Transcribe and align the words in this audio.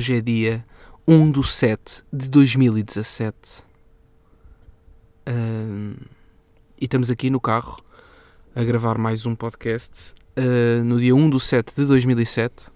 Hoje 0.00 0.16
é 0.16 0.20
dia 0.22 0.64
1 1.06 1.30
do 1.30 1.44
7 1.44 2.04
de 2.10 2.30
2017. 2.30 3.36
Ahm, 5.26 5.92
e 6.80 6.86
estamos 6.86 7.10
aqui 7.10 7.28
no 7.28 7.38
carro 7.38 7.84
a 8.56 8.64
gravar 8.64 8.96
mais 8.96 9.26
um 9.26 9.34
podcast 9.34 10.14
ah, 10.38 10.82
no 10.82 10.98
dia 10.98 11.14
1 11.14 11.28
do 11.28 11.38
7 11.38 11.74
de 11.76 11.84
2007. 11.84 12.70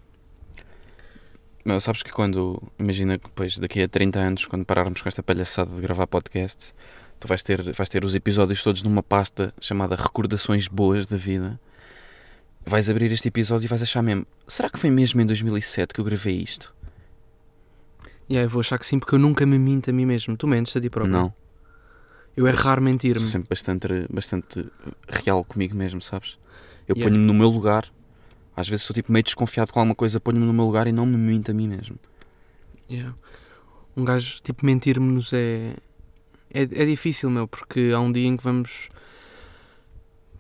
Não, 1.64 1.80
sabes 1.80 2.02
que 2.02 2.12
quando, 2.12 2.62
imagina 2.78 3.16
que 3.16 3.24
depois, 3.24 3.56
daqui 3.56 3.80
a 3.80 3.88
30 3.88 4.18
anos, 4.18 4.44
quando 4.44 4.66
pararmos 4.66 5.00
com 5.00 5.08
esta 5.08 5.22
palhaçada 5.22 5.74
de 5.74 5.80
gravar 5.80 6.06
podcast, 6.06 6.74
tu 7.18 7.26
vais 7.26 7.42
ter, 7.42 7.72
vais 7.72 7.88
ter 7.88 8.04
os 8.04 8.14
episódios 8.14 8.62
todos 8.62 8.82
numa 8.82 9.02
pasta 9.02 9.54
chamada 9.58 9.96
Recordações 9.96 10.68
Boas 10.68 11.06
da 11.06 11.16
Vida. 11.16 11.58
Vais 12.66 12.90
abrir 12.90 13.10
este 13.12 13.28
episódio 13.28 13.64
e 13.64 13.68
vais 13.68 13.82
achar 13.82 14.02
mesmo, 14.02 14.26
será 14.46 14.68
que 14.68 14.78
foi 14.78 14.90
mesmo 14.90 15.22
em 15.22 15.26
2007 15.26 15.94
que 15.94 16.00
eu 16.02 16.04
gravei 16.04 16.36
isto? 16.36 16.74
E 18.28 18.36
aí 18.38 18.44
eu 18.44 18.48
vou 18.48 18.60
achar 18.60 18.78
que 18.78 18.86
sim, 18.86 18.98
porque 18.98 19.14
eu 19.14 19.18
nunca 19.18 19.44
me 19.44 19.58
minto 19.58 19.90
a 19.90 19.92
mim 19.92 20.06
mesmo. 20.06 20.36
Tu 20.36 20.46
mentes 20.46 20.74
a 20.76 20.80
ti 20.80 20.88
próprio. 20.88 21.12
Não, 21.12 21.34
Eu 22.36 22.46
é 22.46 22.50
raro 22.50 22.80
sou 22.80 22.84
mentir-me. 22.90 23.26
sempre 23.28 23.48
bastante, 23.48 23.88
bastante 24.10 24.66
real 25.08 25.44
comigo 25.44 25.76
mesmo, 25.76 26.00
sabes? 26.02 26.38
Eu 26.88 26.96
Yeah. 26.96 27.10
ponho-me 27.10 27.26
no 27.26 27.34
meu 27.34 27.48
lugar, 27.48 27.90
às 28.56 28.68
vezes 28.68 28.84
sou 28.84 28.92
tipo 28.94 29.12
meio 29.12 29.22
desconfiado 29.22 29.72
com 29.72 29.78
alguma 29.80 29.94
coisa, 29.94 30.18
ponho-me 30.20 30.44
no 30.46 30.52
meu 30.52 30.64
lugar 30.64 30.86
e 30.86 30.92
não 30.92 31.06
me 31.06 31.16
minto 31.16 31.50
a 31.50 31.54
mim 31.54 31.68
mesmo. 31.68 31.96
Yeah. 32.90 33.14
Um 33.96 34.04
gajo, 34.04 34.40
tipo, 34.42 34.64
mentir-nos 34.66 35.32
é, 35.32 35.74
é. 36.52 36.62
É 36.62 36.84
difícil, 36.86 37.30
meu, 37.30 37.46
porque 37.46 37.92
há 37.94 38.00
um 38.00 38.10
dia 38.12 38.26
em 38.26 38.36
que 38.36 38.42
vamos. 38.42 38.88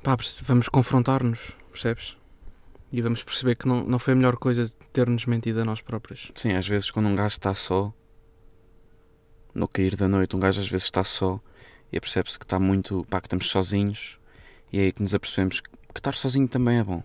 Pá, 0.02 0.16
vamos 0.42 0.68
confrontar-nos, 0.68 1.52
percebes? 1.70 2.16
E 2.94 3.02
vamos 3.02 3.22
perceber 3.22 3.56
que 3.56 3.66
não, 3.66 3.84
não 3.84 3.98
foi 3.98 4.12
a 4.12 4.16
melhor 4.16 4.36
coisa 4.36 4.70
ter-nos 4.92 5.26
mentido 5.26 5.60
a 5.60 5.64
nós 5.64 5.80
próprios. 5.80 6.30
Sim, 6.34 6.52
às 6.52 6.66
vezes 6.68 6.90
quando 6.90 7.06
um 7.06 7.14
gajo 7.16 7.34
está 7.34 7.52
só, 7.54 7.92
no 9.52 9.66
cair 9.66 9.96
da 9.96 10.06
noite, 10.06 10.36
um 10.36 10.40
gajo 10.40 10.60
às 10.60 10.68
vezes 10.68 10.84
está 10.84 11.02
só 11.02 11.40
e 11.92 11.96
apercebe-se 11.96 12.38
que 12.38 12.44
está 12.44 12.58
muito, 12.58 13.04
pá, 13.10 13.20
que 13.20 13.26
estamos 13.26 13.48
sozinhos 13.48 14.18
e 14.72 14.78
é 14.78 14.82
aí 14.82 14.92
que 14.92 15.02
nos 15.02 15.14
apercebemos 15.14 15.60
que 15.60 15.70
que 15.94 16.00
estar 16.00 16.14
sozinho 16.14 16.48
também 16.48 16.78
é 16.78 16.84
bom. 16.84 17.02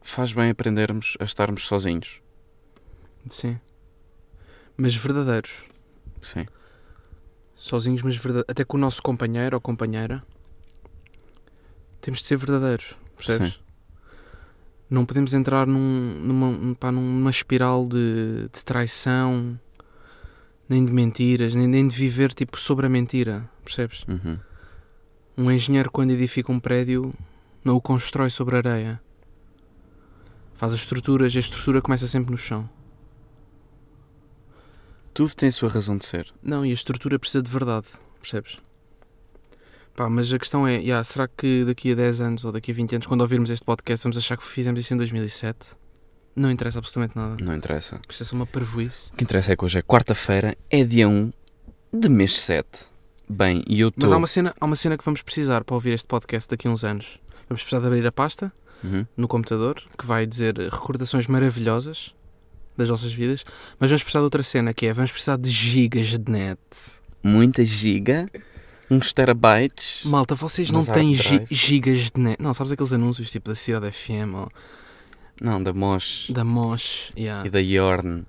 Faz 0.00 0.32
bem 0.32 0.50
aprendermos 0.50 1.16
a 1.18 1.24
estarmos 1.24 1.66
sozinhos. 1.66 2.22
Sim. 3.28 3.58
Mas 4.76 4.94
verdadeiros. 4.94 5.64
Sim. 6.22 6.46
Sozinhos, 7.56 8.02
mas 8.02 8.16
verdadeiros. 8.16 8.46
Até 8.48 8.64
com 8.64 8.76
o 8.76 8.80
nosso 8.80 9.02
companheiro 9.02 9.56
ou 9.56 9.60
companheira. 9.60 10.22
Temos 12.00 12.20
de 12.20 12.26
ser 12.26 12.36
verdadeiros, 12.36 12.96
percebes? 13.16 13.54
Sim. 13.54 13.61
Não 14.92 15.06
podemos 15.06 15.32
entrar 15.32 15.66
num- 15.66 16.18
numa, 16.20 16.74
pá, 16.74 16.92
numa 16.92 17.30
espiral 17.30 17.88
de, 17.88 18.48
de 18.52 18.62
traição, 18.62 19.58
nem 20.68 20.84
de 20.84 20.92
mentiras, 20.92 21.54
nem, 21.54 21.66
nem 21.66 21.88
de 21.88 21.96
viver 21.96 22.34
tipo 22.34 22.60
sobre 22.60 22.84
a 22.84 22.88
mentira, 22.90 23.48
percebes? 23.64 24.04
Uhum. 24.06 24.38
Um 25.38 25.50
engenheiro, 25.50 25.90
quando 25.90 26.10
edifica 26.10 26.52
um 26.52 26.60
prédio, 26.60 27.14
não 27.64 27.74
o 27.76 27.80
constrói 27.80 28.28
sobre 28.28 28.56
areia. 28.58 29.00
Faz 30.52 30.74
as 30.74 30.80
estruturas 30.80 31.32
e 31.34 31.38
a 31.38 31.40
estrutura 31.40 31.80
começa 31.80 32.06
sempre 32.06 32.30
no 32.30 32.36
chão. 32.36 32.68
Tudo 35.14 35.34
tem 35.34 35.48
a 35.48 35.52
sua 35.52 35.70
razão 35.70 35.96
de 35.96 36.04
ser. 36.04 36.30
Não, 36.42 36.66
e 36.66 36.70
a 36.70 36.74
estrutura 36.74 37.18
precisa 37.18 37.42
de 37.42 37.50
verdade, 37.50 37.86
percebes? 38.20 38.58
Pá, 39.94 40.08
mas 40.08 40.32
a 40.32 40.38
questão 40.38 40.66
é, 40.66 40.76
yeah, 40.76 41.04
será 41.04 41.28
que 41.28 41.64
daqui 41.64 41.92
a 41.92 41.94
10 41.94 42.20
anos 42.20 42.44
ou 42.44 42.52
daqui 42.52 42.70
a 42.70 42.74
20 42.74 42.94
anos, 42.94 43.06
quando 43.06 43.20
ouvirmos 43.20 43.50
este 43.50 43.64
podcast, 43.64 44.04
vamos 44.04 44.16
achar 44.16 44.36
que 44.36 44.44
fizemos 44.44 44.80
isso 44.80 44.94
em 44.94 44.96
2007? 44.96 45.76
Não 46.34 46.50
interessa 46.50 46.78
absolutamente 46.78 47.14
nada. 47.16 47.36
Não 47.44 47.54
interessa. 47.54 48.00
Isto 48.08 48.22
é 48.22 48.26
só 48.26 48.34
uma 48.34 48.46
parvoíce. 48.46 49.10
O 49.12 49.16
que 49.16 49.24
interessa 49.24 49.52
é 49.52 49.56
que 49.56 49.64
hoje 49.64 49.78
é 49.78 49.82
quarta-feira, 49.82 50.56
é 50.70 50.82
dia 50.82 51.06
1 51.06 51.30
de 51.92 52.08
mês 52.08 52.38
7. 52.40 52.66
Bem, 53.28 53.62
e 53.66 53.80
eu 53.80 53.88
estou. 53.88 54.02
Mas 54.04 54.12
há 54.12 54.16
uma, 54.16 54.26
cena, 54.26 54.54
há 54.58 54.64
uma 54.64 54.76
cena 54.76 54.96
que 54.96 55.04
vamos 55.04 55.20
precisar 55.20 55.62
para 55.62 55.74
ouvir 55.74 55.90
este 55.92 56.06
podcast 56.06 56.48
daqui 56.48 56.68
a 56.68 56.70
uns 56.70 56.84
anos. 56.84 57.18
Vamos 57.48 57.62
precisar 57.62 57.80
de 57.80 57.86
abrir 57.86 58.06
a 58.06 58.12
pasta 58.12 58.52
Uhum. 58.82 59.06
no 59.16 59.28
computador, 59.28 59.80
que 59.96 60.04
vai 60.04 60.26
dizer 60.26 60.56
recordações 60.58 61.28
maravilhosas 61.28 62.12
das 62.76 62.88
nossas 62.88 63.12
vidas, 63.12 63.44
mas 63.78 63.90
vamos 63.90 64.02
precisar 64.02 64.20
de 64.20 64.24
outra 64.24 64.42
cena, 64.42 64.74
que 64.74 64.86
é, 64.86 64.92
vamos 64.92 65.12
precisar 65.12 65.36
de 65.36 65.48
gigas 65.50 66.18
de 66.18 66.32
net. 66.32 66.58
Muita 67.22 67.64
giga, 67.64 68.26
uns 68.90 69.12
terabytes. 69.12 70.04
Malta, 70.04 70.34
vocês 70.34 70.70
não 70.70 70.84
têm 70.84 71.14
gi- 71.14 71.46
gigas 71.50 72.10
de 72.10 72.20
net. 72.20 72.42
Não, 72.42 72.52
sabes 72.54 72.72
aqueles 72.72 72.92
anúncios 72.92 73.30
tipo 73.30 73.48
da 73.48 73.54
Cidade 73.54 73.90
FM 73.92 74.34
ou 74.34 74.48
Não, 75.40 75.62
da 75.62 75.72
Mosh 75.72 76.30
da 76.30 76.44
Mosh? 76.44 77.12
Yeah. 77.16 77.46
e 77.46 77.50
da 77.50 77.58
Yorn. 77.60 78.24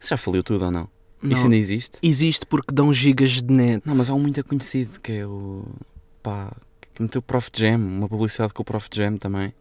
Isso 0.00 0.10
já 0.10 0.16
faliu 0.16 0.42
tudo 0.42 0.64
ou 0.66 0.70
não? 0.70 0.88
Não, 1.20 1.32
Isso 1.32 1.44
ainda 1.44 1.56
existe? 1.56 1.98
Existe 2.02 2.46
porque 2.46 2.72
dão 2.72 2.92
gigas 2.92 3.42
de 3.42 3.52
net. 3.52 3.82
Não, 3.84 3.96
mas 3.96 4.08
há 4.08 4.14
um 4.14 4.20
muito 4.20 4.42
conhecido 4.44 5.00
que 5.00 5.12
é 5.12 5.26
o. 5.26 5.64
pá. 6.22 6.52
que 6.94 7.02
meteu 7.02 7.18
o 7.18 7.22
Prof 7.22 7.50
Jam, 7.54 7.76
uma 7.76 8.08
publicidade 8.08 8.54
com 8.54 8.62
o 8.62 8.64
Prof 8.64 8.88
Jam 8.92 9.16
também. 9.16 9.52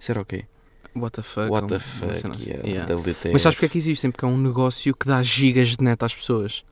Isso 0.00 0.10
era 0.10 0.20
o 0.20 0.24
quê? 0.24 0.44
What 0.96 1.12
the 1.16 1.22
fuck? 1.22 1.50
What 1.50 1.68
the 1.68 1.78
fuck? 1.78 2.10
assim. 2.12 2.28
yeah, 2.48 2.66
Yeah. 2.68 2.94
WTF. 2.94 3.32
Mas 3.32 3.42
sabes 3.42 3.56
porque 3.56 3.66
é 3.66 3.68
que 3.68 3.78
existem? 3.78 4.10
Porque 4.10 4.24
é 4.24 4.28
um 4.28 4.38
negócio 4.38 4.94
que 4.94 5.06
dá 5.06 5.22
gigas 5.22 5.76
de 5.76 5.84
net 5.84 6.02
às 6.04 6.14
pessoas. 6.14 6.64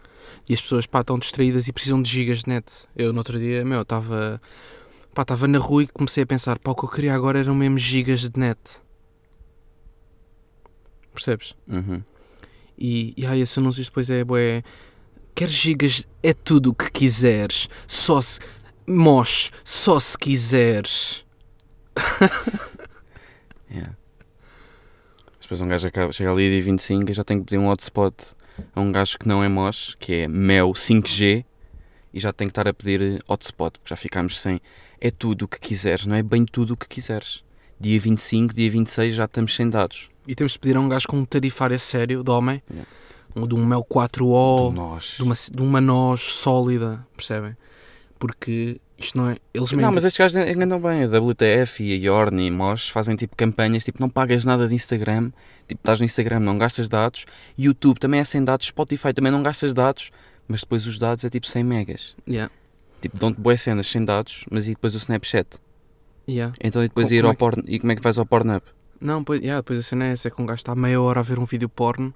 E 0.48 0.54
as 0.54 0.60
pessoas, 0.60 0.86
pá, 0.86 1.00
estão 1.00 1.18
distraídas 1.18 1.68
e 1.68 1.72
precisam 1.72 2.00
de 2.00 2.10
gigas 2.10 2.42
de 2.42 2.48
net. 2.48 2.64
Eu, 2.96 3.12
no 3.12 3.18
outro 3.18 3.38
dia, 3.38 3.64
meu, 3.64 3.82
estava... 3.82 4.40
Pá, 5.14 5.22
estava 5.22 5.46
na 5.46 5.58
rua 5.58 5.82
e 5.82 5.86
comecei 5.86 6.22
a 6.22 6.26
pensar, 6.26 6.58
pá, 6.58 6.70
o 6.70 6.74
que 6.74 6.84
eu 6.84 6.88
queria 6.88 7.14
agora 7.14 7.38
eram 7.38 7.54
mesmo 7.54 7.78
gigas 7.78 8.28
de 8.28 8.40
net. 8.40 8.58
Percebes? 11.12 11.54
Uhum. 11.68 12.02
E, 12.78 13.12
e 13.16 13.26
aí 13.26 13.40
esse 13.40 13.58
anúncio 13.58 13.84
depois 13.84 14.08
é, 14.08 14.24
bué, 14.24 14.62
quer 15.34 15.48
gigas, 15.48 16.06
é 16.22 16.32
tudo 16.32 16.70
o 16.70 16.74
que 16.74 16.90
quiseres. 16.90 17.68
Só 17.86 18.20
se... 18.20 18.40
Mosh, 18.86 19.52
só 19.62 20.00
se 20.00 20.16
quiseres. 20.18 21.24
Yeah. 23.72 23.96
Depois 25.40 25.60
um 25.62 25.68
gajo 25.68 25.88
acaba, 25.88 26.12
chega 26.12 26.30
ali 26.30 26.46
a 26.46 26.50
dia 26.50 26.62
25 26.62 27.10
e 27.10 27.14
já 27.14 27.24
tem 27.24 27.38
que 27.38 27.44
pedir 27.44 27.58
um 27.58 27.68
hotspot 27.68 28.14
a 28.74 28.80
um 28.80 28.90
gajo 28.92 29.18
que 29.18 29.26
não 29.28 29.42
é 29.42 29.48
Mosh, 29.48 29.96
que 29.98 30.12
é 30.14 30.28
Mel 30.28 30.72
5G, 30.72 31.44
e 32.14 32.20
já 32.20 32.32
tem 32.32 32.46
que 32.48 32.52
estar 32.52 32.68
a 32.68 32.74
pedir 32.74 33.00
eh, 33.00 33.18
hotspot, 33.26 33.78
porque 33.78 33.90
já 33.90 33.96
ficámos 33.96 34.38
sem. 34.40 34.60
É 35.00 35.10
tudo 35.10 35.46
o 35.46 35.48
que 35.48 35.58
quiseres, 35.58 36.06
não 36.06 36.14
é 36.14 36.22
bem 36.22 36.44
tudo 36.44 36.74
o 36.74 36.76
que 36.76 36.86
quiseres. 36.86 37.42
Dia 37.80 37.98
25, 37.98 38.54
dia 38.54 38.70
26 38.70 39.14
já 39.14 39.24
estamos 39.24 39.54
sem 39.56 39.68
dados. 39.68 40.08
E 40.28 40.34
temos 40.34 40.52
de 40.52 40.58
pedir 40.60 40.76
a 40.76 40.80
um 40.80 40.88
gajo 40.88 41.08
com 41.08 41.16
um 41.18 41.24
tarifário 41.24 41.78
sério 41.78 42.22
de 42.22 42.30
homem, 42.30 42.62
Yeah. 42.70 42.88
um, 43.34 43.46
de 43.46 43.54
um 43.56 43.66
Mel 43.66 43.84
4O, 43.84 44.70
Do 44.70 44.72
nós. 44.76 45.14
de 45.16 45.22
uma, 45.24 45.34
de 45.34 45.62
uma 45.62 45.80
noz 45.80 46.20
sólida, 46.20 47.04
percebem? 47.16 47.56
Porque 48.18 48.80
isto 49.04 49.18
não 49.18 49.30
é. 49.30 49.36
Eles 49.52 49.70
Não, 49.72 49.78
mentem. 49.78 49.94
mas 49.94 50.04
estes 50.04 50.18
gajos 50.18 50.36
enganam 50.48 50.80
bem. 50.80 51.04
A 51.04 51.06
WTF 51.20 51.82
e 51.84 51.92
a 51.92 51.96
Yorn 51.96 52.46
e 52.46 52.50
Mosh 52.50 52.88
fazem 52.88 53.16
tipo 53.16 53.36
campanhas, 53.36 53.84
tipo 53.84 54.00
não 54.00 54.08
pagas 54.08 54.44
nada 54.44 54.66
de 54.68 54.74
Instagram, 54.74 55.30
tipo 55.68 55.80
estás 55.80 55.98
no 55.98 56.04
Instagram, 56.06 56.40
não 56.40 56.56
gastas 56.58 56.88
dados. 56.88 57.24
YouTube 57.58 57.98
também 57.98 58.20
é 58.20 58.24
sem 58.24 58.44
dados, 58.44 58.66
Spotify 58.66 59.12
também 59.12 59.30
não 59.32 59.42
gastas 59.42 59.72
dados, 59.74 60.10
mas 60.48 60.60
depois 60.60 60.86
os 60.86 60.98
dados 60.98 61.24
é 61.24 61.30
tipo 61.30 61.46
100 61.46 61.64
megas. 61.64 62.16
Yeah, 62.28 62.52
Tipo, 63.00 63.16
dão-te 63.18 63.40
boas 63.40 63.60
cenas 63.60 63.86
sem 63.88 64.04
dados, 64.04 64.44
mas 64.50 64.66
e 64.66 64.70
depois 64.70 64.94
o 64.94 64.98
Snapchat? 64.98 65.58
yeah. 66.28 66.54
Então 66.62 66.82
e 66.84 66.88
depois 66.88 67.08
Como- 67.08 67.18
ir 67.18 67.24
ao 67.24 67.30
é 67.32 67.34
que- 67.34 67.38
porn, 67.38 67.62
e 67.66 67.78
como 67.80 67.92
é 67.92 67.96
que 67.96 68.02
vais 68.02 68.18
ao 68.18 68.26
Pornhub? 68.26 68.62
Não, 69.00 69.24
pois, 69.24 69.40
yeah, 69.40 69.60
depois 69.60 69.78
a 69.78 69.82
cena 69.82 70.06
é 70.06 70.12
essa: 70.12 70.28
é 70.28 70.30
que 70.30 70.40
um 70.40 70.46
gajo 70.46 70.58
está 70.60 70.74
meia 70.76 71.00
hora 71.00 71.18
a 71.18 71.22
ver 71.22 71.38
um 71.40 71.44
vídeo 71.44 71.68
porno, 71.68 72.14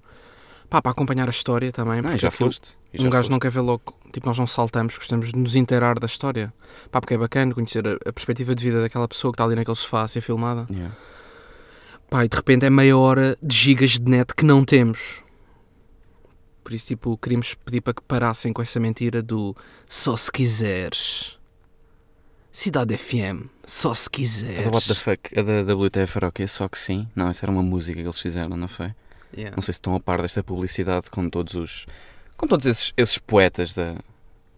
pá, 0.69 0.83
para 0.83 0.93
acompanhar 0.93 1.27
a 1.27 1.31
história 1.31 1.71
também. 1.73 2.01
Não, 2.03 2.17
já 2.17 2.31
foste. 2.31 2.77
Um 2.95 3.03
já 3.05 3.11
gajo 3.11 3.17
foste. 3.25 3.31
não 3.31 3.39
quer 3.39 3.51
ver 3.51 3.61
logo, 3.61 3.95
tipo, 4.13 4.27
nós 4.27 4.39
não 4.39 4.47
saltamos, 4.47 4.97
gostamos 4.97 5.33
de 5.33 5.39
nos 5.39 5.55
inteirar 5.57 5.99
da 5.99 6.07
história. 6.07 6.53
Pá, 6.91 7.01
porque 7.01 7.15
é 7.15 7.19
bacana 7.19 7.55
conhecer 7.55 7.87
a, 7.87 7.93
a 8.09 8.13
perspectiva 8.13 8.55
de 8.55 8.63
vida 8.65 8.81
daquela 8.83 9.07
pessoa 9.09 9.33
que 9.33 9.35
está 9.37 9.45
ali 9.45 9.55
naquele 9.55 9.77
sofá 9.77 10.03
a 10.03 10.09
ser 10.09 10.21
filmada. 10.21 10.67
Yeah. 10.71 10.95
Pá, 12.11 12.25
e 12.25 12.29
de 12.29 12.37
repente 12.37 12.65
é 12.65 12.71
meia 12.71 12.97
hora 12.97 13.37
de 13.43 13.55
gigas 13.57 13.93
de 13.93 14.11
net 14.11 14.35
que 14.35 14.45
não 14.45 14.65
temos. 14.65 15.23
Por 16.63 16.73
isso, 16.73 16.89
tipo, 16.89 17.17
queríamos 17.19 17.55
pedir 17.55 17.81
para 17.81 17.95
que 17.95 18.03
parassem 18.03 18.53
com 18.53 18.61
essa 18.61 18.81
mentira 18.81 19.23
do 19.23 19.55
só 19.87 20.17
se 20.17 20.31
quiseres. 20.33 21.37
Cidade 22.51 22.97
FM, 22.97 23.47
só 23.65 23.93
se 23.93 24.09
A 24.09 24.11
quiseres. 24.11 24.65
da 24.65 24.71
What 24.71 24.89
the 24.89 24.95
fuck? 24.95 25.39
A 25.39 25.43
da 25.43 25.75
WTF 25.75 26.17
era 26.17 26.29
o 26.29 26.33
quê? 26.33 26.47
Só 26.47 26.67
que 26.69 26.79
sim? 26.79 27.07
Não, 27.15 27.29
essa 27.29 27.45
era 27.45 27.53
uma 27.53 27.63
música 27.63 28.01
que 28.01 28.07
eles 28.07 28.19
fizeram, 28.21 28.57
não 28.57 28.67
foi? 28.67 28.93
Yeah. 29.35 29.55
Não 29.57 29.63
sei 29.63 29.73
se 29.73 29.79
estão 29.79 29.95
a 29.95 30.01
par 30.01 30.23
desta 30.23 30.43
publicidade 30.43 31.11
com 31.11 31.29
todos 31.29 31.55
os. 31.55 31.87
com 32.37 32.47
todos 32.47 32.67
esses, 32.67 32.93
esses 32.97 33.19
poetas 33.19 33.75
da, 33.75 33.97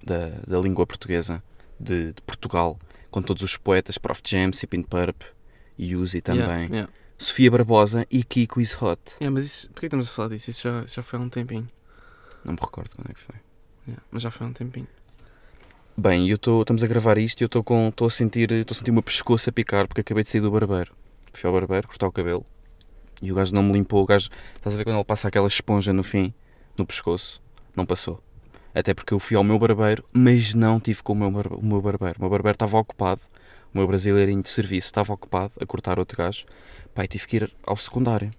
da, 0.02 0.28
da 0.46 0.58
língua 0.58 0.86
portuguesa 0.86 1.42
de, 1.78 2.12
de 2.12 2.22
Portugal, 2.22 2.78
com 3.10 3.22
todos 3.22 3.42
os 3.42 3.56
poetas, 3.56 3.98
Prof. 3.98 4.20
Jam, 4.24 4.52
Sipin 4.52 4.82
Purp, 4.82 5.22
Yuzi 5.78 6.20
também, 6.20 6.44
Yeah, 6.44 6.74
yeah. 6.74 6.92
Sofia 7.16 7.50
Barbosa 7.50 8.06
e 8.10 8.22
Kiko 8.22 8.60
is 8.60 8.80
hot. 8.80 9.00
É, 9.20 9.28
mas 9.28 9.44
isso, 9.44 9.70
porquê 9.70 9.86
estamos 9.86 10.08
a 10.08 10.10
falar 10.10 10.28
disso? 10.28 10.50
Isso 10.50 10.62
já, 10.62 10.84
já 10.86 11.02
foi 11.02 11.18
há 11.18 11.22
um 11.22 11.28
tempinho. 11.28 11.68
Não 12.44 12.52
me 12.52 12.58
recordo 12.60 12.90
quando 12.94 13.10
é 13.10 13.14
que 13.14 13.20
foi. 13.20 13.36
Yeah, 13.86 14.02
mas 14.10 14.22
já 14.22 14.30
foi 14.30 14.46
há 14.46 14.50
um 14.50 14.52
tempinho. 14.52 14.86
Bem, 15.96 16.28
eu 16.28 16.38
tô, 16.38 16.60
estamos 16.60 16.84
a 16.84 16.86
gravar 16.86 17.18
isto 17.18 17.40
e 17.40 17.44
eu 17.44 17.46
estou 17.46 17.64
com, 17.64 17.88
estou 17.88 18.06
a 18.06 18.10
sentir, 18.10 18.52
estou 18.52 18.72
a 18.72 18.78
sentir 18.78 18.90
o 18.92 18.94
meu 18.94 19.02
pescoço 19.02 19.50
a 19.50 19.52
picar 19.52 19.88
porque 19.88 20.00
acabei 20.02 20.22
de 20.22 20.28
sair 20.30 20.40
do 20.40 20.50
barbeiro. 20.50 20.94
Fui 21.32 21.48
ao 21.48 21.52
barbeiro 21.52 21.88
cortar 21.88 22.06
o 22.06 22.12
cabelo 22.12 22.46
e 23.22 23.30
o 23.32 23.34
gajo 23.34 23.54
não 23.54 23.62
me 23.62 23.72
limpou. 23.72 24.02
O 24.02 24.06
gajo, 24.06 24.28
estás 24.56 24.74
a 24.74 24.78
ver 24.78 24.84
quando 24.84 24.96
ele 24.96 25.04
passa 25.04 25.28
aquela 25.28 25.46
esponja 25.46 25.92
no 25.92 26.02
fim, 26.02 26.32
no 26.76 26.86
pescoço? 26.86 27.40
Não 27.76 27.84
passou. 27.86 28.22
Até 28.74 28.94
porque 28.94 29.12
eu 29.14 29.18
fui 29.18 29.36
ao 29.36 29.42
meu 29.44 29.58
barbeiro, 29.58 30.04
mas 30.12 30.54
não 30.54 30.78
tive 30.78 31.02
com 31.02 31.12
o 31.12 31.16
meu, 31.16 31.30
barbe- 31.30 31.56
o 31.56 31.64
meu 31.64 31.80
barbeiro. 31.80 32.16
O 32.18 32.20
meu 32.22 32.30
barbeiro 32.30 32.54
estava 32.54 32.78
ocupado, 32.78 33.20
o 33.74 33.78
meu 33.78 33.86
brasileirinho 33.86 34.42
de 34.42 34.48
serviço 34.48 34.86
estava 34.86 35.12
ocupado 35.12 35.52
a 35.60 35.66
cortar 35.66 35.98
outro 35.98 36.16
gajo. 36.18 36.44
E 36.96 37.06
tive 37.06 37.26
que 37.26 37.36
ir 37.36 37.52
ao 37.64 37.76
secundário. 37.76 38.30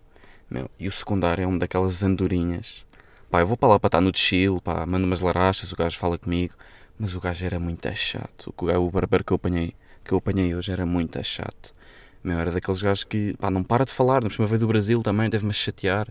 Meu, 0.49 0.69
e 0.77 0.87
o 0.87 0.91
secundário 0.91 1.43
é 1.43 1.47
uma 1.47 1.57
daquelas 1.59 2.03
andorinhas. 2.03 2.85
Pá, 3.29 3.39
eu 3.39 3.47
vou 3.47 3.55
para 3.55 3.69
lá 3.69 3.79
para 3.79 3.87
estar 3.87 4.01
no 4.01 4.11
chill, 4.15 4.59
pá, 4.59 4.85
mando 4.85 5.05
umas 5.05 5.21
larachas, 5.21 5.71
o 5.71 5.75
gajo 5.75 5.97
fala 5.97 6.17
comigo. 6.17 6.55
Mas 6.97 7.15
o 7.15 7.21
gajo 7.21 7.45
era 7.45 7.57
muito 7.59 7.89
chato. 7.95 8.53
O 8.57 8.91
barbeiro 8.91 9.23
que 9.23 9.31
eu 9.31 9.35
apanhei, 9.35 9.73
que 10.03 10.11
eu 10.13 10.17
apanhei 10.17 10.53
hoje 10.53 10.71
era 10.71 10.85
muito 10.85 11.23
chato. 11.23 11.73
Meu, 12.24 12.38
era 12.38 12.51
daqueles 12.51 12.81
gajos 12.81 13.04
que 13.04 13.36
pá, 13.38 13.50
não 13.50 13.63
para 13.63 13.86
de 13.86 13.92
falar. 13.92 14.21
Na 14.21 14.30
primeira 14.30 14.50
vez 14.50 14.60
do 14.60 14.68
Brasil 14.68 15.01
também, 15.01 15.30
teve-me 15.30 15.51
a 15.51 15.54
chatear. 15.54 16.07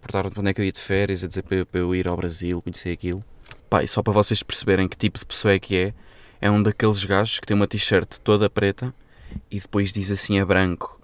Perguntaram-me 0.00 0.34
onde 0.38 0.50
é 0.50 0.54
que 0.54 0.60
eu 0.60 0.64
ia 0.64 0.72
de 0.72 0.80
férias, 0.80 1.22
a 1.22 1.28
dizer 1.28 1.42
para 1.42 1.56
eu, 1.58 1.66
para 1.66 1.80
eu 1.80 1.94
ir 1.94 2.08
ao 2.08 2.16
Brasil, 2.16 2.60
conhecer 2.60 2.90
aquilo. 2.90 3.24
Pá, 3.70 3.82
e 3.82 3.88
só 3.88 4.02
para 4.02 4.12
vocês 4.12 4.42
perceberem 4.42 4.88
que 4.88 4.96
tipo 4.96 5.18
de 5.18 5.24
pessoa 5.24 5.54
é 5.54 5.58
que 5.58 5.76
é, 5.76 5.94
é 6.40 6.50
um 6.50 6.62
daqueles 6.62 7.04
gajos 7.04 7.38
que 7.38 7.46
tem 7.46 7.54
uma 7.56 7.68
t-shirt 7.68 8.18
toda 8.18 8.50
preta 8.50 8.92
e 9.50 9.60
depois 9.60 9.92
diz 9.92 10.10
assim 10.10 10.40
a 10.40 10.44
branco, 10.44 11.00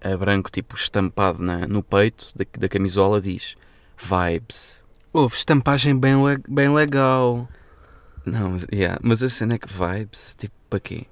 a 0.00 0.16
branco 0.16 0.50
tipo 0.50 0.76
estampado 0.76 1.42
na, 1.42 1.66
no 1.66 1.82
peito 1.82 2.32
da, 2.36 2.44
da 2.58 2.68
camisola, 2.68 3.20
diz 3.20 3.56
Vibes. 3.98 4.82
Houve 5.12 5.36
estampagem 5.36 5.98
bem, 5.98 6.16
bem 6.48 6.68
legal. 6.68 7.48
Não, 8.26 8.50
mas, 8.50 8.66
yeah, 8.72 8.98
mas 9.02 9.22
a 9.22 9.28
cena 9.28 9.54
é 9.54 9.58
que 9.58 9.68
vibes, 9.72 10.34
tipo, 10.36 10.54
para 10.68 10.80
quê? 10.80 11.06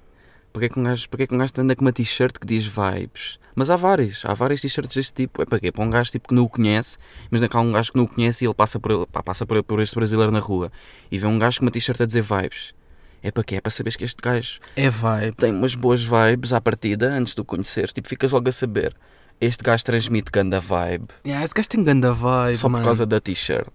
Para 0.53 0.69
que 0.69 0.79
um 0.79 0.83
gajo, 0.83 1.09
para 1.09 1.25
que 1.27 1.33
um 1.33 1.37
gajo 1.39 1.51
anda 1.57 1.75
com 1.75 1.81
uma 1.83 1.91
t-shirt 1.91 2.37
que 2.39 2.45
diz 2.45 2.65
vibes? 2.67 3.39
Mas 3.55 3.69
há 3.71 3.75
vários, 3.75 4.23
há 4.23 4.33
vários 4.35 4.61
t-shirts 4.61 4.95
deste 4.95 5.13
tipo. 5.13 5.41
É 5.41 5.45
para 5.45 5.59
quê? 5.59 5.71
Para 5.71 5.83
um 5.83 5.89
gajo 5.89 6.11
tipo, 6.11 6.27
que 6.29 6.33
não 6.35 6.43
o 6.43 6.49
conhece, 6.49 6.97
mas 7.31 7.41
é 7.43 7.47
que 7.47 7.57
há 7.57 7.59
um 7.59 7.71
gajo 7.71 7.91
que 7.91 7.97
não 7.97 8.05
o 8.05 8.07
conhece 8.07 8.43
e 8.43 8.47
ele 8.47 8.53
passa 8.53 8.79
por, 8.79 8.91
ele- 8.91 9.05
pá, 9.07 9.21
passa 9.23 9.45
por, 9.47 9.61
por 9.63 9.81
este 9.81 9.95
brasileiro 9.95 10.31
na 10.31 10.39
rua 10.39 10.71
e 11.11 11.17
vê 11.17 11.25
um 11.27 11.37
gajo 11.39 11.59
com 11.59 11.65
uma 11.65 11.71
t-shirt 11.71 11.99
a 12.01 12.05
dizer 12.05 12.21
vibes. 12.21 12.73
É 13.21 13.31
para 13.31 13.43
quê? 13.43 13.55
É 13.55 13.61
para 13.61 13.71
saberes 13.71 13.95
que 13.95 14.03
este 14.03 14.21
gajo 14.21 14.59
É 14.75 14.89
vibe. 14.89 15.35
tem 15.37 15.51
umas 15.51 15.75
boas 15.75 16.03
vibes 16.03 16.53
à 16.53 16.59
partida 16.61 17.09
antes 17.11 17.33
de 17.35 17.41
o 17.41 17.45
conheceres. 17.45 17.91
Tipo, 17.93 18.07
ficas 18.09 18.31
logo 18.31 18.47
a 18.47 18.51
saber. 18.51 18.95
Este 19.41 19.63
gajo 19.63 19.83
transmite 19.83 20.31
ganda 20.31 20.59
vibe 20.59 21.07
Yeah, 21.25 21.43
esse 21.43 21.53
gajo 21.53 21.67
tem 21.69 21.83
ganda 21.83 22.13
vibe, 22.13 22.55
só 22.55 22.67
por 22.67 22.73
mano. 22.73 22.85
causa 22.85 23.05
da 23.05 23.19
t-shirt. 23.19 23.73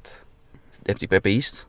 É 0.85 0.95
tipo, 0.95 1.15
é 1.15 1.21
para 1.21 1.31
isto? 1.31 1.68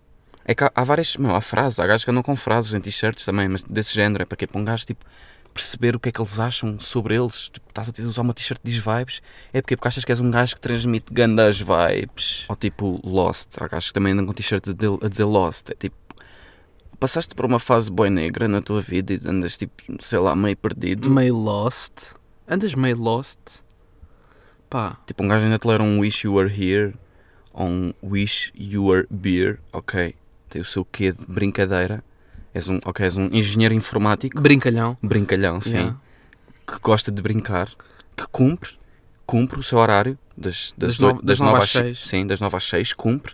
É 0.50 0.56
que 0.56 0.64
há, 0.64 0.72
há 0.74 0.84
várias, 0.84 1.16
meu, 1.16 1.36
há 1.36 1.42
frases, 1.42 1.80
há 1.80 1.86
gajos 1.86 2.04
que 2.04 2.10
andam 2.10 2.24
com 2.24 2.36
frases 2.36 2.74
em 2.74 2.82
t-shirts 2.82 3.24
também, 3.24 3.48
mas 3.48 3.64
desse 3.64 3.94
género, 3.94 4.24
é 4.24 4.26
para 4.26 4.36
quê? 4.36 4.48
Para 4.48 4.60
um 4.60 4.66
gajo, 4.66 4.84
tipo, 4.84 5.06
perceber 5.54 5.96
o 5.96 6.00
que 6.00 6.10
é 6.10 6.12
que 6.12 6.20
eles 6.20 6.40
acham 6.40 6.80
sobre 6.80 7.16
eles. 7.16 7.50
Tipo, 7.50 7.68
estás 7.70 7.88
a 7.88 8.02
usar 8.10 8.24
uma 8.24 8.34
t-shirt 8.34 8.60
diz 8.64 8.78
vibes, 8.78 9.22
é 9.54 9.62
porque, 9.62 9.76
porque 9.78 9.88
achas 9.90 10.04
que 10.04 10.12
és 10.12 10.20
um 10.20 10.32
gajo 10.32 10.56
que 10.56 10.62
transmite 10.62 11.14
gandas 11.14 11.60
vibes. 11.62 12.46
Ou 12.50 12.56
tipo, 12.56 13.00
Lost, 13.04 13.62
há 13.62 13.68
gajos 13.68 13.90
que 13.90 13.94
também 13.94 14.14
andam 14.14 14.26
com 14.26 14.34
t-shirts 14.34 14.72
a, 14.72 14.74
dizer- 14.74 14.98
a 15.06 15.08
dizer 15.08 15.26
Lost, 15.26 15.70
é 15.70 15.76
tipo, 15.76 15.96
passaste 17.00 17.36
por 17.36 17.46
uma 17.46 17.60
fase 17.60 17.92
boa 17.92 18.10
negra 18.10 18.48
na 18.48 18.60
tua 18.60 18.82
vida 18.82 19.14
e 19.14 19.20
andas, 19.28 19.56
tipo, 19.56 19.74
sei 20.00 20.18
lá, 20.18 20.36
meio 20.36 20.58
perdido. 20.58 21.12
Meio 21.12 21.36
lost. 21.38 22.14
Andas 22.48 22.74
meio 22.74 22.98
lost. 22.98 23.38
Pá, 24.68 24.98
Tipo, 25.06 25.24
um 25.24 25.28
gajo 25.28 25.46
ainda 25.46 25.60
te 25.60 25.68
lera 25.68 25.84
um 25.84 26.00
Wish 26.00 26.26
You 26.26 26.34
Were 26.34 26.50
Here 26.52 26.96
ou 27.54 27.68
um 27.68 27.94
Wish 28.04 28.52
You 28.56 28.86
Were 28.86 29.06
Beer, 29.12 29.60
ok. 29.72 30.16
Tem 30.50 30.62
o 30.62 30.66
seu 30.66 30.84
quê 30.84 31.12
de 31.12 31.26
brincadeira. 31.28 32.04
És 32.54 32.68
um, 32.68 32.80
ok, 32.84 33.06
és 33.06 33.16
um 33.16 33.26
engenheiro 33.32 33.74
informático, 33.76 34.42
brincalhão. 34.42 34.98
brincalhão, 35.04 35.62
sim, 35.62 35.70
Yeah. 35.72 35.98
que 36.68 36.80
gosta 36.80 37.12
de 37.12 37.22
brincar, 37.22 37.70
que 38.18 38.26
cumpre, 38.32 38.72
cumpre 39.26 39.60
o 39.60 39.64
seu 39.64 39.78
horário 39.78 40.18
das, 40.36 40.74
das, 40.76 40.98
Das 40.98 41.00
no- 41.00 41.22
das 41.22 41.40
às 41.40 41.64
às 41.64 41.70
seis. 41.70 41.98
seis. 42.00 42.08
Sim, 42.08 42.26
das 42.26 42.40
9 42.40 42.58
às 42.58 42.64
6, 42.64 42.94
cumpre. 42.94 43.34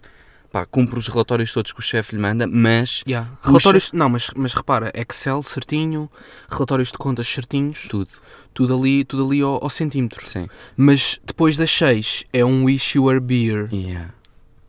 Pá, 0.52 0.66
cumpre 0.66 0.98
os 1.00 1.08
relatórios 1.08 1.52
todos 1.52 1.72
que 1.74 1.80
o 1.80 1.82
chefe 1.82 2.16
lhe 2.16 2.22
manda, 2.22 2.46
mas 2.48 3.04
Yeah. 3.08 3.30
Relatórios, 3.42 3.92
não, 3.94 4.10
mas, 4.10 4.28
mas 4.36 4.54
repara, 4.54 4.92
Excel 4.94 5.42
certinho, 5.44 6.10
relatórios 6.50 6.92
de 6.92 6.98
contas 6.98 7.28
certinhos, 7.28 7.88
tudo, 7.90 8.10
tudo 8.54 8.74
ali, 8.78 9.04
tudo 9.06 9.26
ali 9.26 9.42
ao, 9.42 9.62
ao 9.64 9.70
centímetro. 9.70 10.26
sim. 10.28 10.48
Mas 10.78 11.20
depois 11.26 11.56
das 11.58 11.72
6 11.72 12.26
é 12.34 12.44
um 12.46 12.66
were 12.98 13.20
beer, 13.22 13.70
Yeah. 13.74 14.14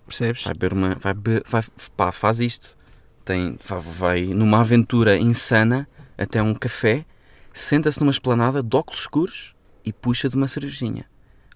Percebes? 0.07 0.45
Vai 0.45 0.55
beber 0.55 0.73
uma. 0.73 0.95
Vai, 0.97 1.15
vai, 1.47 1.65
pá, 1.97 2.13
faz 2.13 2.41
isto. 2.41 2.77
Tem, 3.25 3.59
vai, 3.67 3.81
vai 3.81 4.25
numa 4.27 4.61
aventura 4.61 5.19
insana 5.19 5.89
até 6.17 6.43
um 6.43 6.55
café, 6.55 7.05
senta-se 7.53 8.01
numa 8.01 8.11
esplanada 8.11 8.63
de 8.63 8.77
óculos 8.77 9.01
escuros 9.01 9.55
e 9.85 9.93
puxa 9.93 10.29
de 10.29 10.37
uma 10.37 10.49
cervejinha. 10.49 11.05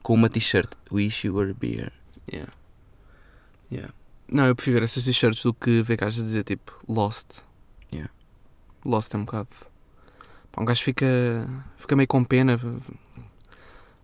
Com 0.03 0.15
uma 0.15 0.29
t-shirt. 0.29 0.71
Wish 0.91 1.27
you 1.27 1.35
were 1.35 1.53
beer. 1.55 1.93
Yeah. 2.33 2.53
Yeah. 3.71 3.93
Não, 4.31 4.47
eu 4.47 4.55
prefiro 4.55 4.79
ver 4.79 4.85
essas 4.85 5.05
t-shirts 5.05 5.43
do 5.43 5.53
que 5.53 5.83
ver 5.83 5.97
gajos 5.97 6.21
a 6.21 6.25
dizer 6.25 6.45
tipo 6.45 6.73
Lost. 6.89 7.41
Yeah. 7.93 8.11
Lost 8.85 9.15
é 9.15 9.19
um 9.19 9.25
bocado. 9.25 9.49
Pá, 10.53 10.63
um 10.63 10.65
gajo 10.65 10.83
fica, 10.83 11.07
fica 11.77 11.97
meio 11.97 12.09
com 12.09 12.25
pena. 12.25 12.59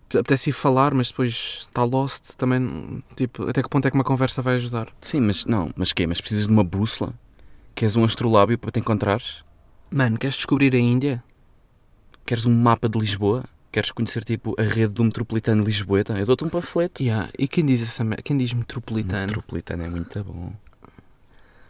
Apetece 0.09 0.51
ir 0.51 0.53
falar, 0.53 0.93
mas 0.93 1.09
depois 1.09 1.65
está 1.67 1.83
Lost 1.83 2.35
também. 2.37 3.03
Tipo, 3.15 3.49
até 3.49 3.61
que 3.61 3.69
ponto 3.69 3.85
é 3.87 3.91
que 3.91 3.95
uma 3.95 4.03
conversa 4.03 4.41
vai 4.41 4.55
ajudar? 4.55 4.87
Sim, 5.01 5.21
mas 5.21 5.45
não, 5.45 5.71
mas 5.75 5.91
quê? 5.91 6.07
Mas 6.07 6.21
precisas 6.21 6.47
de 6.47 6.51
uma 6.51 6.63
bússola? 6.63 7.13
Queres 7.75 7.95
um 7.95 8.03
astrolábio 8.03 8.57
para 8.57 8.71
te 8.71 8.79
encontrares? 8.79 9.43
Mano, 9.91 10.17
queres 10.17 10.35
descobrir 10.37 10.73
a 10.73 10.79
Índia? 10.79 11.23
Queres 12.25 12.45
um 12.45 12.53
mapa 12.53 12.89
de 12.89 12.97
Lisboa? 12.97 13.43
Queres 13.71 13.91
conhecer 13.91 14.23
tipo 14.23 14.55
a 14.57 14.63
rede 14.63 14.93
do 14.93 15.03
metropolitano 15.03 15.63
Lisboeta? 15.63 16.17
Eu 16.17 16.25
dou-te 16.25 16.43
um 16.43 16.49
panfleto. 16.49 17.03
Yeah. 17.03 17.29
E 17.37 17.47
quem 17.47 17.65
diz 17.65 17.81
essa? 17.81 18.03
Quem 18.23 18.37
diz 18.37 18.53
metropolitano? 18.53 19.27
Metropolitano 19.27 19.83
é 19.83 19.89
muito 19.89 20.23
bom. 20.23 20.53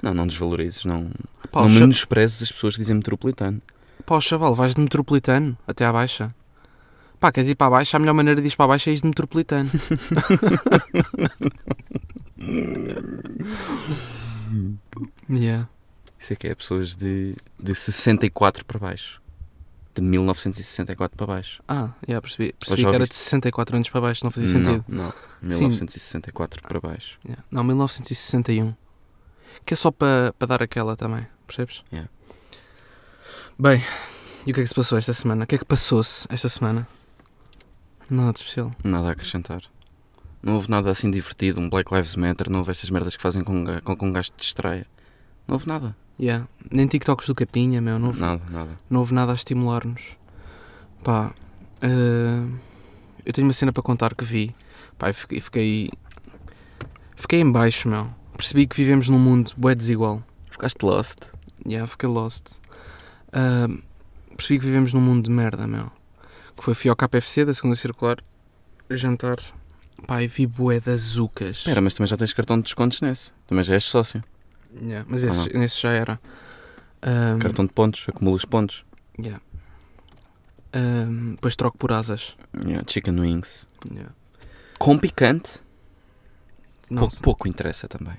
Não, 0.01 0.13
não 0.13 0.27
desvalorizes, 0.27 0.85
não, 0.85 1.09
Pá, 1.51 1.63
não 1.63 1.69
menosprezes 1.69 2.43
as 2.43 2.51
pessoas 2.51 2.75
que 2.75 2.81
dizem 2.81 2.95
metropolitano. 2.95 3.61
Pá, 4.05 4.15
o 4.15 4.21
chaval, 4.21 4.53
vais 4.53 4.75
de 4.75 4.81
metropolitano 4.81 5.57
até 5.67 5.85
à 5.85 5.91
baixa. 5.91 6.33
Pá, 7.19 7.31
queres 7.31 7.49
ir 7.49 7.55
para 7.55 7.67
a 7.67 7.71
baixa? 7.71 7.97
A 7.97 7.99
melhor 7.99 8.13
maneira 8.13 8.39
de 8.41 8.47
ir 8.47 8.55
para 8.55 8.65
a 8.65 8.67
baixa 8.69 8.91
é 8.91 8.93
ir 8.93 9.01
de 9.01 9.07
metropolitano. 9.07 9.69
yeah. 15.29 15.67
Isso 16.19 16.33
é 16.33 16.35
que 16.35 16.47
é 16.47 16.55
pessoas 16.55 16.95
de, 16.95 17.35
de 17.59 17.73
64 17.73 18.63
para 18.65 18.79
baixo. 18.79 19.19
De 19.95 20.01
1964 20.01 21.17
para 21.17 21.25
baixo. 21.25 21.63
Ah, 21.67 21.89
yeah, 22.07 22.21
percebi. 22.21 22.53
Percebi 22.53 22.83
que 22.83 22.95
era 22.95 23.07
de 23.07 23.15
64 23.15 23.75
anos 23.75 23.89
para 23.89 24.01
baixo, 24.01 24.23
não 24.23 24.29
fazia 24.29 24.49
sentido. 24.49 24.85
Não, 24.87 25.11
não. 25.41 25.41
1964 25.41 26.61
para 26.61 26.79
baixo. 26.79 27.17
Yeah. 27.25 27.43
Não, 27.49 27.63
1961. 27.63 28.75
Que 29.65 29.73
é 29.73 29.77
só 29.77 29.89
para 29.89 30.33
para 30.37 30.47
dar 30.47 30.61
aquela 30.61 30.95
também, 30.95 31.25
percebes? 31.47 31.83
Yeah. 31.91 32.07
Bem, 33.57 33.83
e 34.45 34.51
o 34.51 34.53
que 34.53 34.59
é 34.59 34.63
que 34.63 34.69
se 34.69 34.75
passou 34.75 34.99
esta 34.99 35.13
semana? 35.13 35.45
O 35.45 35.47
que 35.47 35.55
é 35.55 35.57
que 35.57 35.65
passou-se 35.65 36.27
esta 36.29 36.47
semana? 36.47 36.87
Nada 38.09 38.31
de 38.33 38.39
especial. 38.39 38.71
Nada 38.83 39.09
a 39.09 39.11
acrescentar. 39.11 39.61
Não 40.41 40.53
houve 40.55 40.69
nada 40.69 40.89
assim 40.89 41.09
divertido, 41.11 41.59
um 41.59 41.69
Black 41.69 41.93
Lives 41.93 42.15
Matter, 42.15 42.49
não 42.49 42.59
houve 42.59 42.71
estas 42.71 42.89
merdas 42.89 43.15
que 43.15 43.21
fazem 43.21 43.43
com, 43.43 43.63
com 43.83 43.97
que 43.97 44.05
um 44.05 44.13
gajo 44.13 44.29
te 44.31 44.41
distraia. 44.41 44.85
Não 45.47 45.55
houve 45.55 45.67
nada. 45.67 45.95
Yeah. 46.19 46.47
Nem 46.71 46.87
TikToks 46.87 47.27
do 47.27 47.35
Capetinha, 47.35 47.81
meu. 47.81 47.99
Não 47.99 48.07
houve, 48.07 48.21
Nada, 48.21 48.41
nada. 48.49 48.71
não 48.89 48.99
houve 49.01 49.13
nada 49.13 49.31
a 49.31 49.35
estimular-nos. 49.35 50.01
Pá, 51.03 51.33
eh, 51.81 52.43
eu 53.25 53.33
tenho 53.33 53.45
uma 53.47 53.53
cena 53.53 53.71
para 53.71 53.83
contar 53.83 54.15
que 54.15 54.23
vi. 54.25 54.55
Pá, 54.97 55.09
eu 55.09 55.13
fiquei, 55.13 55.39
fiquei. 55.39 55.89
Fiquei 57.15 57.41
em 57.41 57.51
baixo, 57.51 57.87
meu. 57.89 58.09
Percebi 58.35 58.67
que 58.67 58.75
vivemos 58.75 59.09
num 59.09 59.19
mundo 59.19 59.51
bué 59.57 59.75
desigual. 59.75 60.23
Ficaste 60.49 60.83
lost. 60.85 61.29
Yeah, 61.65 61.87
fiquei 61.87 62.07
lost. 62.09 62.59
Ah, 63.33 63.67
percebi 64.35 64.59
que 64.59 64.65
vivemos 64.65 64.93
num 64.93 65.01
mundo 65.01 65.23
de 65.25 65.31
merda, 65.31 65.67
meu. 65.67 65.91
Que 66.57 66.63
foi, 66.63 66.73
fui 66.73 66.89
ao 66.89 66.95
KFC 66.95 67.45
da 67.45 67.53
segunda 67.53 67.75
circular 67.75 68.17
jantar. 68.89 69.37
E 70.21 70.27
vi 70.27 70.45
bué 70.45 70.79
das 70.79 71.01
zucas. 71.01 71.57
Espera, 71.57 71.81
mas 71.81 71.93
também 71.95 72.07
já 72.07 72.15
tens 72.17 72.31
cartão 72.33 72.57
de 72.57 72.63
descontos 72.63 73.01
nesse. 73.01 73.31
Também 73.47 73.63
já 73.63 73.73
és 73.73 73.83
sócio. 73.83 74.23
Yeah, 74.79 75.05
mas 75.09 75.23
esse, 75.23 75.57
nesse 75.57 75.81
já 75.81 75.91
era. 75.91 76.19
Ah, 77.01 77.37
Cartão 77.39 77.65
de 77.65 77.73
pontos, 77.73 78.05
acumulas 78.07 78.45
pontos. 78.45 78.85
yeah. 79.19 79.41
Ah, 80.73 81.05
depois 81.31 81.55
troco 81.55 81.77
por 81.77 81.91
asas. 81.91 82.35
Yeah, 82.55 82.83
chicken 82.87 83.19
wings. 83.19 83.67
Yeah. 83.91 84.13
Com 84.77 84.97
picante, 84.99 85.59
pouco, 87.23 87.47
interessa 87.47 87.87
também. 87.87 88.17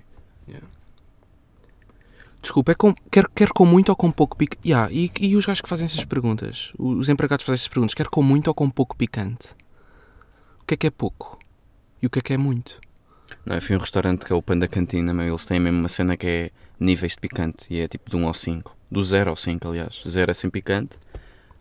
Desculpa, 2.49 2.73
é 2.73 2.75
com, 2.75 2.95
quer, 3.11 3.29
quer 3.29 3.49
com 3.51 3.67
muito 3.67 3.91
ou 3.91 3.97
com 3.97 4.11
pouco 4.11 4.37
picante? 4.37 4.67
Yeah, 4.67 4.91
e, 4.91 5.11
e 5.21 5.37
os 5.37 5.45
gajos 5.45 5.61
que 5.61 5.69
fazem 5.69 5.85
essas 5.85 6.05
perguntas? 6.05 6.73
Os 6.79 7.09
empregados 7.09 7.45
fazem 7.45 7.57
essas 7.57 7.69
perguntas, 7.69 7.95
quer 7.95 8.09
com 8.09 8.23
muito 8.23 8.49
ou 8.49 8.55
com 8.55 8.71
pouco 8.71 8.97
picante? 8.97 9.55
que 10.69 10.75
é 10.75 10.77
que 10.77 10.87
é 10.87 10.91
pouco 10.91 11.39
e 12.03 12.07
o 12.07 12.11
que 12.11 12.19
é 12.19 12.23
que 12.23 12.35
é 12.35 12.37
muito. 12.37 12.79
Não, 13.45 13.57
eu 13.57 13.63
fui 13.63 13.75
um 13.75 13.79
restaurante 13.79 14.27
que 14.27 14.33
é 14.33 14.37
o 14.37 14.43
Panda 14.43 14.69
Cantina, 14.69 15.15
meu, 15.15 15.27
eles 15.27 15.47
têm 15.47 15.59
mesmo 15.59 15.79
uma 15.79 15.89
cena 15.89 16.17
que 16.17 16.27
é 16.27 16.51
níveis 16.79 17.13
de 17.13 17.21
picante 17.21 17.67
e 17.71 17.81
é 17.81 17.89
tipo 17.89 18.11
de 18.11 18.17
1 18.17 18.27
ao 18.27 18.35
5. 18.35 18.77
Do 18.91 19.03
0 19.03 19.31
ao 19.31 19.37
5, 19.37 19.67
aliás. 19.67 20.03
0 20.07 20.31
é 20.31 20.35
sem 20.35 20.51
picante. 20.51 20.97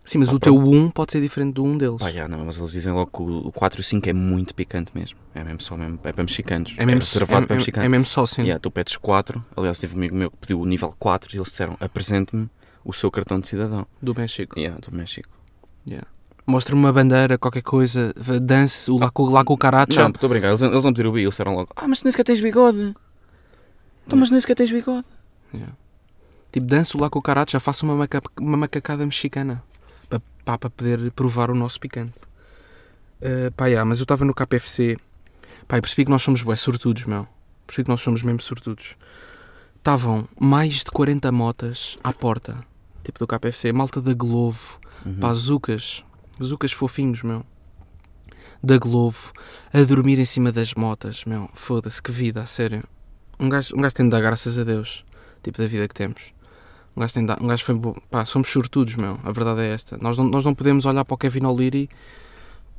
Sim, 0.08 0.16
mas 0.20 0.30
Ah, 0.30 0.36
o 0.36 0.38
teu 0.38 0.56
1 0.56 0.90
pode 0.90 1.12
ser 1.12 1.20
diferente 1.20 1.52
do 1.52 1.62
1 1.62 1.76
deles. 1.76 1.98
Pá, 1.98 2.10
já, 2.10 2.26
não, 2.26 2.42
mas 2.46 2.56
eles 2.56 2.72
dizem 2.72 2.94
logo 2.94 3.10
que 3.10 3.20
o 3.20 3.48
o 3.48 3.52
4 3.52 3.78
e 3.78 3.82
o 3.82 3.84
5 3.84 4.08
é 4.08 4.12
muito 4.14 4.54
picante 4.54 4.90
mesmo. 4.94 5.18
É 5.34 5.44
mesmo 5.44 5.60
só 5.60 5.76
mesmo, 5.76 6.00
é 6.02 6.12
para 6.12 6.22
mexicanos. 6.24 6.74
é 6.78 6.86
mesmo, 6.86 7.00
reservado 7.00 7.44
é, 7.44 7.46
para 7.46 7.56
é- 7.56 7.58
mexicanos. 7.58 7.84
é 7.84 7.88
mesmo 7.90 8.06
só 8.06 8.24
sim. 8.24 8.40
Yeah, 8.40 8.58
tu 8.58 8.70
pedes 8.70 8.96
4, 8.96 9.44
aliás, 9.54 9.78
tive 9.78 9.94
um 9.94 9.98
amigo 9.98 10.16
meu 10.16 10.30
que 10.30 10.38
pediu 10.38 10.62
o 10.62 10.64
nível 10.64 10.94
4 10.98 11.34
e 11.34 11.36
eles 11.36 11.48
disseram: 11.48 11.76
apresente-me 11.78 12.48
o 12.82 12.92
seu 12.94 13.10
cartão 13.10 13.38
de 13.38 13.48
cidadão. 13.48 13.86
do 14.00 14.14
México. 14.14 14.58
Yeah, 14.58 14.80
do 14.80 14.96
México. 14.96 15.28
Mostra-me 16.46 16.80
uma 16.80 16.90
bandeira, 16.90 17.36
qualquer 17.36 17.60
coisa, 17.60 18.14
dance, 18.40 18.90
o 18.90 18.96
lá 18.96 19.10
com, 19.10 19.52
o 19.52 19.58
caracha. 19.58 20.00
Não, 20.02 20.08
estou 20.08 20.26
a 20.28 20.30
brincar, 20.30 20.48
eles, 20.48 20.62
eles 20.62 20.84
não 20.84 20.92
pediram 20.94 21.10
o 21.10 21.12
bi, 21.12 21.20
eles 21.20 21.32
disseram 21.34 21.54
logo: 21.54 21.68
ah, 21.76 21.86
mas 21.86 22.02
nem 22.02 22.10
sequer 22.10 22.24
tens 22.24 22.40
bigode. 22.40 22.94
Então, 24.06 24.18
mas 24.18 24.30
nem 24.30 24.40
sequer 24.40 24.54
tens 24.54 24.72
bigode. 24.72 25.04
Yeah. 25.52 25.74
Tipo, 26.50 26.66
danço 26.66 26.96
lá 26.96 27.10
com 27.10 27.18
o 27.18 27.22
caracha, 27.22 27.60
faço 27.60 27.84
uma, 27.84 27.94
maca 27.94 28.22
uma 28.40 28.56
macacada 28.56 29.04
mexicana 29.04 29.62
pá, 30.44 30.58
para 30.58 30.70
poder 30.70 31.12
provar 31.12 31.50
o 31.50 31.54
nosso 31.54 31.78
picante. 31.78 32.14
Uh, 33.20 33.50
pá, 33.56 33.66
yeah, 33.66 33.84
mas 33.84 33.98
eu 33.98 34.04
estava 34.04 34.24
no 34.24 34.34
KPFC, 34.34 34.96
pá, 35.66 35.78
e 35.78 35.80
percebi 35.80 36.04
que 36.04 36.10
nós 36.10 36.22
somos 36.22 36.42
bué 36.42 36.56
sortudos, 36.56 37.04
meu. 37.04 37.26
Percebi 37.66 37.84
que 37.84 37.90
nós 37.90 38.00
somos 38.00 38.22
mesmo 38.22 38.40
sortudos. 38.40 38.96
Estavam 39.76 40.28
mais 40.40 40.74
de 40.74 40.90
40 40.90 41.30
motas 41.32 41.98
à 42.02 42.12
porta, 42.12 42.64
tipo 43.04 43.18
do 43.18 43.26
KPFC, 43.26 43.72
malta 43.72 44.00
da 44.00 44.14
Glovo, 44.14 44.78
Uhum. 45.06 45.14
pá, 45.20 45.32
zucas, 45.32 46.04
zucas 46.42 46.72
fofinhos, 46.72 47.22
meu. 47.22 47.44
Da 48.62 48.76
Glovo, 48.78 49.32
a 49.72 49.82
dormir 49.82 50.18
em 50.18 50.24
cima 50.24 50.50
das 50.50 50.74
motas, 50.74 51.24
meu. 51.24 51.48
Foda-se, 51.54 52.02
que 52.02 52.10
vida, 52.10 52.42
a 52.42 52.46
sério. 52.46 52.82
Um 53.38 53.48
gajo, 53.48 53.76
um 53.76 53.80
gajo 53.80 53.94
tem 53.94 54.06
de 54.06 54.10
dar 54.10 54.20
graças 54.20 54.58
a 54.58 54.64
Deus, 54.64 55.04
tipo, 55.42 55.56
da 55.58 55.66
vida 55.68 55.86
que 55.86 55.94
temos. 55.94 56.20
Um 56.96 57.00
gajo, 57.00 57.14
tem 57.14 57.24
dar, 57.26 57.40
um 57.42 57.46
gajo 57.46 57.64
foi 57.64 57.74
bom. 57.74 57.94
Pá, 58.10 58.24
somos 58.24 58.48
sortudos, 58.48 58.96
meu. 58.96 59.18
A 59.22 59.30
verdade 59.30 59.60
é 59.60 59.68
esta. 59.72 59.96
Nós 59.98 60.18
não, 60.18 60.24
nós 60.24 60.44
não 60.44 60.54
podemos 60.54 60.84
olhar 60.84 61.04
para 61.04 61.14
o 61.14 61.18
Kevin 61.18 61.44
O'Leary, 61.44 61.88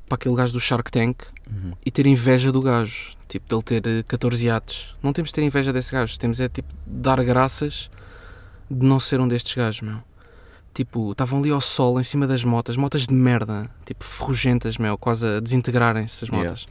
para 0.08 0.16
aquele 0.16 0.36
gajo 0.36 0.54
do 0.54 0.60
Shark 0.60 0.92
Tank, 0.92 1.22
Uhum. 1.50 1.72
e 1.86 1.90
ter 1.92 2.06
inveja 2.06 2.52
do 2.52 2.62
gajo. 2.62 3.14
Tipo, 3.28 3.48
dele 3.48 3.82
ter 3.82 3.88
eh, 4.00 4.04
14 4.08 4.46
iates. 4.46 4.96
Não 5.04 5.14
temos 5.14 5.30
de 5.30 5.36
ter 5.36 5.44
inveja 5.44 5.72
desse 5.72 5.92
gajo. 5.92 6.18
Temos 6.20 6.40
é, 6.40 6.50
tipo, 6.50 6.68
dar 6.86 7.24
graças 7.24 7.90
de 8.70 8.86
não 8.86 9.00
ser 9.00 9.20
um 9.20 9.28
destes 9.28 9.54
gajos, 9.56 9.82
meu. 9.82 9.98
Tipo, 10.74 11.12
estavam 11.12 11.40
ali 11.40 11.50
ao 11.52 11.62
sol, 11.62 12.00
em 12.00 12.04
cima 12.04 12.26
das 12.28 12.44
motas. 12.44 12.76
Motas 12.78 13.06
de 13.08 13.14
merda. 13.14 13.70
Tipo, 13.86 14.04
ferrugentas, 14.04 14.78
meu. 14.78 14.98
Quase 14.98 15.26
a 15.28 15.40
desintegrarem-se 15.40 16.24
as 16.26 16.30
Yeah. 16.30 16.50
motas. 16.50 16.66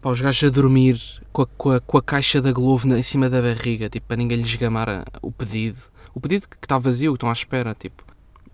Pá, 0.00 0.10
os 0.10 0.20
gajos 0.20 0.48
a 0.48 0.50
dormir 0.52 1.00
com 1.32 1.42
a, 1.42 1.46
com 1.46 1.70
a, 1.70 1.80
com 1.80 1.98
a 1.98 2.02
caixa 2.02 2.40
da 2.42 2.50
Glovo 2.52 2.86
na- 2.88 2.98
em 2.98 3.02
cima 3.02 3.30
da 3.30 3.40
barriga. 3.40 3.88
Tipo, 3.88 4.06
para 4.08 4.16
ninguém 4.16 4.38
lhes 4.38 4.54
gamar 4.56 4.88
a- 4.88 5.04
o 5.22 5.30
pedido. 5.30 5.78
O 6.14 6.20
pedido 6.20 6.48
que 6.48 6.56
está 6.56 6.78
vazio, 6.78 7.12
que 7.12 7.16
estão 7.16 7.28
à 7.28 7.32
espera. 7.32 7.74
Tipo, 7.74 8.02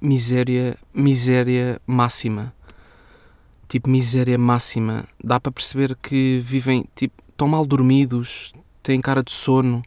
miséria, 0.00 0.76
miséria 0.94 1.80
máxima. 1.86 2.52
Tipo, 3.68 3.90
miséria 3.90 4.38
máxima. 4.38 5.04
Dá 5.22 5.38
para 5.38 5.52
perceber 5.52 5.96
que 5.96 6.40
vivem, 6.42 6.84
tipo, 6.94 7.22
estão 7.30 7.48
mal 7.48 7.66
dormidos, 7.66 8.52
têm 8.82 9.00
cara 9.00 9.22
de 9.22 9.30
sono, 9.30 9.82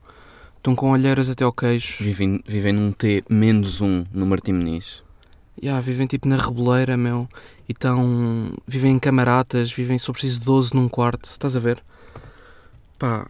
estão 0.58 0.76
com 0.76 0.92
olheiras 0.92 1.30
até 1.30 1.44
ao 1.44 1.52
queixo. 1.52 2.04
Vivem, 2.04 2.42
vivem 2.48 2.74
num 2.74 2.92
T 2.92 3.24
menos 3.30 3.82
um 3.82 4.06
no 4.12 4.26
Martim 4.26 4.54
Muniz. 4.54 5.04
Yeah, 5.62 5.82
vivem 5.82 6.08
tipo 6.08 6.28
na 6.28 6.38
reboleira, 6.38 6.96
meu. 6.96 7.28
E 7.68 7.72
estão. 7.72 8.54
Vivem 8.66 8.94
em 8.94 9.00
camaratas, 9.00 9.72
vivem 9.72 10.00
só 10.00 10.12
preciso 10.12 10.40
de 10.40 10.46
12 10.46 10.76
num 10.76 10.88
quarto. 10.88 11.30
Estás 11.30 11.56
a 11.56 11.60
ver? 11.60 11.84
Pá, 12.98 13.28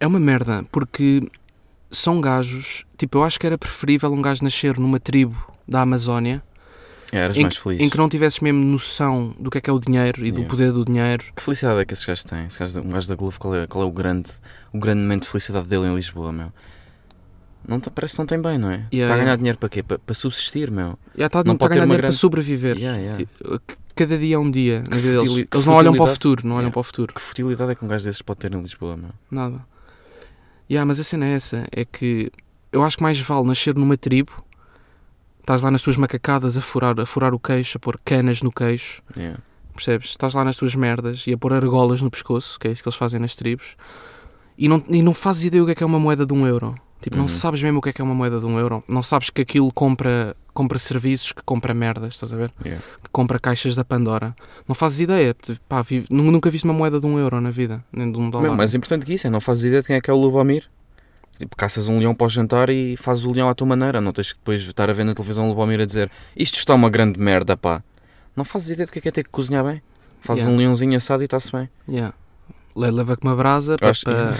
é 0.00 0.06
uma 0.06 0.18
merda, 0.18 0.64
porque 0.70 1.30
são 1.90 2.20
gajos. 2.20 2.84
Tipo, 2.98 3.18
eu 3.18 3.24
acho 3.24 3.38
que 3.38 3.46
era 3.46 3.56
preferível 3.58 4.12
um 4.12 4.20
gajo 4.22 4.42
nascer 4.44 4.78
numa 4.78 4.98
tribo 5.00 5.36
da 5.68 5.80
Amazónia 5.82 6.42
É, 7.12 7.18
eras 7.18 7.36
em, 7.36 7.42
mais 7.42 7.56
feliz. 7.56 7.80
em 7.80 7.88
que 7.88 7.96
não 7.96 8.08
tivesses 8.08 8.40
mesmo 8.40 8.58
noção 8.64 9.34
do 9.38 9.50
que 9.50 9.58
é 9.58 9.60
que 9.60 9.70
é 9.70 9.72
o 9.72 9.78
dinheiro 9.78 10.24
e 10.24 10.30
do 10.30 10.38
Yeah. 10.40 10.48
poder 10.50 10.72
do 10.72 10.84
dinheiro. 10.84 11.24
Que 11.34 11.42
felicidade 11.42 11.80
é 11.80 11.84
que 11.84 11.92
esses 11.94 12.04
gajos 12.04 12.24
têm? 12.24 12.46
Esse 12.46 12.58
gajo, 12.58 12.80
um 12.80 12.90
gajo 12.90 13.08
da 13.08 13.14
Globo, 13.14 13.34
qual 13.38 13.54
é, 13.54 13.66
qual 13.66 13.84
é 13.84 13.86
o, 13.86 13.92
grande, 13.92 14.30
o 14.72 14.78
grande 14.78 15.02
momento 15.02 15.22
de 15.22 15.28
felicidade 15.28 15.66
dele 15.68 15.86
em 15.86 15.94
Lisboa, 15.94 16.32
meu? 16.32 16.52
Não 17.66 17.80
parece 17.80 18.14
que 18.14 18.18
não 18.20 18.26
tem 18.26 18.40
bem, 18.40 18.58
não 18.58 18.70
é? 18.70 18.86
Yeah, 18.92 18.92
Está 18.92 19.04
a 19.04 19.16
ganhar 19.16 19.18
yeah. 19.24 19.36
dinheiro 19.36 19.58
para 19.58 19.68
quê? 19.68 19.82
Para, 19.82 19.98
para 19.98 20.14
subsistir, 20.14 20.70
meu. 20.70 20.96
Já 21.16 21.26
está 21.26 21.38
Não 21.40 21.52
não 21.52 21.56
tá 21.56 21.64
a 21.64 21.68
pode 21.68 21.74
ganhar 21.74 21.84
dinheiro 21.86 22.00
para 22.02 22.08
grande- 22.08 22.16
sobreviver. 22.20 22.76
Yeah, 22.76 22.98
yeah. 22.98 23.18
Tipo, 23.18 23.60
Cada 23.96 24.18
dia 24.18 24.36
é 24.36 24.38
um 24.38 24.50
dia 24.50 24.82
na 24.88 24.96
vida 24.96 25.14
deles. 25.14 25.28
futili- 25.28 25.46
que 25.46 25.56
Eles 25.56 25.66
não 25.66 25.74
olham 25.74 25.94
para 25.94 26.04
o 26.04 26.06
futuro, 26.08 26.42
não 26.46 26.50
olham 26.56 26.60
Yeah. 26.64 26.72
para 26.72 26.80
o 26.80 26.82
futuro. 26.84 27.14
Que 27.14 27.20
futilidade 27.20 27.72
é 27.72 27.74
que 27.74 27.84
um 27.84 27.88
gajo 27.88 28.04
desses 28.04 28.20
pode 28.22 28.38
ter 28.40 28.52
em 28.54 28.60
Lisboa, 28.60 28.96
meu? 28.96 29.10
Nada. 29.30 29.64
Yeah, 30.70 30.84
mas 30.86 30.98
a 30.98 31.04
cena 31.04 31.26
é 31.26 31.32
essa, 31.32 31.66
é 31.70 31.84
que 31.84 32.30
eu 32.72 32.82
acho 32.82 32.96
que 32.96 33.02
mais 33.02 33.18
vale 33.20 33.46
nascer 33.46 33.74
numa 33.74 33.96
tribo, 33.96 34.32
estás 35.40 35.62
lá 35.62 35.70
nas 35.70 35.82
tuas 35.82 35.96
macacadas 35.96 36.56
a 36.56 36.60
furar, 36.60 36.98
a 36.98 37.06
furar 37.06 37.32
o 37.32 37.38
queixo, 37.38 37.78
a 37.78 37.80
pôr 37.80 37.98
canas 38.04 38.42
no 38.42 38.50
queixo, 38.50 39.00
Yeah. 39.16 39.38
percebes? 39.74 40.10
Estás 40.10 40.34
lá 40.34 40.44
nas 40.44 40.56
tuas 40.56 40.74
merdas 40.74 41.24
e 41.26 41.32
a 41.32 41.38
pôr 41.38 41.52
argolas 41.52 42.02
no 42.02 42.10
pescoço, 42.10 42.58
que 42.58 42.66
é 42.66 42.72
isso 42.72 42.82
que 42.82 42.88
eles 42.88 42.98
fazem 42.98 43.20
nas 43.20 43.36
tribos, 43.36 43.76
e 44.58 44.68
não, 44.68 44.82
e 44.88 45.02
não 45.02 45.14
fazes 45.14 45.44
ideia 45.44 45.62
o 45.62 45.66
que 45.66 45.72
é 45.72 45.74
que 45.76 45.82
é 45.84 45.86
uma 45.86 46.00
moeda 46.00 46.26
de 46.26 46.32
um 46.32 46.46
euro. 46.46 46.74
Tipo, 47.00 47.16
não 47.16 47.24
Uhum. 47.24 47.28
sabes 47.28 47.62
mesmo 47.62 47.78
o 47.78 47.82
que 47.82 47.90
é 47.90 47.92
que 47.92 48.00
é 48.00 48.04
uma 48.04 48.14
moeda 48.14 48.40
de 48.40 48.46
um 48.46 48.58
euro. 48.58 48.82
Não 48.88 49.02
sabes 49.02 49.30
que 49.30 49.42
aquilo 49.42 49.70
compra, 49.72 50.34
compra 50.54 50.78
serviços, 50.78 51.32
que 51.32 51.42
compra 51.42 51.72
merdas, 51.74 52.14
estás 52.14 52.32
a 52.32 52.36
ver? 52.36 52.52
Yeah. 52.64 52.82
Que 53.04 53.10
compra 53.10 53.38
caixas 53.38 53.76
da 53.76 53.84
Pandora. 53.84 54.34
Não 54.66 54.74
fazes 54.74 55.00
ideia. 55.00 55.36
Pá, 55.68 55.82
vive- 55.82 56.06
nu- 56.10 56.24
nunca 56.30 56.50
viste 56.50 56.64
uma 56.64 56.72
moeda 56.74 56.98
de 56.98 57.06
um 57.06 57.18
euro 57.18 57.40
na 57.40 57.50
vida, 57.50 57.84
nem 57.92 58.10
de 58.10 58.18
um 58.18 58.30
dólar. 58.30 58.44
Meu, 58.48 58.56
mais 58.56 58.74
importante 58.74 59.04
que 59.06 59.14
isso 59.14 59.26
é 59.26 59.30
não 59.30 59.40
fazes 59.40 59.64
ideia 59.66 59.82
de 59.82 59.86
quem 59.86 59.96
é 59.96 60.00
que 60.00 60.10
é 60.10 60.12
o 60.14 60.16
Lubomir. 60.16 60.64
Tipo, 61.38 61.54
caças 61.54 61.86
um 61.86 61.98
leão 61.98 62.14
para 62.14 62.26
o 62.26 62.30
jantar 62.30 62.70
e 62.70 62.96
fazes 62.96 63.24
o 63.26 63.30
leão 63.30 63.48
à 63.50 63.54
tua 63.54 63.66
maneira. 63.66 64.00
Não 64.00 64.10
tens 64.12 64.32
que 64.32 64.38
depois 64.38 64.62
estar 64.62 64.88
a 64.88 64.92
ver 64.94 65.04
na 65.04 65.14
televisão 65.14 65.44
o 65.46 65.48
Lubomir 65.50 65.80
a 65.80 65.84
dizer 65.84 66.10
isto 66.34 66.56
está 66.56 66.74
uma 66.74 66.88
grande 66.88 67.20
merda, 67.20 67.56
pá. 67.58 67.82
Não 68.34 68.42
fazes 68.44 68.70
ideia 68.70 68.86
de 68.86 68.92
que 68.92 68.98
é 68.98 69.02
que 69.02 69.08
é 69.08 69.12
ter 69.12 69.22
que 69.24 69.30
cozinhar 69.30 69.62
bem. 69.64 69.82
Fazes 70.22 70.44
Yeah. 70.44 70.54
um 70.54 70.58
leãozinho 70.58 70.96
assado 70.96 71.22
e 71.22 71.26
está-se 71.26 71.52
bem. 71.52 71.68
Yeah. 71.86 72.14
Le- 72.74 72.90
Leva 72.90 73.16
com 73.18 73.28
uma 73.28 73.36
brasa 73.36 73.76
para, 73.76 73.90
acho- 73.90 74.04
para, 74.04 74.34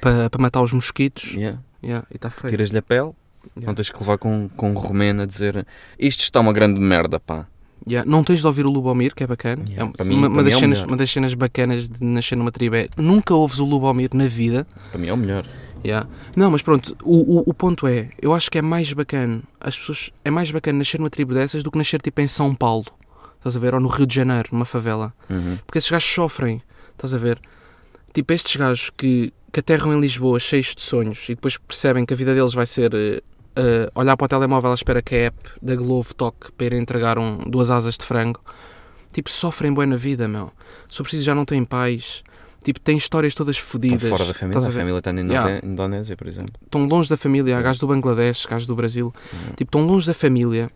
para, 0.00 0.30
para 0.30 0.42
matar 0.42 0.62
os 0.62 0.72
mosquitos. 0.72 1.32
Yeah. 1.36 1.60
Yeah, 1.82 2.06
e 2.10 2.16
está 2.16 2.30
feito. 2.30 2.48
Tiras-lhe 2.50 2.78
a 2.78 2.82
pele, 2.82 3.12
Yeah. 3.56 3.66
não 3.68 3.74
tens 3.74 3.88
que 3.88 3.98
levar 4.00 4.18
com, 4.18 4.48
com 4.56 4.72
um 4.72 4.74
romeno 4.74 5.22
a 5.22 5.26
dizer 5.26 5.64
isto 5.98 6.20
está 6.22 6.40
uma 6.40 6.52
grande 6.52 6.80
merda, 6.80 7.18
pá. 7.20 7.46
Yeah. 7.88 8.08
Não 8.10 8.22
tens 8.24 8.40
de 8.40 8.46
ouvir 8.46 8.66
o 8.66 8.70
Lubomir, 8.70 9.14
que 9.14 9.22
é 9.22 9.26
bacana. 9.26 9.62
Yeah, 9.62 9.82
É 9.82 9.84
um- 9.84 9.92
para 9.92 10.04
mim- 10.04 10.14
uma, 10.16 10.28
uma 10.28 10.42
das 10.42 10.54
é 10.54 10.58
cenas, 10.58 10.82
uma 10.82 10.96
das 10.96 11.10
cenas 11.10 11.34
bacanas 11.34 11.88
de 11.88 12.04
nascer 12.04 12.36
numa 12.36 12.50
tribo 12.50 12.74
é 12.76 12.88
nunca 12.96 13.32
ouves 13.34 13.58
o 13.60 13.64
Lubomir 13.64 14.10
na 14.12 14.26
vida. 14.26 14.66
Para 14.90 15.00
mim 15.00 15.06
é 15.06 15.12
o 15.12 15.16
melhor. 15.16 15.46
Yeah. 15.86 16.08
Não, 16.36 16.50
mas 16.50 16.60
pronto, 16.62 16.96
o, 17.04 17.38
o, 17.38 17.44
o 17.46 17.54
ponto 17.54 17.86
é, 17.86 18.10
eu 18.20 18.34
acho 18.34 18.50
que 18.50 18.58
é 18.58 18.62
mais 18.62 18.92
bacana, 18.92 19.40
as 19.60 19.78
pessoas, 19.78 20.10
é 20.24 20.30
mais 20.30 20.50
bacana 20.50 20.78
nascer 20.78 20.98
numa 20.98 21.08
tribo 21.08 21.32
dessas 21.32 21.62
do 21.62 21.70
que 21.70 21.78
nascer 21.78 22.02
tipo 22.02 22.20
em 22.20 22.26
São 22.26 22.52
Paulo, 22.54 22.86
estás 23.38 23.56
a 23.56 23.60
ver? 23.60 23.72
Ou 23.72 23.80
no 23.80 23.88
Rio 23.88 24.04
de 24.06 24.14
Janeiro, 24.16 24.48
numa 24.50 24.64
favela. 24.64 25.14
Uhum. 25.30 25.56
Porque 25.64 25.78
esses 25.78 25.88
gajos 25.90 26.10
sofrem, 26.12 26.60
estás 26.92 27.14
a 27.14 27.18
ver? 27.18 27.40
Tipo, 28.18 28.32
estes 28.32 28.56
gajos 28.56 28.90
que, 28.90 29.32
que 29.52 29.60
aterram 29.60 29.94
em 29.94 30.00
Lisboa 30.00 30.40
cheios 30.40 30.74
de 30.74 30.82
sonhos 30.82 31.28
e 31.28 31.36
depois 31.36 31.56
percebem 31.56 32.04
que 32.04 32.12
a 32.12 32.16
vida 32.16 32.34
deles 32.34 32.52
vai 32.52 32.66
ser 32.66 32.92
eh, 33.54 33.88
olhar 33.94 34.16
para 34.16 34.24
o 34.24 34.28
telemóvel 34.28 34.72
à 34.72 34.74
espera 34.74 35.00
que 35.00 35.14
a 35.14 35.18
app 35.26 35.38
da 35.62 35.76
Glovo 35.76 36.12
toque 36.16 36.50
para 36.50 36.66
ir 36.66 36.72
entregar 36.72 37.16
um, 37.16 37.48
duas 37.48 37.70
asas 37.70 37.96
de 37.96 38.04
frango. 38.04 38.40
Tipo, 39.12 39.30
sofrem 39.30 39.72
bem 39.72 39.86
na 39.86 39.94
vida, 39.94 40.26
meu. 40.26 40.50
Se 40.90 41.00
eu 41.00 41.04
preciso 41.04 41.24
já 41.24 41.32
não 41.32 41.44
têm 41.44 41.64
pais. 41.64 42.24
Tipo, 42.64 42.80
têm 42.80 42.96
histórias 42.96 43.34
todas 43.34 43.56
fodidas. 43.56 44.02
Estão 44.02 44.18
fora 44.18 44.28
da 44.28 44.34
família. 44.34 44.58
estás 44.58 44.66
A 44.66 44.68
a 44.76 44.80
família 44.80 44.98
está 44.98 45.12
na 45.12 45.20
Yeah. 45.20 45.60
Indonésia, 45.64 46.16
por 46.16 46.26
exemplo. 46.26 46.54
Estão 46.60 46.82
longe 46.86 47.08
da 47.08 47.16
família. 47.16 47.56
Há 47.56 47.62
gajos 47.62 47.78
do 47.78 47.86
Bangladesh, 47.86 48.46
gajos 48.46 48.66
do 48.66 48.74
Brasil. 48.74 49.14
Tipo, 49.50 49.62
estão 49.62 49.86
longe 49.86 50.08
da 50.08 50.14
família. 50.14 50.72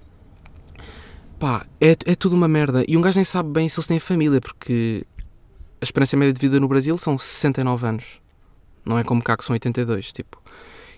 Pá, 1.41 1.67
é, 1.81 1.97
é 2.07 2.15
tudo 2.15 2.37
uma 2.37 2.47
merda. 2.47 2.85
E 2.87 2.97
um 2.97 3.01
gajo 3.01 3.19
nem 3.19 3.25
sabe 3.25 3.51
bem 3.51 3.69
se 3.69 3.81
eles 3.81 3.89
têm 3.89 3.99
família, 3.99 4.41
porque 4.41 5.05
a 5.83 5.85
esperança 5.85 6.17
média 6.17 6.33
de 6.33 6.41
vida 6.41 6.61
no 6.61 6.69
Brasil 6.69 6.97
são 6.97 7.19
69 7.19 7.87
anos. 7.87 8.05
Não 8.87 8.97
é 8.99 9.03
como 9.03 9.21
cá 9.21 9.37
que 9.37 9.45
são 9.45 9.53
82, 9.53 10.13
tipo. 10.13 10.41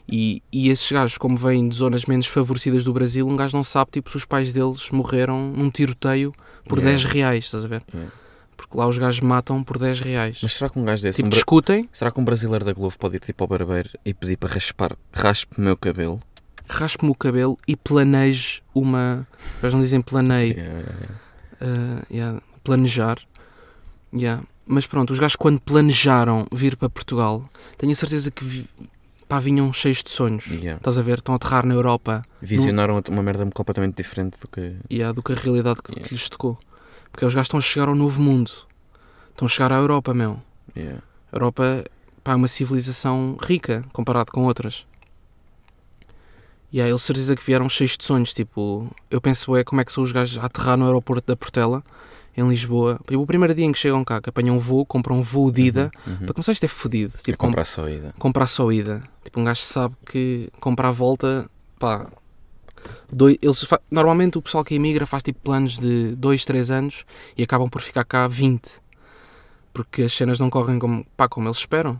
E, 0.06 0.42
e 0.52 0.68
esses 0.68 0.92
gajos, 0.92 1.16
como 1.16 1.38
vêm 1.38 1.66
de 1.66 1.74
zonas 1.74 2.04
menos 2.04 2.26
favorecidas 2.26 2.84
do 2.84 2.92
Brasil, 2.92 3.26
um 3.26 3.34
gajo 3.34 3.56
não 3.56 3.64
sabe, 3.64 3.92
tipo, 3.92 4.10
se 4.10 4.18
os 4.18 4.26
pais 4.26 4.52
deles 4.52 4.90
morreram 4.90 5.50
num 5.56 5.70
tiroteio 5.70 6.34
por 6.68 6.78
Yeah. 6.78 6.98
10 6.98 7.04
reais, 7.12 7.44
estás 7.46 7.64
a 7.64 7.68
ver? 7.68 7.82
Yeah. 7.94 8.12
Porque 8.58 8.76
lá 8.76 8.86
os 8.86 8.98
gajos 8.98 9.20
matam 9.20 9.64
por 9.64 9.78
10 9.78 10.00
reais. 10.00 10.38
Mas 10.42 10.52
será 10.52 10.68
que 10.68 10.78
um 10.78 10.84
gajo 10.84 11.02
desse, 11.02 11.16
tipo, 11.16 11.28
um 11.28 11.30
discutem, 11.30 11.88
será 11.90 12.10
que 12.10 12.20
um 12.20 12.24
brasileiro 12.24 12.64
da 12.64 12.74
Globo 12.74 12.94
pode 12.98 13.16
ir 13.16 13.20
tipo 13.20 13.42
ao 13.42 13.48
barbeiro 13.48 13.88
e 14.04 14.12
pedir 14.12 14.36
para 14.36 14.52
raspar, 14.52 14.96
raspe 15.12 15.58
o 15.58 15.60
meu 15.62 15.76
cabelo? 15.76 16.20
raspe-me 16.68 17.10
o 17.10 17.14
cabelo 17.14 17.58
e 17.66 17.76
planeje 17.76 18.62
uma... 18.74 19.26
Eles 19.62 19.74
não 19.74 19.80
dizem 19.80 20.00
planeio, 20.00 20.56
Yeah. 21.60 22.36
Uh, 22.36 22.42
planejar. 22.62 23.18
Yeah. 24.12 24.42
Mas 24.66 24.86
pronto, 24.86 25.12
os 25.12 25.18
gajos 25.18 25.36
quando 25.36 25.60
planejaram 25.60 26.46
vir 26.52 26.76
para 26.76 26.88
Portugal, 26.88 27.48
tenho 27.76 27.92
a 27.92 27.96
certeza 27.96 28.30
que 28.30 28.42
vi- 28.44 28.66
pá, 29.28 29.38
vinham 29.38 29.70
cheios 29.72 30.02
de 30.02 30.10
sonhos. 30.10 30.46
Yeah. 30.46 30.76
Estás 30.78 30.96
a 30.96 31.02
ver? 31.02 31.18
Estão 31.18 31.34
a 31.34 31.36
aterrar 31.36 31.66
na 31.66 31.74
Europa 31.74 32.22
Visionaram 32.40 33.02
uma 33.10 33.22
merda 33.22 33.44
completamente 33.50 33.96
diferente 33.96 34.38
do 34.40 34.48
que. 34.48 34.76
yeah, 34.90 35.12
do 35.12 35.22
que 35.22 35.32
a 35.32 35.36
realidade 35.36 35.82
que, 35.82 35.90
Yeah. 35.92 36.08
que 36.08 36.14
lhes 36.14 36.28
tocou. 36.28 36.58
Porque 37.12 37.26
os 37.26 37.34
gajos 37.34 37.46
estão 37.46 37.58
a 37.58 37.60
chegar 37.60 37.88
ao 37.88 37.94
novo 37.94 38.20
mundo. 38.22 38.50
Estão 39.30 39.46
a 39.46 39.48
chegar 39.48 39.70
à 39.72 39.76
Europa, 39.76 40.14
meu. 40.14 40.40
Yeah. 40.76 41.00
A 41.30 41.36
Europa 41.36 41.84
pá, 42.22 42.32
é 42.32 42.36
uma 42.36 42.48
civilização 42.48 43.36
rica 43.42 43.84
comparado 43.92 44.32
com 44.32 44.44
outras. 44.44 44.86
E 46.72 46.80
aí, 46.80 46.88
eles 46.90 47.02
certeza 47.02 47.36
que 47.36 47.44
vieram 47.44 47.68
cheios 47.68 47.96
de 47.96 48.02
sonhos. 48.04 48.32
Tipo, 48.34 48.90
eu 49.10 49.20
penso, 49.20 49.54
é 49.54 49.62
como 49.62 49.80
é 49.80 49.84
que 49.84 49.92
são 49.92 50.02
os 50.02 50.10
gajos 50.10 50.38
a 50.42 50.46
aterrar 50.46 50.76
no 50.76 50.86
aeroporto 50.86 51.24
da 51.26 51.36
Portela, 51.36 51.84
em 52.36 52.48
Lisboa. 52.48 53.00
O 53.12 53.26
primeiro 53.26 53.54
dia 53.54 53.64
em 53.64 53.72
que 53.72 53.78
chegam 53.78 54.04
cá, 54.04 54.20
que 54.20 54.28
apanham 54.28 54.56
um 54.56 54.58
voo, 54.58 54.84
compram 54.84 55.16
um 55.18 55.22
voo 55.22 55.50
de 55.50 55.62
ida. 55.62 55.90
Uhum. 56.06 56.16
Para 56.18 56.34
começar, 56.34 56.52
isto 56.52 56.64
é 56.64 56.68
fodido. 56.68 57.16
Tipo, 57.18 57.38
com- 57.38 57.46
comprar 57.48 57.64
só 57.64 57.88
ida. 57.88 58.14
comprar 58.18 58.46
só 58.46 58.70
ida. 58.72 59.02
Tipo, 59.22 59.40
um 59.40 59.44
gajo 59.44 59.60
sabe 59.62 59.94
que 60.06 60.50
comprar 60.60 60.88
a 60.88 60.92
volta, 60.92 61.48
pá. 61.78 62.06
Dois, 63.10 63.38
eles 63.40 63.66
normalmente 63.90 64.36
o 64.36 64.42
pessoal 64.42 64.62
que 64.64 64.74
emigra 64.74 65.06
faz 65.06 65.22
tipo 65.22 65.40
planos 65.40 65.78
de 65.78 66.14
2, 66.16 66.44
3 66.44 66.70
anos 66.70 67.04
e 67.36 67.42
acabam 67.42 67.68
por 67.68 67.80
ficar 67.80 68.04
cá 68.04 68.28
20 68.28 68.82
porque 69.72 70.02
as 70.02 70.12
cenas 70.12 70.38
não 70.38 70.50
correm 70.50 70.78
como, 70.78 71.04
pá, 71.16 71.26
como 71.28 71.46
eles 71.46 71.58
esperam 71.58 71.98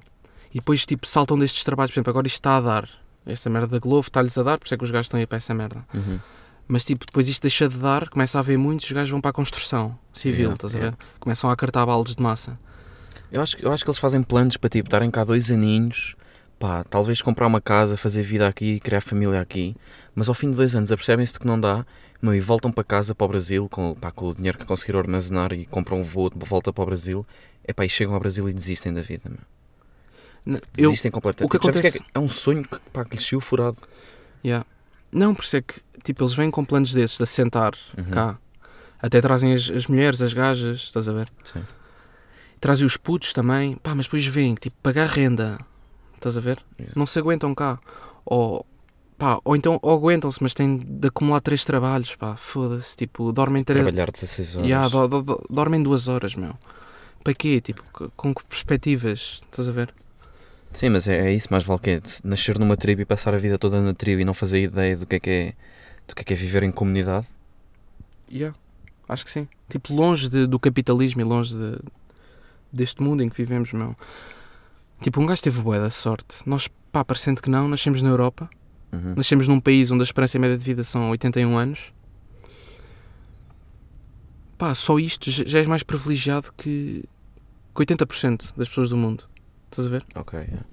e 0.51 0.55
depois 0.59 0.85
tipo 0.85 1.07
saltam 1.07 1.39
destes 1.39 1.65
trabalhos, 1.65 1.91
por 1.91 1.97
exemplo, 1.97 2.11
agora 2.11 2.27
isto 2.27 2.37
está 2.37 2.57
a 2.59 2.61
dar 2.61 2.89
esta 3.25 3.49
merda 3.49 3.67
da 3.69 3.79
Globo 3.79 4.01
está-lhes 4.07 4.37
a 4.37 4.43
dar, 4.43 4.59
por 4.59 4.67
isso 4.67 4.75
é 4.75 4.77
que 4.77 4.85
os 4.85 4.91
gajos 4.91 5.07
estão 5.07 5.19
aí 5.19 5.27
para 5.27 5.39
essa 5.39 5.55
merda 5.55 5.85
Uhum. 5.95 6.19
Mas 6.69 6.85
tipo, 6.85 7.05
depois 7.07 7.29
isto 7.29 7.43
deixa 7.43 7.69
de 7.69 7.77
dar, 7.79 8.09
começa 8.09 8.39
a 8.39 8.41
haver 8.41 8.57
muitos, 8.59 8.87
os 8.87 8.93
gajos 8.93 9.11
vão 9.11 9.21
para 9.21 9.31
a 9.31 9.35
construção 9.35 9.99
civil, 10.13 10.39
Yeah, 10.41 10.55
estás 10.55 10.75
a 10.75 10.79
yeah. 10.79 10.97
ver? 10.97 11.07
Começam 11.21 11.51
a 11.51 11.57
cartar 11.57 11.85
baldes 11.87 12.17
de 12.17 12.23
massa. 12.23 12.59
Eu 13.31 13.43
acho, 13.43 13.57
que- 13.57 13.65
eu 13.67 13.73
acho 13.73 13.85
que 13.85 13.91
eles 13.91 13.99
fazem 13.99 14.23
planos 14.23 14.57
para 14.57 14.71
tipo, 14.71 14.87
estarem 14.87 15.11
cá 15.11 15.25
dois 15.25 15.51
aninhos, 15.51 16.15
pá, 16.59 16.85
talvez 16.85 17.21
comprar 17.21 17.47
uma 17.47 17.61
casa, 17.61 17.97
fazer 17.97 18.23
vida 18.23 18.47
aqui, 18.47 18.79
criar 18.81 19.01
família 19.01 19.41
aqui, 19.41 19.75
mas 20.15 20.29
ao 20.29 20.35
fim 20.35 20.51
de 20.51 20.57
dois 20.57 20.75
anos 20.75 20.91
apercebem-se 20.93 21.33
de 21.35 21.39
que 21.41 21.47
não 21.47 21.59
dá 21.61 21.85
meu, 22.23 22.35
e 22.35 22.41
voltam 22.41 22.73
para 22.73 22.85
casa, 22.85 23.15
para 23.15 23.25
o 23.25 23.29
Brasil, 23.29 23.69
com, 23.69 23.95
pá, 23.95 24.11
com 24.11 24.29
o 24.29 24.35
dinheiro 24.35 24.57
que 24.57 24.65
conseguiram 24.65 24.99
armazenar 25.01 25.53
e 25.53 25.67
compram 25.67 26.01
um 26.01 26.03
voo 26.05 26.31
de 26.31 26.47
volta 26.47 26.73
para 26.73 26.83
o 26.83 26.87
Brasil, 26.87 27.27
epá, 27.69 27.85
e 27.85 27.89
chegam 27.91 28.15
ao 28.15 28.21
Brasil 28.21 28.49
e 28.49 28.53
desistem 28.55 28.95
da 28.95 29.03
vida. 29.03 29.29
Meu. 29.29 29.39
N- 30.57 30.63
Eu, 30.77 30.91
Desistem 30.91 31.11
completamente. 31.11 31.49
o 31.49 31.51
que 31.51 31.59
Tipo, 31.59 31.73
sabes 31.73 31.81
acontece- 31.87 31.99
é, 32.03 32.07
que 32.07 32.11
é 32.15 32.19
um 32.21 32.29
sonho 32.29 32.63
que, 32.63 32.79
pá, 32.93 33.05
que 33.05 33.17
lhes 33.17 33.27
saiu 33.27 33.41
furado. 33.41 33.77
Yeah. 34.45 34.65
Não, 35.15 35.35
por 35.35 35.43
isso 35.43 35.57
é 35.57 35.63
que 35.63 35.81
tipo, 36.03 36.23
eles 36.23 36.35
vêm 36.35 36.51
com 36.51 36.65
planos 36.65 36.93
desses 36.93 37.17
de 37.17 37.23
assentar 37.23 37.73
Uhum. 37.97 38.05
cá. 38.11 38.39
Até 39.01 39.21
trazem 39.21 39.53
as, 39.55 39.71
as 39.71 39.87
mulheres, 39.87 40.21
as 40.21 40.33
gajas, 40.35 40.79
estás 40.83 41.09
a 41.09 41.13
ver? 41.13 41.29
Sim. 41.45 41.63
Trazem 42.61 42.87
os 42.87 42.97
putos 42.97 43.33
também, 43.33 43.77
pá, 43.77 43.95
mas 43.95 44.07
depois 44.07 44.25
vêm, 44.27 44.55
tipo, 44.55 44.75
pagar 44.83 45.07
renda, 45.09 45.59
estás 46.15 46.37
a 46.37 46.41
ver? 46.41 46.59
Yeah. 46.79 46.93
Não 46.97 47.07
se 47.07 47.19
aguentam 47.19 47.55
cá. 47.55 47.79
Ou, 48.25 48.65
pá, 49.19 49.39
ou 49.45 49.55
então 49.55 49.79
aguentam-se, 49.83 50.43
mas 50.43 50.55
têm 50.55 50.79
de 50.79 51.09
acumular 51.09 51.41
três 51.41 51.65
trabalhos, 51.65 52.15
pá, 52.17 52.37
foda-se, 52.37 52.97
tipo, 52.97 53.31
dormem 53.33 53.63
três. 53.63 53.85
Trabalhar 53.85 54.11
16 54.11 54.57
horas. 54.57 54.67
Yeah, 54.69 54.89
do- 54.89 55.09
do- 55.09 55.23
do- 55.23 55.45
dormem 55.51 55.83
duas 55.83 56.09
horas, 56.09 56.35
meu. 56.35 56.55
Para 57.23 57.35
quê? 57.35 57.61
Tipo, 57.61 57.83
com 58.17 58.35
que 58.35 58.45
perspectivas, 58.45 59.41
estás 59.43 59.69
a 59.69 59.73
ver? 59.73 59.93
Sim, 60.75 60.89
mas 60.91 61.07
é, 61.09 61.29
é 61.29 61.33
isso, 61.33 61.49
mais 61.51 61.63
vale 61.65 61.81
que 61.81 61.91
é 61.91 62.03
nascer 62.25 62.59
numa 62.59 62.77
tribo 62.77 63.01
e 63.01 63.05
passar 63.05 63.33
a 63.33 63.39
vida 63.39 63.57
toda 63.57 63.81
na 63.81 63.95
tribo 63.95 64.21
e 64.21 64.25
não 64.25 64.35
fazer 64.35 64.61
ideia 64.63 64.97
do 64.97 65.07
que 65.07 65.17
é 65.17 65.21
que 65.21 65.31
é, 65.31 65.53
do 66.07 66.15
que 66.15 66.21
é, 66.23 66.25
que 66.25 66.33
é 66.33 66.37
viver 66.37 66.63
em 66.65 66.73
comunidade. 66.73 67.27
Yeah. 68.31 68.57
Acho 69.09 69.25
que 69.25 69.31
sim. 69.31 69.47
Tipo, 69.69 69.95
longe 69.95 70.29
de- 70.29 70.47
do 70.47 70.59
capitalismo 70.59 71.21
e 71.21 71.25
longe 71.25 71.55
de- 71.57 71.79
deste 72.73 73.03
mundo 73.03 73.23
em 73.23 73.29
que 73.29 73.37
vivemos, 73.37 73.73
meu. 73.73 73.95
Tipo, 75.01 75.21
um 75.21 75.27
gajo 75.27 75.43
teve 75.43 75.61
bué 75.61 75.79
da 75.79 75.91
sorte. 75.91 76.39
Nós, 76.47 76.69
pá, 76.91 77.05
parecendo 77.05 77.41
que 77.41 77.49
não, 77.49 77.69
nascemos 77.69 78.03
na 78.03 78.09
Europa. 78.09 78.51
Uhum. 78.93 79.15
Nascemos 79.17 79.47
num 79.47 79.61
país 79.61 79.91
onde 79.91 80.03
a 80.03 80.05
esperança 80.05 80.39
média 80.39 80.57
de 80.59 80.65
vida 80.65 80.83
são 80.83 81.11
81 81.11 81.57
anos. 81.57 81.93
Pá, 84.57 84.75
só 84.75 84.99
isto 84.99 85.31
já 85.31 85.45
já 85.47 85.59
és 85.59 85.67
mais 85.67 85.83
privilegiado 85.83 86.53
que, 86.57 87.05
que 87.75 87.83
80% 87.85 88.55
das 88.57 88.69
pessoas 88.69 88.91
do 88.91 88.97
mundo. 88.97 89.25
Estás 89.75 89.87
a 89.87 89.91
ver? 89.91 90.05
Ok, 90.15 90.39
yeah. 90.39 90.65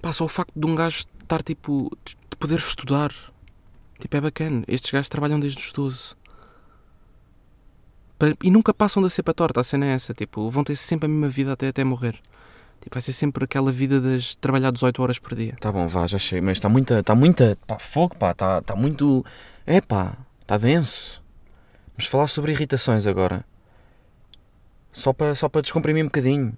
Pá, 0.00 0.12
só 0.12 0.24
o 0.24 0.28
facto 0.28 0.52
de 0.56 0.66
um 0.66 0.74
gajo 0.74 1.04
estar, 1.20 1.42
tipo, 1.42 1.90
de 2.04 2.16
de 2.34 2.36
poder 2.36 2.56
estudar. 2.58 3.12
Tipo, 4.00 4.16
é 4.16 4.20
bacana. 4.20 4.64
Estes 4.66 4.90
gajos 4.90 5.08
trabalham 5.08 5.38
desde 5.38 5.58
os 5.60 5.70
12. 5.72 6.14
Pa- 8.18 8.34
E 8.42 8.50
nunca 8.50 8.74
passam 8.74 9.00
da 9.02 9.08
cepa 9.08 9.32
torta, 9.32 9.60
a 9.60 9.64
cena 9.64 9.86
é 9.86 9.90
essa. 9.90 10.12
Tipo, 10.12 10.50
vão 10.50 10.64
ter 10.64 10.74
sempre 10.76 11.06
a 11.06 11.08
mesma 11.08 11.28
vida 11.28 11.52
até, 11.52 11.68
até 11.68 11.84
morrer. 11.84 12.12
Tipo, 12.80 12.94
vai 12.94 13.00
ser 13.00 13.12
sempre 13.12 13.44
aquela 13.44 13.70
vida 13.70 14.00
de 14.00 14.36
trabalhar 14.38 14.72
18 14.72 15.00
horas 15.00 15.18
por 15.20 15.34
dia. 15.36 15.56
Tá 15.60 15.70
bom, 15.70 15.86
vá, 15.86 16.06
já 16.08 16.18
chega. 16.18 16.44
Mas 16.44 16.58
está 16.58 16.68
muita, 16.68 16.98
está 17.00 17.14
muita, 17.14 17.56
pá, 17.66 17.78
fogo, 17.78 18.16
pá, 18.16 18.32
está 18.32 18.60
tá 18.62 18.74
muito, 18.74 19.24
é 19.64 19.80
pá, 19.80 20.16
está 20.40 20.58
denso. 20.58 21.22
Vamos 21.96 22.06
falar 22.10 22.26
sobre 22.26 22.50
irritações 22.52 23.06
agora. 23.06 23.44
Só 24.92 25.12
para 25.12 25.34
só 25.36 25.48
para 25.48 25.62
descomprimir 25.62 26.02
um 26.02 26.08
bocadinho. 26.08 26.52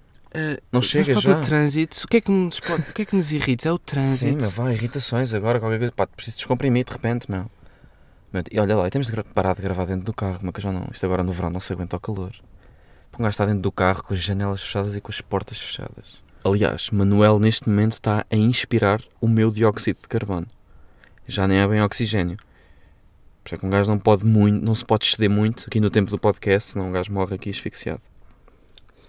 Não 0.71 0.81
chega 0.81 1.13
já. 1.13 1.21
falta 1.21 1.41
de 1.41 1.47
trânsito. 1.47 2.03
O 2.05 2.07
que 2.07 2.17
é 2.17 2.21
que 2.21 2.31
nos, 2.31 2.59
pode- 2.59 2.81
o 2.89 2.93
que 2.93 3.01
é 3.01 3.05
que 3.05 3.15
nos 3.15 3.31
irrita? 3.31 3.69
É 3.69 3.71
o 3.71 3.75
Sim, 3.77 3.81
trânsito. 3.85 4.37
mas 4.41 4.51
vá, 4.51 4.71
irritações 4.73 5.33
agora, 5.33 5.59
qualquer 5.59 5.79
coisa, 5.79 5.93
pá, 5.93 6.05
preciso 6.07 6.37
descomprimir 6.37 6.85
de 6.85 6.91
repente, 6.91 7.29
meu. 7.31 7.49
Meu, 8.33 8.43
E 8.51 8.59
olha 8.59 8.75
lá, 8.75 8.87
e 8.87 8.89
temos 8.89 9.07
de 9.07 9.23
parar 9.23 9.55
de 9.55 9.61
gravar 9.61 9.85
dentro 9.85 10.05
do 10.05 10.13
carro, 10.13 10.39
mas 10.41 10.53
que 10.53 10.61
já 10.61 10.71
não, 10.71 10.87
isto 10.91 11.05
agora 11.05 11.23
no 11.23 11.31
verão 11.31 11.49
não 11.49 11.59
se 11.59 11.71
aguenta 11.73 11.95
o 11.95 11.99
calor. 11.99 12.31
Um 13.17 13.23
gajo 13.23 13.29
está 13.29 13.45
dentro 13.45 13.61
do 13.61 13.71
carro 13.71 14.03
com 14.03 14.13
as 14.13 14.19
janelas 14.19 14.61
fechadas 14.61 14.95
e 14.95 15.01
com 15.01 15.11
as 15.11 15.21
portas 15.21 15.57
fechadas. 15.59 16.21
Aliás, 16.43 16.89
Manuel 16.91 17.39
neste 17.39 17.67
momento 17.67 17.93
está 17.93 18.25
a 18.29 18.35
inspirar 18.35 19.01
o 19.19 19.27
meu 19.27 19.49
dióxido 19.49 19.97
de 20.01 20.07
carbono. 20.07 20.45
Já 21.27 21.47
nem 21.47 21.57
é 21.57 21.67
bem 21.67 21.81
oxigênio. 21.81 22.37
Por 23.43 23.47
isso 23.49 23.55
é 23.55 23.57
que 23.57 23.65
um 23.65 23.69
gajo 23.69 23.89
não 23.89 23.97
pode 23.97 24.23
muito, 24.25 24.63
não 24.63 24.75
se 24.75 24.85
pode 24.85 25.05
exceder 25.05 25.29
muito 25.29 25.65
aqui 25.67 25.79
no 25.79 25.89
tempo 25.89 26.11
do 26.11 26.19
podcast, 26.19 26.73
senão 26.73 26.89
um 26.89 26.91
gajo 26.91 27.11
morre 27.11 27.35
aqui 27.35 27.49
asfixiado. 27.49 28.01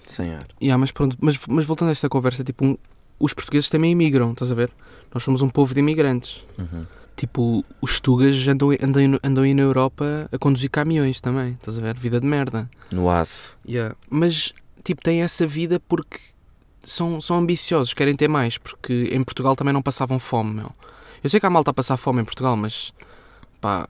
Sem 0.09 0.35
ar. 0.35 0.47
Yeah, 0.61 0.79
mas 0.79 0.91
pronto, 0.91 1.17
mas, 1.21 1.39
mas 1.49 1.65
voltando 1.65 1.89
a 1.91 1.93
esta 1.93 2.09
conversa, 2.09 2.43
tipo, 2.43 2.65
um- 2.65 2.77
os 3.21 3.33
portugueses 3.35 3.69
também 3.69 3.93
imigram, 3.93 4.33
estás 4.33 4.51
a 4.51 4.55
ver? 4.55 4.71
Nós 5.13 5.23
somos 5.23 5.43
um 5.43 5.49
povo 5.49 5.73
de 5.75 5.81
imigrantes. 5.81 6.45
Uhum. 6.59 6.87
Tipo, 7.17 7.65
os 7.81 8.01
tugas 8.01 8.47
andam, 8.47 8.71
andam, 8.81 9.19
andam 9.25 9.45
aí 9.45 9.53
na 9.53 9.63
Europa 9.63 10.29
a 10.31 10.39
conduzir 10.39 10.71
caminhões 10.71 11.21
também, 11.21 11.53
estás 11.53 11.79
a 11.79 11.83
ver? 11.83 11.97
Vida 11.97 12.21
de 12.21 12.27
merda. 12.27 12.71
No 12.93 13.11
aço. 13.11 13.57
Yeah. 13.69 13.95
Mas, 14.09 14.53
tipo, 14.85 15.03
têm 15.03 15.23
essa 15.23 15.47
vida 15.47 15.81
porque 15.89 16.19
são, 16.83 17.21
são 17.21 17.39
ambiciosos, 17.39 17.93
querem 17.93 18.15
ter 18.15 18.29
mais, 18.29 18.57
porque 18.57 19.11
em 19.13 19.23
Portugal 19.25 19.57
também 19.57 19.75
não 19.75 19.83
passavam 19.83 20.19
fome, 20.19 20.55
meu. 20.55 20.71
Eu 21.23 21.29
sei 21.29 21.41
que 21.41 21.47
há 21.47 21.51
malta 21.51 21.73
a 21.73 21.75
passar 21.75 21.97
fome 21.97 22.23
em 22.23 22.25
Portugal, 22.25 22.57
mas, 22.57 22.93
pá, 23.61 23.89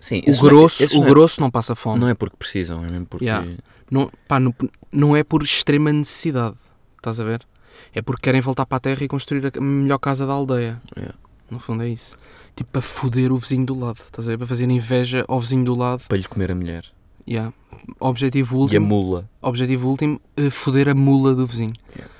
Sim, 0.00 0.20
o 0.26 0.36
grosso, 0.40 0.84
o 0.96 1.00
não 1.00 1.06
é, 1.06 1.10
grosso 1.10 1.40
não 1.40 1.48
passa 1.50 1.76
fome. 1.76 2.00
não 2.00 2.08
é 2.08 2.14
porque 2.14 2.36
precisam, 2.36 2.84
é 2.84 2.90
mesmo 2.90 3.06
porque. 3.06 3.24
Yeah. 3.26 3.46
Não, 3.90 4.10
pá, 4.26 4.38
não, 4.40 4.54
não 4.90 5.16
é 5.16 5.22
por 5.24 5.42
extrema 5.42 5.92
necessidade, 5.92 6.56
estás 6.96 7.20
a 7.20 7.24
ver? 7.24 7.46
É 7.94 8.00
porque 8.02 8.22
querem 8.22 8.40
voltar 8.40 8.64
para 8.66 8.76
a 8.76 8.80
terra 8.80 9.02
e 9.04 9.08
construir 9.08 9.52
a 9.56 9.60
melhor 9.60 9.98
casa 9.98 10.26
da 10.26 10.32
aldeia. 10.32 10.80
Yeah. 10.96 11.14
No 11.50 11.58
fundo 11.58 11.82
é 11.82 11.88
isso. 11.88 12.16
Tipo, 12.56 12.70
para 12.72 12.82
foder 12.82 13.32
o 13.32 13.38
vizinho 13.38 13.66
do 13.66 13.78
lado, 13.78 14.00
estás 14.04 14.26
a 14.26 14.30
ver? 14.32 14.38
Para 14.38 14.46
fazer 14.46 14.68
inveja 14.70 15.24
ao 15.28 15.40
vizinho 15.40 15.64
do 15.64 15.74
lado. 15.74 16.02
Para 16.08 16.16
lhe 16.18 16.24
comer 16.24 16.50
a 16.50 16.54
mulher. 16.54 16.84
Yeah. 17.28 17.52
Objetivo 18.00 18.54
E 18.54 18.56
a 18.56 18.60
último, 18.60 18.86
mula. 18.86 19.28
objetivo 19.40 19.88
último, 19.88 20.20
eh, 20.36 20.50
foder 20.50 20.88
a 20.88 20.94
mula 20.94 21.34
do 21.34 21.46
vizinho. 21.46 21.74
Yeah. 21.96 22.12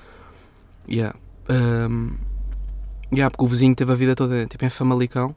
Yeah. 0.88 1.18
Um, 1.50 2.16
yeah, 3.12 3.30
porque 3.30 3.44
o 3.44 3.46
vizinho 3.48 3.74
teve 3.74 3.92
a 3.92 3.94
vida 3.94 4.14
toda 4.14 4.46
tipo, 4.46 4.64
em 4.64 4.70
Famalicão. 4.70 5.34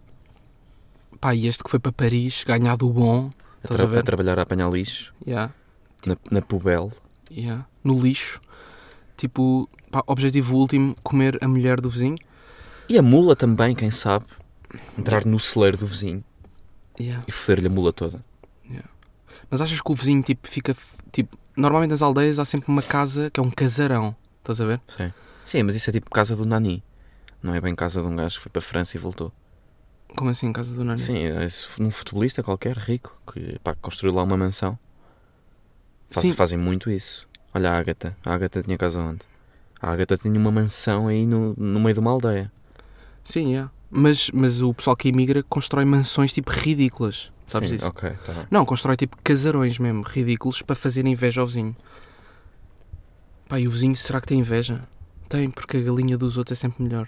Pá, 1.20 1.34
e 1.34 1.48
este 1.48 1.64
que 1.64 1.70
foi 1.70 1.80
para 1.80 1.92
Paris, 1.92 2.44
ganhar 2.46 2.76
do 2.76 2.90
bom. 2.90 3.30
A, 3.30 3.66
Estás 3.66 3.78
tra- 3.80 3.86
a 3.86 3.90
ver? 3.90 4.00
a 4.00 4.04
trabalhar 4.04 4.40
a 4.40 4.42
apanhar 4.44 4.70
lixo. 4.72 5.14
Yeah. 5.26 5.54
Na, 6.06 6.15
na 6.32 6.41
pubel. 6.41 6.91
Yeah. 7.32 7.65
No 7.84 8.00
lixo. 8.00 8.41
Tipo, 9.18 9.70
pá, 9.91 10.04
objetivo 10.08 10.56
último, 10.58 10.96
comer 11.04 11.38
a 11.44 11.48
mulher 11.48 11.80
do 11.82 11.89
vizinho. 11.89 12.18
E 12.89 12.98
a 12.98 13.02
mula 13.02 13.36
também, 13.36 13.74
quem 13.76 13.89
sabe. 13.89 14.26
Entrar 14.98 15.26
no 15.26 15.39
celeiro 15.39 15.78
do 15.78 15.88
vizinho 15.88 16.24
Yeah. 17.00 17.24
e 17.28 17.32
foder-lhe 17.32 17.68
a 17.68 17.70
mula 17.70 17.91
toda. 17.94 18.24
Mas 19.50 19.62
achas 19.62 19.80
que 19.82 19.91
o 19.91 19.96
vizinho 19.96 20.24
tipo, 20.24 20.48
fica. 20.50 20.76
Tipo, 21.12 21.38
normalmente 21.56 21.91
nas 21.91 22.02
aldeias 22.02 22.39
há 22.39 22.46
sempre 22.46 22.70
uma 22.70 22.82
casa 22.82 23.30
que 23.30 23.39
é 23.39 23.44
um 23.44 23.52
casarão. 23.52 24.15
Estás 24.39 24.60
a 24.60 24.65
ver? 24.65 24.82
Sim. 24.98 25.13
Sim, 25.46 25.63
mas 25.63 25.76
isso 25.76 25.89
é 25.89 25.94
tipo 25.94 26.10
casa 26.10 26.36
do 26.36 26.46
Nani. 26.46 26.84
Não 27.44 27.54
é 27.54 27.62
bem 27.62 27.76
casa 27.76 28.02
de 28.02 28.08
um 28.08 28.15
gajo 28.15 28.38
que 28.38 28.41
foi 28.44 28.50
para 28.50 28.60
a 28.60 28.63
França 28.63 28.98
e 28.98 29.00
voltou. 29.00 29.32
Como 30.15 30.30
assim, 30.32 30.52
casa 30.52 30.74
do 30.74 30.84
Nani? 30.84 31.00
Sim, 31.00 31.18
é 31.18 31.46
esse- 31.46 31.68
um 31.82 31.91
futebolista 31.91 32.41
qualquer, 32.41 32.76
rico, 32.78 33.15
que 33.32 33.60
pá, 33.60 33.76
construiu 33.76 34.15
lá 34.15 34.24
uma 34.24 34.36
mansão. 34.38 34.78
Faz- 36.15 36.28
Sim. 36.28 36.34
Fazem 36.34 36.58
muito 36.58 36.89
isso. 36.89 37.25
Olha 37.54 37.71
a 37.71 37.78
Ágata. 37.78 38.17
A 38.25 38.34
Ágata 38.34 38.63
tinha 38.63 38.78
casa 38.78 38.99
onde? 38.99 39.21
A 39.82 39.91
Ágata 39.91 40.17
tinha 40.17 40.38
uma 40.39 40.51
mansão 40.51 41.08
aí 41.08 41.25
no, 41.25 41.54
no 41.58 41.80
meio 41.80 41.93
de 41.93 41.99
uma 41.99 42.12
aldeia. 42.12 42.51
Sim, 43.23 43.49
yeah. 43.51 43.71
mas, 43.89 44.30
mas 44.34 44.62
o 44.62 44.73
pessoal 44.73 44.95
que 44.95 45.10
imigra 45.10 45.43
constrói 45.43 45.86
mansões 45.86 46.34
tipo 46.34 46.51
ridículas. 46.51 47.32
Sabes 47.47 47.69
Sim, 47.69 47.75
isso? 47.75 47.88
Ok, 47.88 48.10
tá 48.25 48.34
bem. 48.34 48.47
Não, 48.49 48.65
constrói 48.65 48.95
tipo 48.95 49.17
casarões 49.23 49.78
mesmo, 49.78 50.04
ridículos, 50.04 50.62
para 50.62 50.75
fazer 50.75 51.06
inveja 51.06 51.41
ao 51.41 51.47
vizinho. 51.47 51.75
Pá, 53.47 53.60
e 53.60 53.67
o 53.67 53.71
vizinho 53.71 53.95
será 53.95 54.19
que 54.19 54.28
tem 54.28 54.39
inveja? 54.39 54.84
Tem, 55.30 55.49
porque 55.51 55.78
a 55.78 55.82
galinha 55.82 56.17
dos 56.17 56.38
outros 56.38 56.58
é 56.58 56.60
sempre 56.60 56.84
melhor. 56.84 57.08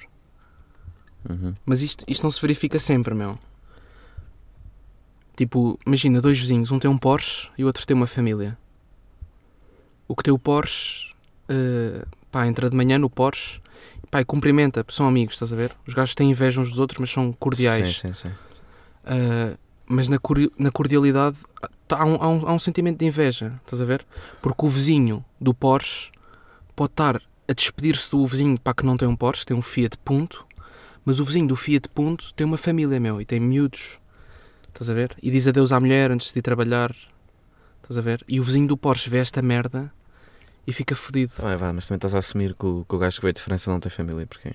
Uhum. 1.28 1.56
Mas 1.66 1.82
isto, 1.82 2.06
isto 2.08 2.24
não 2.24 2.32
se 2.32 2.42
verifica 2.42 2.80
sempre, 2.80 3.14
meu. 3.14 3.38
Tipo, 5.36 5.80
imagina 5.86 6.22
dois 6.22 6.40
vizinhos, 6.40 6.72
um 6.72 6.80
tem 6.80 6.90
um 6.90 6.98
Porsche 6.98 7.50
e 7.58 7.64
o 7.64 7.68
outro 7.68 7.86
tem 7.86 7.96
uma 7.96 8.08
família. 8.08 8.58
O 10.08 10.16
que 10.16 10.24
tem 10.24 10.34
o 10.34 10.40
Porsche, 10.40 11.12
eh, 11.50 12.06
pá, 12.32 12.48
entra 12.48 12.70
de 12.70 12.76
manhã 12.76 12.98
no 12.98 13.10
Porsche, 13.10 13.60
pá, 14.10 14.22
e 14.22 14.26
cumprimenta, 14.26 14.86
são 14.90 15.08
amigos, 15.08 15.36
estás 15.36 15.52
a 15.52 15.56
ver? 15.56 15.72
Os 15.86 15.94
gajos 15.94 16.16
têm 16.16 16.30
inveja 16.32 16.62
uns 16.62 16.70
dos 16.70 16.80
outros, 16.80 17.00
mas 17.00 17.10
são 17.12 17.32
cordiais. 17.34 17.98
Sim, 17.98 18.14
sim, 18.14 18.30
sim. 18.30 18.36
Uh, 19.06 19.58
mas 19.86 20.10
na, 20.10 20.18
na 20.60 20.72
cordialidade 20.72 21.38
tá- 21.88 21.98
há, 22.02 22.06
um, 22.06 22.16
há 22.22 22.28
um- 22.28 22.48
há 22.48 22.54
um 22.54 22.60
sentimento 22.60 23.00
de 23.00 23.06
inveja, 23.06 23.54
estás 23.64 23.82
a 23.82 23.86
ver? 23.86 24.06
Porque 24.42 24.66
o 24.66 24.70
vizinho 24.70 25.24
do 25.40 25.54
Porsche 25.54 26.12
pode 26.76 26.92
estar 26.92 27.22
a 27.48 27.54
despedir-se 27.54 28.12
do 28.12 28.26
vizinho 28.28 28.60
para 28.60 28.74
que 28.74 28.86
não 28.86 28.98
tem 28.98 29.08
um 29.08 29.16
Porsche, 29.16 29.46
tem 29.46 29.56
um 29.56 29.62
Fiat 29.62 29.98
Punto, 30.04 30.46
mas 31.06 31.20
o 31.22 31.24
vizinho 31.24 31.48
do 31.48 31.56
Fiat 31.56 31.88
Punto 31.90 32.34
tem 32.34 32.46
uma 32.46 32.58
família, 32.58 33.00
meu, 33.00 33.22
e 33.22 33.26
tem 33.26 33.40
miúdos, 33.40 33.98
estás 34.68 34.90
a 34.90 34.94
ver? 34.94 35.16
E 35.24 35.32
diz 35.32 35.48
adeus 35.48 35.72
à 35.72 35.80
mulher 35.80 36.12
antes 36.12 36.34
de 36.34 36.40
ir 36.40 36.42
trabalhar, 36.42 36.94
estás 37.82 37.98
a 37.98 38.02
ver? 38.02 38.26
E 38.28 38.42
o 38.42 38.44
vizinho 38.44 38.68
do 38.68 38.76
Porsche 38.76 39.10
vê 39.10 39.20
esta 39.20 39.42
merda 39.42 39.90
e 40.68 40.74
fica 40.74 40.94
fodido. 40.94 41.32
Vai, 41.40 41.56
vai, 41.56 41.72
mas 41.72 41.88
também 41.88 41.98
estás 41.98 42.14
a 42.14 42.18
assumir 42.20 42.54
que 42.54 42.66
o, 42.66 42.86
que 42.88 42.96
o 42.96 42.98
gajo 43.00 43.16
que 43.18 43.22
veio 43.24 43.34
de 43.34 43.42
França 43.42 43.72
não 43.72 43.80
tem 43.80 43.90
família, 43.90 44.28
porquê? 44.28 44.54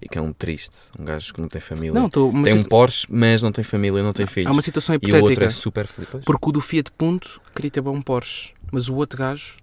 E 0.00 0.06
que 0.06 0.18
é 0.18 0.20
um 0.20 0.30
triste, 0.30 0.76
um 0.98 1.04
gajo 1.06 1.32
que 1.32 1.40
não 1.40 1.48
tem 1.48 1.60
família. 1.60 1.94
Não, 1.98 2.06
estou. 2.06 2.30
tem 2.44 2.52
um 2.52 2.62
Porsche, 2.62 3.06
mas 3.08 3.42
não 3.42 3.50
tem 3.50 3.64
família, 3.64 4.02
não 4.02 4.12
tem 4.12 4.26
filhos. 4.26 4.50
Há 4.50 4.52
uma 4.52 4.60
situação 4.60 4.94
E 4.94 4.98
o 4.98 5.00
outro 5.00 5.16
hipotética. 5.16 5.46
é 5.46 5.50
super 5.50 5.86
feliz. 5.86 6.10
Porque 6.22 6.48
o 6.50 6.52
do 6.52 6.60
Fiat 6.60 6.92
Punto 6.92 7.40
queria 7.54 7.70
ter 7.70 7.80
um 7.80 8.02
Porsche. 8.02 8.52
Mas 8.70 8.90
o 8.90 8.94
outro 8.96 9.18
gajo, 9.18 9.56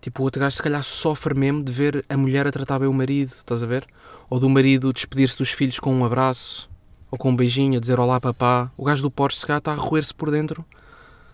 tipo, 0.00 0.22
o 0.22 0.24
outro 0.24 0.40
gajo 0.40 0.56
se 0.56 0.62
calhar 0.62 0.82
sofre 0.82 1.34
mesmo 1.34 1.62
de 1.62 1.70
ver 1.70 2.04
a 2.08 2.16
mulher 2.16 2.46
a 2.46 2.50
tratar 2.50 2.78
bem 2.78 2.88
o 2.88 2.92
marido, 2.94 3.32
estás 3.34 3.62
a 3.62 3.66
ver? 3.66 3.86
Ou 4.30 4.40
do 4.40 4.48
marido 4.48 4.90
despedir-se 4.90 5.36
dos 5.36 5.50
filhos 5.50 5.78
com 5.78 5.94
um 5.94 6.04
abraço, 6.06 6.70
ou 7.10 7.18
com 7.18 7.30
um 7.30 7.36
beijinho, 7.36 7.76
a 7.76 7.80
dizer 7.80 8.00
olá 8.00 8.18
papá. 8.18 8.72
O 8.78 8.84
gajo 8.84 9.02
do 9.02 9.10
Porsche 9.10 9.40
se 9.40 9.46
calhar 9.46 9.58
está 9.58 9.72
a 9.72 9.76
roer-se 9.76 10.14
por 10.14 10.30
dentro, 10.30 10.64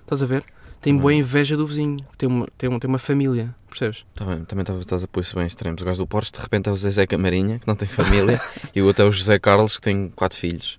estás 0.02 0.20
a 0.20 0.26
ver? 0.26 0.44
Tem 0.80 0.92
Uhum. 0.94 1.00
boa 1.00 1.12
inveja 1.12 1.56
do 1.56 1.66
vizinho, 1.66 1.98
tem 2.16 2.28
uma, 2.28 2.46
tem 2.56 2.68
uma, 2.70 2.78
tem 2.78 2.88
uma 2.88 2.98
família, 2.98 3.52
percebes? 3.68 4.04
Tá 4.14 4.24
bem, 4.24 4.44
também 4.44 4.62
estás- 4.62 4.78
estás 4.80 5.04
a 5.04 5.08
pôr 5.08 5.20
isso 5.20 5.34
bem 5.34 5.46
extremos. 5.46 5.82
O 5.82 5.84
gajo 5.84 5.98
do 6.04 6.06
Porsche 6.06 6.30
de 6.32 6.38
repente 6.40 6.68
é 6.68 6.72
o 6.72 6.76
Zezé 6.76 7.04
Camarinha, 7.06 7.58
que 7.58 7.66
não 7.66 7.74
tem 7.74 7.88
família, 7.88 8.40
e 8.74 8.80
o 8.80 8.86
outro 8.86 9.04
é 9.04 9.08
o 9.08 9.10
José 9.12 9.38
Carlos, 9.40 9.76
que 9.76 9.82
tem 9.82 10.08
quatro 10.10 10.38
filhos. 10.38 10.78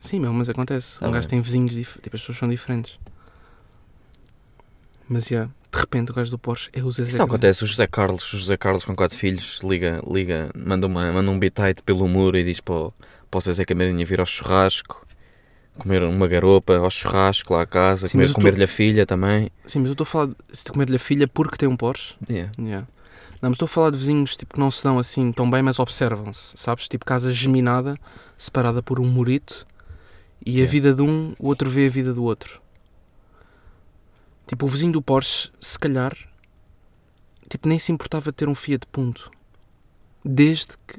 Sim, 0.00 0.20
meu, 0.20 0.32
mas 0.32 0.48
acontece. 0.48 0.98
Tá 1.00 1.08
um 1.08 1.10
gajo 1.10 1.28
bem. 1.28 1.30
tem 1.30 1.40
vizinhos, 1.42 1.72
dif- 1.74 1.98
tipo, 2.00 2.16
as 2.16 2.22
pessoas 2.22 2.38
são 2.38 2.48
diferentes. 2.48 2.98
Mas, 5.08 5.26
já, 5.26 5.44
de 5.44 5.50
repente 5.78 6.10
o 6.10 6.14
gajo 6.14 6.30
do 6.30 6.38
Porsche 6.38 6.70
é 6.72 6.82
o 6.82 6.90
Zezé. 6.90 7.12
Isso 7.12 7.22
acontece. 7.22 7.64
O 7.64 7.66
José 7.66 7.86
Carlos, 7.86 8.32
o 8.32 8.38
José 8.38 8.56
Carlos 8.56 8.84
com 8.84 8.94
quatro 8.94 9.16
filhos, 9.16 9.60
liga, 9.62 10.02
liga 10.10 10.50
manda, 10.54 10.86
uma, 10.86 11.12
manda 11.12 11.30
um 11.30 11.38
bitite 11.38 11.82
pelo 11.82 12.06
muro 12.08 12.36
e 12.36 12.44
diz 12.44 12.60
para 12.60 12.74
o, 12.74 12.94
para 13.30 13.38
o 13.38 13.40
Zezé 13.40 13.64
Camarinha 13.64 14.04
vir 14.04 14.20
ao 14.20 14.26
churrasco, 14.26 15.06
comer 15.78 16.02
uma 16.02 16.26
garopa 16.28 16.76
ao 16.76 16.90
churrasco 16.90 17.54
lá 17.54 17.62
a 17.62 17.66
casa, 17.66 18.02
mas 18.02 18.12
comer, 18.12 18.32
comer-lhe 18.32 18.64
a 18.64 18.68
filha 18.68 19.06
também. 19.06 19.50
Sim, 19.66 19.80
mas 19.80 19.86
eu 19.88 19.92
estou 19.92 20.02
a 20.04 20.06
falar 20.06 20.26
de 20.26 20.72
comer-lhe 20.72 20.96
a 20.96 20.98
filha 20.98 21.26
porque 21.28 21.56
tem 21.56 21.68
um 21.68 21.76
Porsche. 21.76 22.14
Yeah. 22.28 22.52
Yeah. 22.58 22.86
Não, 23.40 23.50
mas 23.50 23.52
estou 23.52 23.66
a 23.66 23.68
falar 23.68 23.90
de 23.90 23.98
vizinhos 23.98 24.36
tipo, 24.36 24.54
que 24.54 24.60
não 24.60 24.70
se 24.70 24.82
dão 24.82 24.98
assim 24.98 25.30
tão 25.32 25.48
bem, 25.50 25.62
mas 25.62 25.78
observam-se, 25.78 26.52
sabes? 26.56 26.88
Tipo 26.88 27.04
casa 27.04 27.32
geminada, 27.32 27.96
separada 28.36 28.82
por 28.82 28.98
um 28.98 29.06
murito, 29.06 29.66
e 30.44 30.50
a 30.50 30.54
Yeah. 30.54 30.70
vida 30.72 30.94
de 30.94 31.02
um, 31.02 31.34
o 31.38 31.48
outro 31.48 31.70
vê 31.70 31.86
a 31.86 31.88
vida 31.88 32.12
do 32.12 32.24
outro. 32.24 32.60
Tipo, 34.46 34.66
o 34.66 34.68
vizinho 34.68 34.92
do 34.92 35.02
Porsche, 35.02 35.50
se 35.60 35.78
calhar, 35.78 36.16
tipo, 37.48 37.68
nem 37.68 37.78
se 37.78 37.92
importava 37.92 38.30
de 38.30 38.36
ter 38.36 38.48
um 38.48 38.54
Fiat 38.54 38.86
Punto. 38.90 39.30
Desde 40.24 40.68
que 40.86 40.98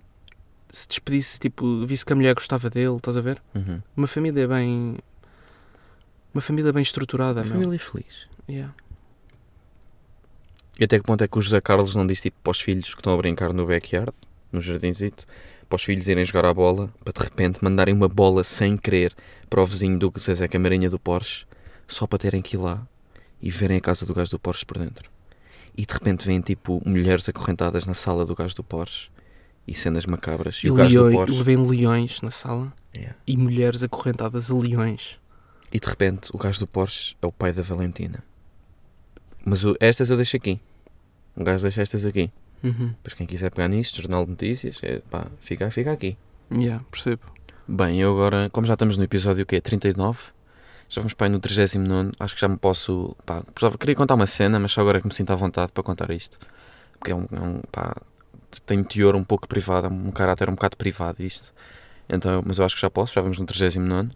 se 0.69 0.87
despedisse, 0.87 1.39
tipo, 1.39 1.85
visse 1.85 2.05
que 2.05 2.13
a 2.13 2.15
mulher 2.15 2.33
gostava 2.33 2.69
dele, 2.69 2.95
estás 2.95 3.17
a 3.17 3.21
ver? 3.21 3.41
Uhum. 3.55 3.81
Uma 3.95 4.07
família 4.07 4.47
bem... 4.47 4.97
Uma 6.33 6.41
família 6.41 6.71
bem 6.71 6.83
estruturada, 6.83 7.43
meu. 7.43 7.53
Família 7.53 7.79
feliz. 7.79 8.27
Yeah. 8.47 8.73
E 10.79 10.83
até 10.83 10.97
que 10.97 11.03
ponto 11.03 11.23
é 11.23 11.27
que 11.27 11.37
o 11.37 11.41
José 11.41 11.59
Carlos 11.59 11.95
não 11.95 12.05
diz 12.05 12.21
tipo 12.21 12.37
para 12.41 12.51
os 12.51 12.61
filhos 12.61 12.93
que 12.93 13.01
estão 13.01 13.13
a 13.13 13.17
brincar 13.17 13.51
no 13.51 13.65
backyard, 13.65 14.13
no 14.51 14.61
jardinzito, 14.61 15.25
para 15.67 15.75
os 15.75 15.83
filhos 15.83 16.07
irem 16.07 16.23
jogar 16.23 16.45
a 16.45 16.53
bola, 16.53 16.89
para 17.03 17.13
de 17.13 17.19
repente 17.19 17.63
mandarem 17.63 17.93
uma 17.93 18.07
bola 18.07 18.43
sem 18.43 18.77
querer 18.77 19.13
para 19.49 19.61
o 19.61 19.65
vizinho 19.65 19.97
do 19.99 20.13
Zezé 20.17 20.47
Camarinha 20.47 20.89
do 20.89 20.99
Porsche, 20.99 21.45
só 21.87 22.07
para 22.07 22.19
terem 22.19 22.41
que 22.41 22.55
ir 22.55 22.59
lá 22.59 22.87
e 23.41 23.49
verem 23.49 23.77
a 23.77 23.81
casa 23.81 24.05
do 24.05 24.13
gajo 24.13 24.31
do 24.31 24.39
Porsche 24.39 24.65
por 24.65 24.77
dentro. 24.77 25.09
E 25.75 25.85
de 25.85 25.93
repente 25.93 26.25
vêm 26.25 26.39
tipo 26.41 26.81
mulheres 26.85 27.27
acorrentadas 27.27 27.85
na 27.85 27.93
sala 27.93 28.25
do 28.25 28.35
gajo 28.35 28.55
do 28.55 28.63
Porsche 28.63 29.09
e 29.69 29.73
cenas 29.75 30.05
macabras. 30.05 30.61
E, 30.63 30.67
E 30.67 30.71
o 30.71 30.75
gajo 30.75 31.05
do 31.09 31.11
Porsche. 31.11 31.37
levem 31.37 31.57
leões 31.67 32.21
na 32.21 32.31
sala 32.31 32.71
Yeah. 32.95 33.15
e 33.27 33.37
mulheres 33.37 33.83
acorrentadas 33.83 34.49
a 34.49 34.55
leões. 34.55 35.19
E 35.71 35.79
de 35.79 35.87
repente 35.87 36.29
o 36.33 36.37
gajo 36.37 36.59
do 36.59 36.67
Porsche 36.67 37.15
é 37.21 37.25
o 37.27 37.31
pai 37.31 37.53
da 37.53 37.61
Valentina. 37.61 38.23
Mas 39.45 39.63
o- 39.63 39.75
estas 39.79 40.09
eu 40.09 40.15
deixo 40.17 40.35
aqui. 40.37 40.59
O 41.35 41.43
gajo 41.43 41.61
deixa 41.63 41.81
estas 41.81 42.05
aqui. 42.05 42.31
Uhum. 42.63 42.93
Pois 43.03 43.13
quem 43.13 43.25
quiser 43.27 43.49
pegar 43.51 43.67
nisto, 43.67 44.01
Jornal 44.01 44.25
de 44.25 44.31
Notícias, 44.31 44.79
é, 44.81 44.99
pá, 45.09 45.27
fica, 45.39 45.69
fica 45.71 45.91
aqui. 45.91 46.17
Yeah, 46.51 46.83
percebo. 46.91 47.21
Bem, 47.67 48.01
eu 48.01 48.11
agora, 48.11 48.49
como 48.51 48.65
já 48.67 48.73
estamos 48.73 48.97
no 48.97 49.03
episódio 49.03 49.45
que 49.45 49.55
é 49.55 49.61
39, 49.61 50.19
já 50.89 51.01
vamos 51.01 51.13
para 51.13 51.27
aí 51.27 51.31
no 51.31 51.39
39, 51.39 52.11
acho 52.19 52.33
que 52.35 52.41
já 52.41 52.47
me 52.47 52.57
posso. 52.57 53.15
Pá, 53.25 53.43
queria 53.79 53.95
contar 53.95 54.15
uma 54.15 54.25
cena, 54.25 54.59
mas 54.59 54.71
só 54.71 54.81
agora 54.81 54.99
que 54.99 55.07
me 55.07 55.13
sinto 55.13 55.31
à 55.31 55.35
vontade 55.35 55.71
para 55.71 55.83
contar 55.83 56.09
isto. 56.09 56.37
Porque 56.97 57.11
é 57.11 57.15
um. 57.15 57.27
É 57.31 57.39
um 57.39 57.61
pá, 57.71 57.95
tem 58.65 58.83
teor 58.83 59.15
um 59.15 59.23
pouco 59.23 59.47
privado, 59.47 59.87
um 59.87 60.11
caráter 60.11 60.49
um 60.49 60.53
bocado 60.53 60.75
privado 60.77 61.23
isto. 61.23 61.53
Então, 62.07 62.41
mas 62.45 62.57
eu 62.57 62.65
acho 62.65 62.75
que 62.75 62.81
já 62.81 62.89
posso, 62.89 63.13
já 63.13 63.21
vamos 63.21 63.39
no 63.39 63.45
39. 63.45 64.09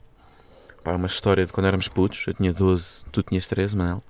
Pá, 0.83 0.91
é 0.91 0.95
uma 0.95 1.07
história 1.07 1.45
de 1.45 1.53
quando 1.53 1.67
éramos 1.67 1.87
putos, 1.87 2.25
eu 2.27 2.33
tinha 2.33 2.51
12, 2.51 3.05
tu 3.11 3.21
tinhas 3.23 3.47
13, 3.47 3.77
Manel. 3.77 4.03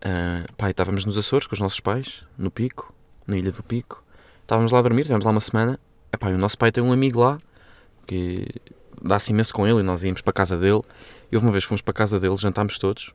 Ah, 0.00 0.44
pá, 0.56 0.70
estávamos 0.70 1.04
nos 1.04 1.16
Açores 1.16 1.46
com 1.46 1.54
os 1.54 1.60
nossos 1.60 1.78
pais, 1.78 2.24
no 2.36 2.50
Pico, 2.50 2.92
na 3.26 3.36
Ilha 3.36 3.52
do 3.52 3.62
Pico. 3.62 4.02
Estávamos 4.40 4.72
lá 4.72 4.80
a 4.80 4.82
dormir, 4.82 5.02
estivemos 5.02 5.24
lá 5.24 5.30
uma 5.30 5.40
semana. 5.40 5.78
Epá, 6.12 6.30
e 6.30 6.34
o 6.34 6.38
nosso 6.38 6.58
pai 6.58 6.72
tem 6.72 6.82
um 6.82 6.92
amigo 6.92 7.20
lá 7.20 7.38
que 8.06 8.46
dá-se 9.00 9.30
imenso 9.30 9.54
com 9.54 9.66
ele 9.66 9.80
e 9.80 9.82
nós 9.82 10.02
íamos 10.02 10.20
para 10.20 10.30
a 10.30 10.34
casa 10.34 10.58
dele. 10.58 10.82
E 11.30 11.36
houve 11.36 11.46
uma 11.46 11.52
vez 11.52 11.64
que 11.64 11.68
fomos 11.68 11.82
para 11.82 11.92
a 11.92 11.94
casa 11.94 12.18
dele, 12.18 12.36
jantámos 12.36 12.78
todos. 12.78 13.14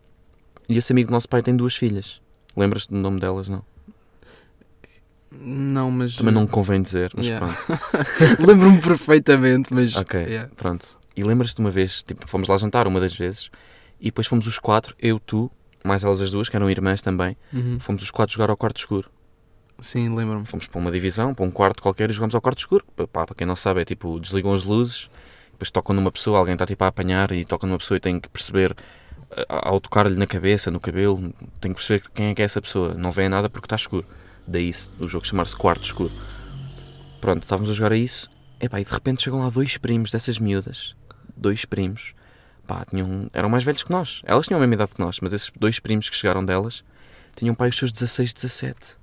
E 0.70 0.78
esse 0.78 0.92
amigo 0.94 1.10
do 1.10 1.12
nosso 1.12 1.28
pai 1.28 1.42
tem 1.42 1.56
duas 1.56 1.76
filhas. 1.76 2.22
Lembras-te 2.56 2.90
do 2.90 2.98
nome 2.98 3.20
delas, 3.20 3.50
não? 3.50 3.64
Não, 5.32 5.92
mas. 5.92 6.16
Também 6.16 6.34
não 6.34 6.42
me 6.44 6.48
convém 6.48 6.82
dizer, 6.82 7.12
mas 7.16 7.26
Yeah. 7.26 7.46
pronto. 7.46 7.82
Lembro-me 8.48 8.80
perfeitamente, 8.82 9.74
mas. 9.74 9.96
Ok, 9.96 10.20
Yeah. 10.22 10.50
pronto. 10.56 10.86
E 11.16 11.24
lembras-te 11.24 11.56
de 11.56 11.62
uma 11.62 11.72
vez, 11.72 12.04
tipo, 12.04 12.28
fomos 12.28 12.48
lá 12.48 12.58
jantar 12.58 12.88
uma 12.88 13.00
das 13.00 13.14
vezes, 13.16 13.50
e 14.00 14.06
depois 14.06 14.28
fomos 14.28 14.48
os 14.48 14.58
quatro, 14.60 14.96
eu, 15.00 15.20
tu, 15.20 15.52
mais 15.84 16.04
elas 16.04 16.22
as 16.22 16.32
duas, 16.32 16.48
que 16.48 16.56
eram 16.56 16.70
irmãs 16.70 17.02
também, 17.02 17.36
Uhum. 17.54 17.78
fomos 17.80 18.02
os 18.04 18.12
quatro 18.12 18.34
jogar 18.34 18.50
ao 18.50 18.56
quarto 18.58 18.78
escuro. 18.78 19.10
Sim, 19.80 20.16
lembro-me. 20.16 20.46
Fomos 20.46 20.66
para 20.68 20.80
uma 20.80 20.92
divisão, 20.92 21.34
para 21.36 21.46
um 21.46 21.52
quarto 21.52 21.84
qualquer 21.84 22.10
e 22.10 22.14
jogamos 22.14 22.34
ao 22.34 22.42
quarto 22.42 22.60
escuro. 22.60 22.84
Pá, 23.12 23.26
para 23.26 23.36
quem 23.36 23.46
não 23.46 23.56
sabe, 23.56 23.82
é 23.82 23.86
tipo, 23.86 24.20
desligam 24.20 24.54
as 24.54 24.64
luzes, 24.64 25.10
depois 25.52 25.70
tocam 25.70 25.94
numa 25.96 26.12
pessoa, 26.12 26.40
alguém 26.40 26.54
está 26.54 26.66
tipo 26.66 26.84
a 26.84 26.88
apanhar 26.88 27.32
e 27.32 27.44
tocam 27.46 27.68
numa 27.68 27.78
pessoa 27.78 27.98
e 27.98 28.00
tem 28.00 28.20
que 28.20 28.28
perceber, 28.30 28.76
a- 29.50 29.70
ao 29.70 29.80
tocar-lhe 29.80 30.16
na 30.16 30.26
cabeça, 30.26 30.72
no 30.72 30.80
cabelo, 30.80 31.32
tem 31.62 31.72
que 31.74 31.78
perceber 31.78 32.04
quem 32.14 32.28
é 32.28 32.34
que 32.36 32.42
é 32.42 32.46
essa 32.46 32.62
pessoa. 32.62 32.94
Não 32.96 33.12
vê 33.12 33.28
nada 33.30 33.50
porque 33.50 33.66
está 33.66 33.76
escuro. 33.76 34.06
Daí 34.48 34.72
o 35.00 35.08
jogo 35.08 35.28
chamar-se 35.28 35.56
quarto 35.56 35.84
escuro. 35.84 36.12
Pronto, 37.20 37.44
estávamos 37.44 37.70
a 37.70 37.74
jogar 37.74 37.92
a 37.92 37.98
isso, 37.98 38.30
epá, 38.60 38.80
e 38.80 38.86
de 38.86 38.92
repente 38.92 39.24
chegam 39.24 39.40
lá 39.40 39.50
dois 39.50 39.78
primos 39.78 40.12
dessas 40.12 40.40
miúdas, 40.40 40.96
dois 41.36 41.66
primos, 41.66 42.14
pá, 42.66 42.86
tinham, 42.86 43.30
eram 43.34 43.50
mais 43.50 43.64
velhos 43.64 43.84
que 43.84 43.92
nós. 43.92 44.22
Elas 44.24 44.48
tinham 44.48 44.58
a 44.58 44.62
mesma 44.62 44.76
idade 44.76 44.94
que 44.94 45.02
nós, 45.02 45.20
mas 45.22 45.34
esses 45.34 45.52
dois 45.60 45.80
primos 45.80 46.10
que 46.10 46.16
chegaram 46.16 46.46
delas 46.46 46.84
tinham 47.36 47.54
pai 47.54 47.70
os 47.70 47.78
seus 47.78 47.92
16, 47.92 48.34
17. 48.34 48.98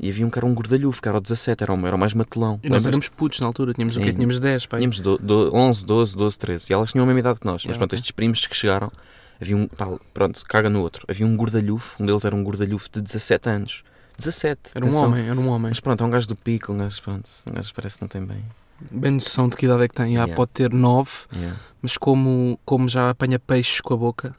E 0.00 0.08
havia 0.08 0.24
um 0.24 0.30
que 0.30 0.38
era 0.38 0.46
um 0.46 0.54
gordalhufo, 0.54 1.02
que 1.02 1.08
era 1.08 1.18
o 1.18 1.20
17, 1.20 1.64
era 1.64 1.74
o, 1.74 1.86
era 1.86 1.96
o 1.96 1.98
mais 1.98 2.14
matelão. 2.14 2.60
E 2.62 2.68
nós 2.68 2.86
éramos 2.86 3.08
putos 3.08 3.40
na 3.40 3.46
altura, 3.46 3.74
tínhamos 3.74 3.96
o 3.96 4.00
quê? 4.00 4.06
Sim. 4.06 4.12
Tínhamos 4.12 4.38
10, 4.38 4.66
pai. 4.66 4.80
Tínhamos 4.80 5.00
do, 5.00 5.16
do, 5.16 5.50
11, 5.52 5.84
12, 5.84 6.16
12, 6.16 6.38
13. 6.38 6.66
E 6.70 6.72
elas 6.72 6.92
tinham 6.92 7.02
a 7.02 7.06
mesma 7.06 7.18
idade 7.18 7.40
que 7.40 7.46
nós. 7.46 7.64
Mas 7.64 7.76
pronto, 7.76 7.92
ok. 7.92 7.96
estes 7.96 8.12
primos 8.12 8.46
que 8.46 8.54
chegaram, 8.54 8.92
havia 9.40 9.56
um. 9.56 9.66
Pá, 9.66 9.88
pronto, 10.14 10.44
caga 10.46 10.70
no 10.70 10.82
outro. 10.82 11.04
Havia 11.08 11.26
um 11.26 11.36
gordalhufo, 11.36 12.00
um 12.00 12.06
deles 12.06 12.24
era 12.24 12.34
um 12.34 12.44
gordalhufo 12.44 12.88
de 12.92 13.02
17 13.02 13.48
anos. 13.48 13.82
17. 14.18 14.60
Era 14.74 14.84
um 14.84 14.88
atenção. 14.88 15.06
homem, 15.08 15.26
era 15.28 15.40
um 15.40 15.48
homem. 15.48 15.70
Mas 15.70 15.80
pronto, 15.80 16.02
é 16.02 16.06
um 16.06 16.10
gajo 16.10 16.26
do 16.28 16.36
pico, 16.36 16.72
um 16.72 16.78
gajo, 16.78 17.00
pronto, 17.02 17.30
um 17.48 17.52
gajo 17.52 17.72
parece 17.74 17.96
que 17.96 18.02
não 18.02 18.08
tem 18.08 18.24
bem. 18.24 18.44
Bem 18.90 19.12
noção 19.12 19.48
de 19.48 19.56
que 19.56 19.64
idade 19.66 19.82
é 19.84 19.88
que 19.88 19.94
tem. 19.94 20.06
Ah, 20.16 20.20
Yeah. 20.20 20.34
Pode 20.34 20.50
ter 20.52 20.72
9, 20.72 21.10
Yeah, 21.34 21.56
mas 21.82 21.96
como, 21.96 22.58
como 22.64 22.88
já 22.88 23.10
apanha 23.10 23.38
peixes 23.38 23.80
com 23.80 23.94
a 23.94 23.96
boca, 23.96 24.36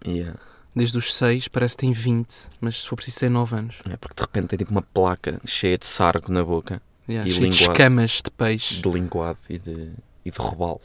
desde 0.76 0.98
os 0.98 1.14
6, 1.16 1.48
parece 1.50 1.76
que 1.76 1.82
tem 1.82 1.92
20, 1.92 2.34
mas 2.62 2.82
se 2.82 2.88
for 2.88 2.96
preciso 2.96 3.20
tem 3.20 3.30
9 3.30 3.56
anos. 3.56 3.76
É 3.90 3.98
porque 3.98 4.16
de 4.16 4.22
repente 4.22 4.48
tem 4.48 4.58
tipo 4.60 4.72
uma 4.72 4.82
placa 4.82 5.42
cheia 5.46 5.78
de 5.78 5.86
sargo 5.88 6.32
na 6.32 6.44
boca, 6.44 6.82
Yeah, 7.10 7.28
E 7.28 7.34
cheio 7.34 7.50
de 7.50 7.56
escamas 7.64 8.22
de 8.24 8.30
peixe. 8.30 8.82
de 8.82 8.90
linguado 8.90 9.40
e 9.50 9.58
de, 9.58 9.92
e 10.24 10.30
de 10.30 10.38
robalo. 10.38 10.82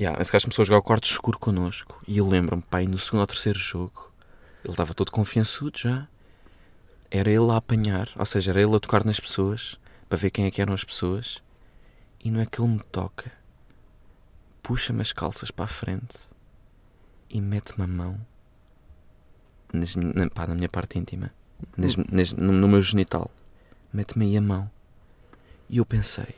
Yeah, 0.00 0.20
esse 0.20 0.32
gajo 0.32 0.46
começou 0.46 0.62
a 0.62 0.66
jogar 0.66 0.78
o 0.78 0.82
quarto 0.82 1.04
escuro 1.04 1.38
connosco. 1.38 1.98
E 2.08 2.16
eu 2.18 2.26
lembro-me, 2.26 2.62
pai, 2.62 2.86
no 2.86 2.98
segundo 2.98 3.20
ou 3.20 3.26
terceiro 3.26 3.58
jogo, 3.58 4.10
ele 4.64 4.72
estava 4.72 4.94
todo 4.94 5.12
confiançudo 5.12 5.78
já. 5.78 6.08
Era 7.14 7.30
ele 7.30 7.50
a 7.52 7.56
apanhar, 7.58 8.08
ou 8.16 8.24
seja, 8.24 8.52
era 8.52 8.62
ele 8.62 8.74
a 8.74 8.80
tocar 8.80 9.04
nas 9.04 9.20
pessoas, 9.20 9.78
para 10.08 10.16
ver 10.18 10.30
quem 10.30 10.46
é 10.46 10.50
que 10.50 10.62
eram 10.62 10.72
as 10.72 10.82
pessoas. 10.82 11.42
E 12.24 12.30
não 12.30 12.40
é 12.40 12.46
que 12.46 12.58
ele 12.60 12.68
me 12.70 12.80
toca, 12.80 13.30
puxa-me 14.62 15.02
as 15.02 15.12
calças 15.12 15.50
para 15.50 15.66
a 15.66 15.68
frente 15.68 16.16
e 17.28 17.40
mete-me 17.40 17.84
a 17.84 17.86
mão 17.86 18.18
nas 19.72 19.94
na, 19.96 20.30
pá, 20.30 20.46
na 20.46 20.54
minha 20.54 20.68
parte 20.68 20.98
íntima. 20.98 21.30
nes- 21.76 21.96
nes- 21.96 22.32
no, 22.32 22.50
no 22.52 22.66
meu 22.68 22.80
genital. 22.80 23.30
Mete-me 23.92 24.24
aí 24.26 24.36
a 24.36 24.40
mão. 24.40 24.70
E 25.68 25.76
eu 25.78 25.84
pensei, 25.84 26.34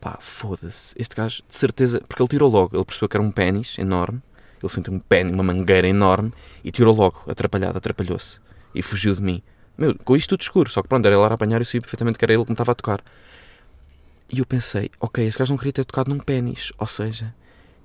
pá, 0.00 0.18
foda-se. 0.20 0.94
Este 0.98 1.14
gajo, 1.14 1.42
de 1.46 1.54
certeza, 1.54 2.00
porque 2.06 2.22
ele 2.22 2.28
tirou 2.28 2.50
logo. 2.50 2.76
Ele 2.76 2.84
percebeu 2.84 3.08
que 3.08 3.16
era 3.16 3.24
um 3.26 3.32
pênis 3.32 3.76
enorme. 3.78 4.22
Ele 4.66 4.74
sentiu 4.74 4.92
um 4.92 5.00
pênis, 5.00 5.32
uma 5.32 5.42
mangueira 5.42 5.88
enorme 5.88 6.32
e 6.64 6.70
tirou 6.70 6.94
logo, 6.94 7.22
atrapalhado, 7.28 7.78
atrapalhou-se. 7.78 8.40
E 8.74 8.82
fugiu 8.82 9.14
de 9.14 9.22
mim. 9.22 9.42
Meu, 9.78 9.94
com 10.04 10.16
isto 10.16 10.30
tudo 10.30 10.42
escuro. 10.42 10.70
Só 10.70 10.82
que 10.82 10.88
pronto, 10.88 11.06
era 11.06 11.14
ele 11.14 11.24
a 11.24 11.26
apanhar 11.28 11.60
e 11.60 11.62
eu 11.62 11.64
sabia 11.64 11.80
perfeitamente 11.82 12.18
que 12.18 12.24
era 12.24 12.34
ele 12.34 12.44
que 12.44 12.50
me 12.50 12.54
estava 12.54 12.72
a 12.72 12.74
tocar. 12.74 13.00
E 14.32 14.38
eu 14.40 14.46
pensei, 14.46 14.90
ok, 15.00 15.24
este 15.26 15.38
gajo 15.38 15.52
não 15.52 15.58
queria 15.58 15.72
ter 15.72 15.84
tocado 15.84 16.10
num 16.10 16.18
pênis. 16.18 16.72
Ou 16.78 16.86
seja, 16.86 17.34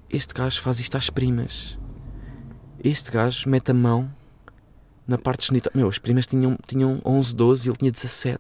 este 0.10 0.34
gajo 0.34 0.62
faz 0.62 0.80
isto 0.80 0.98
às 0.98 1.10
primas. 1.10 1.78
Este 2.84 3.12
gajo 3.12 3.48
mete 3.48 3.72
a 3.72 3.74
mão 3.74 4.12
na 5.08 5.18
parte 5.18 5.48
genital. 5.48 5.72
Meu, 5.76 5.88
as 5.88 6.00
primas 6.00 6.26
tinham, 6.26 6.58
tinham 6.68 7.00
11, 7.06 7.36
12 7.36 7.68
e 7.68 7.70
ele 7.70 7.78
tinha 7.78 7.92
17. 7.92 8.40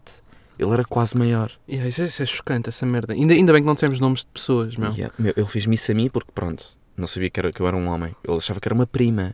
Ele 0.57 0.71
era 0.71 0.83
quase 0.83 1.17
maior. 1.17 1.51
Yeah, 1.67 1.89
isso, 1.89 2.01
é, 2.01 2.05
isso 2.05 2.21
é 2.21 2.25
chocante, 2.25 2.69
essa 2.69 2.85
merda. 2.85 3.13
Ainda, 3.13 3.33
ainda 3.33 3.51
bem 3.51 3.61
que 3.61 3.65
não 3.65 3.73
dissemos 3.73 3.99
nomes 3.99 4.19
de 4.19 4.27
pessoas, 4.27 4.75
meu. 4.75 4.91
Yeah, 4.91 5.13
meu, 5.17 5.33
ele 5.35 5.47
fez-me 5.47 5.75
isso 5.75 5.91
a 5.91 5.95
mim 5.95 6.09
porque, 6.09 6.31
pronto, 6.33 6.77
não 6.97 7.07
sabia 7.07 7.29
que, 7.29 7.39
era, 7.39 7.51
que 7.51 7.61
eu 7.61 7.67
era 7.67 7.75
um 7.75 7.87
homem. 7.87 8.15
Ele 8.27 8.37
achava 8.37 8.59
que 8.59 8.67
era 8.67 8.75
uma 8.75 8.87
prima. 8.87 9.33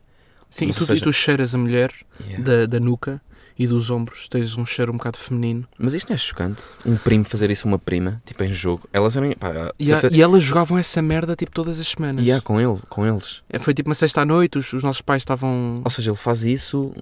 Sim, 0.50 0.70
e 0.70 0.74
tu, 0.74 0.84
e 0.84 0.86
seja- 0.86 1.04
tu 1.04 1.12
cheiras 1.12 1.54
a 1.54 1.58
mulher 1.58 1.93
Yeah. 2.26 2.43
da, 2.43 2.65
da 2.65 2.80
nuca 2.80 3.22
e 3.60 3.67
dos 3.67 3.89
ombros. 3.89 4.28
Tens 4.30 4.56
um 4.56 4.65
cheiro 4.65 4.93
um 4.93 4.98
bocado 4.98 5.17
feminino. 5.17 5.67
Mas 5.78 5.93
isto 5.93 6.08
não 6.10 6.15
é 6.15 6.17
chocante? 6.17 6.62
Um 6.86 6.96
primo 6.96 7.24
fazer 7.26 7.52
isso 7.52 7.67
a 7.67 7.72
uma 7.72 7.78
prima, 7.80 8.22
tipo 8.26 8.43
em 8.43 8.54
jogo. 8.54 8.88
Elas 8.93 9.17
eram. 9.17 9.32
Pá, 9.34 9.74
E, 9.78 9.86
certa- 9.88 10.08
e 10.15 10.22
elas 10.22 10.41
jogavam 10.43 10.78
essa 10.78 11.02
merda 11.02 11.36
tipo 11.36 11.52
todas 11.52 11.80
as 11.80 11.88
semanas. 11.88 12.24
Yeah, 12.24 12.41
com 12.43 12.62
ele, 12.62 12.80
com 12.89 13.06
eles. 13.06 13.41
É, 13.50 13.60
Foi 13.60 13.74
tipo 13.74 13.89
uma 13.89 13.96
sexta 13.96 14.22
à 14.22 14.26
noite, 14.26 14.58
os, 14.58 14.72
os 14.74 14.84
nossos 14.84 15.02
pais 15.02 15.22
estavam. 15.22 15.82
Ou 15.84 15.89
seja, 15.91 16.12
ele 16.12 16.17
faz 16.17 16.43
isso 16.43 16.93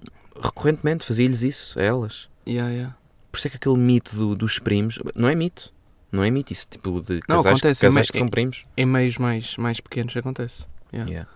recorrentemente, 0.42 1.04
fazia-lhes 1.04 1.42
isso 1.42 1.78
a 1.78 1.82
elas. 1.82 2.28
Yeah, 2.48 2.70
yeah. 2.72 2.96
Por 3.30 3.38
isso 3.38 3.46
é 3.48 3.50
que 3.50 3.56
aquele 3.56 3.76
mito 3.76 4.16
do- 4.16 4.34
dos 4.34 4.58
primos. 4.58 4.98
Não 5.14 5.28
é 5.28 5.34
mito. 5.34 5.72
Não 6.16 6.24
é 6.24 6.30
mito 6.30 6.52
isso, 6.52 6.66
tipo 6.68 7.00
de 7.00 7.14
Não, 7.28 7.36
casais, 7.36 7.46
acontece, 7.58 7.80
casais 7.82 8.08
é- 8.08 8.12
que 8.12 8.18
são 8.18 8.28
primos. 8.28 8.64
Em 8.76 8.86
meios 8.86 9.18
mais, 9.18 9.56
mais 9.56 9.80
pequenos 9.80 10.16
acontece. 10.16 10.66
Yeah. 10.92 11.10
Yeah. 11.10 11.30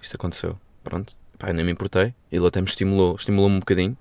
Isto 0.00 0.16
aconteceu. 0.16 0.58
Pronto. 0.82 1.14
Pá, 1.38 1.48
eu 1.50 1.54
nem 1.54 1.64
me 1.64 1.72
importei. 1.72 2.14
Ele 2.32 2.46
até 2.46 2.60
me 2.60 2.66
estimulou, 2.66 3.14
estimulou-me 3.16 3.56
um 3.56 3.60
bocadinho. 3.60 3.96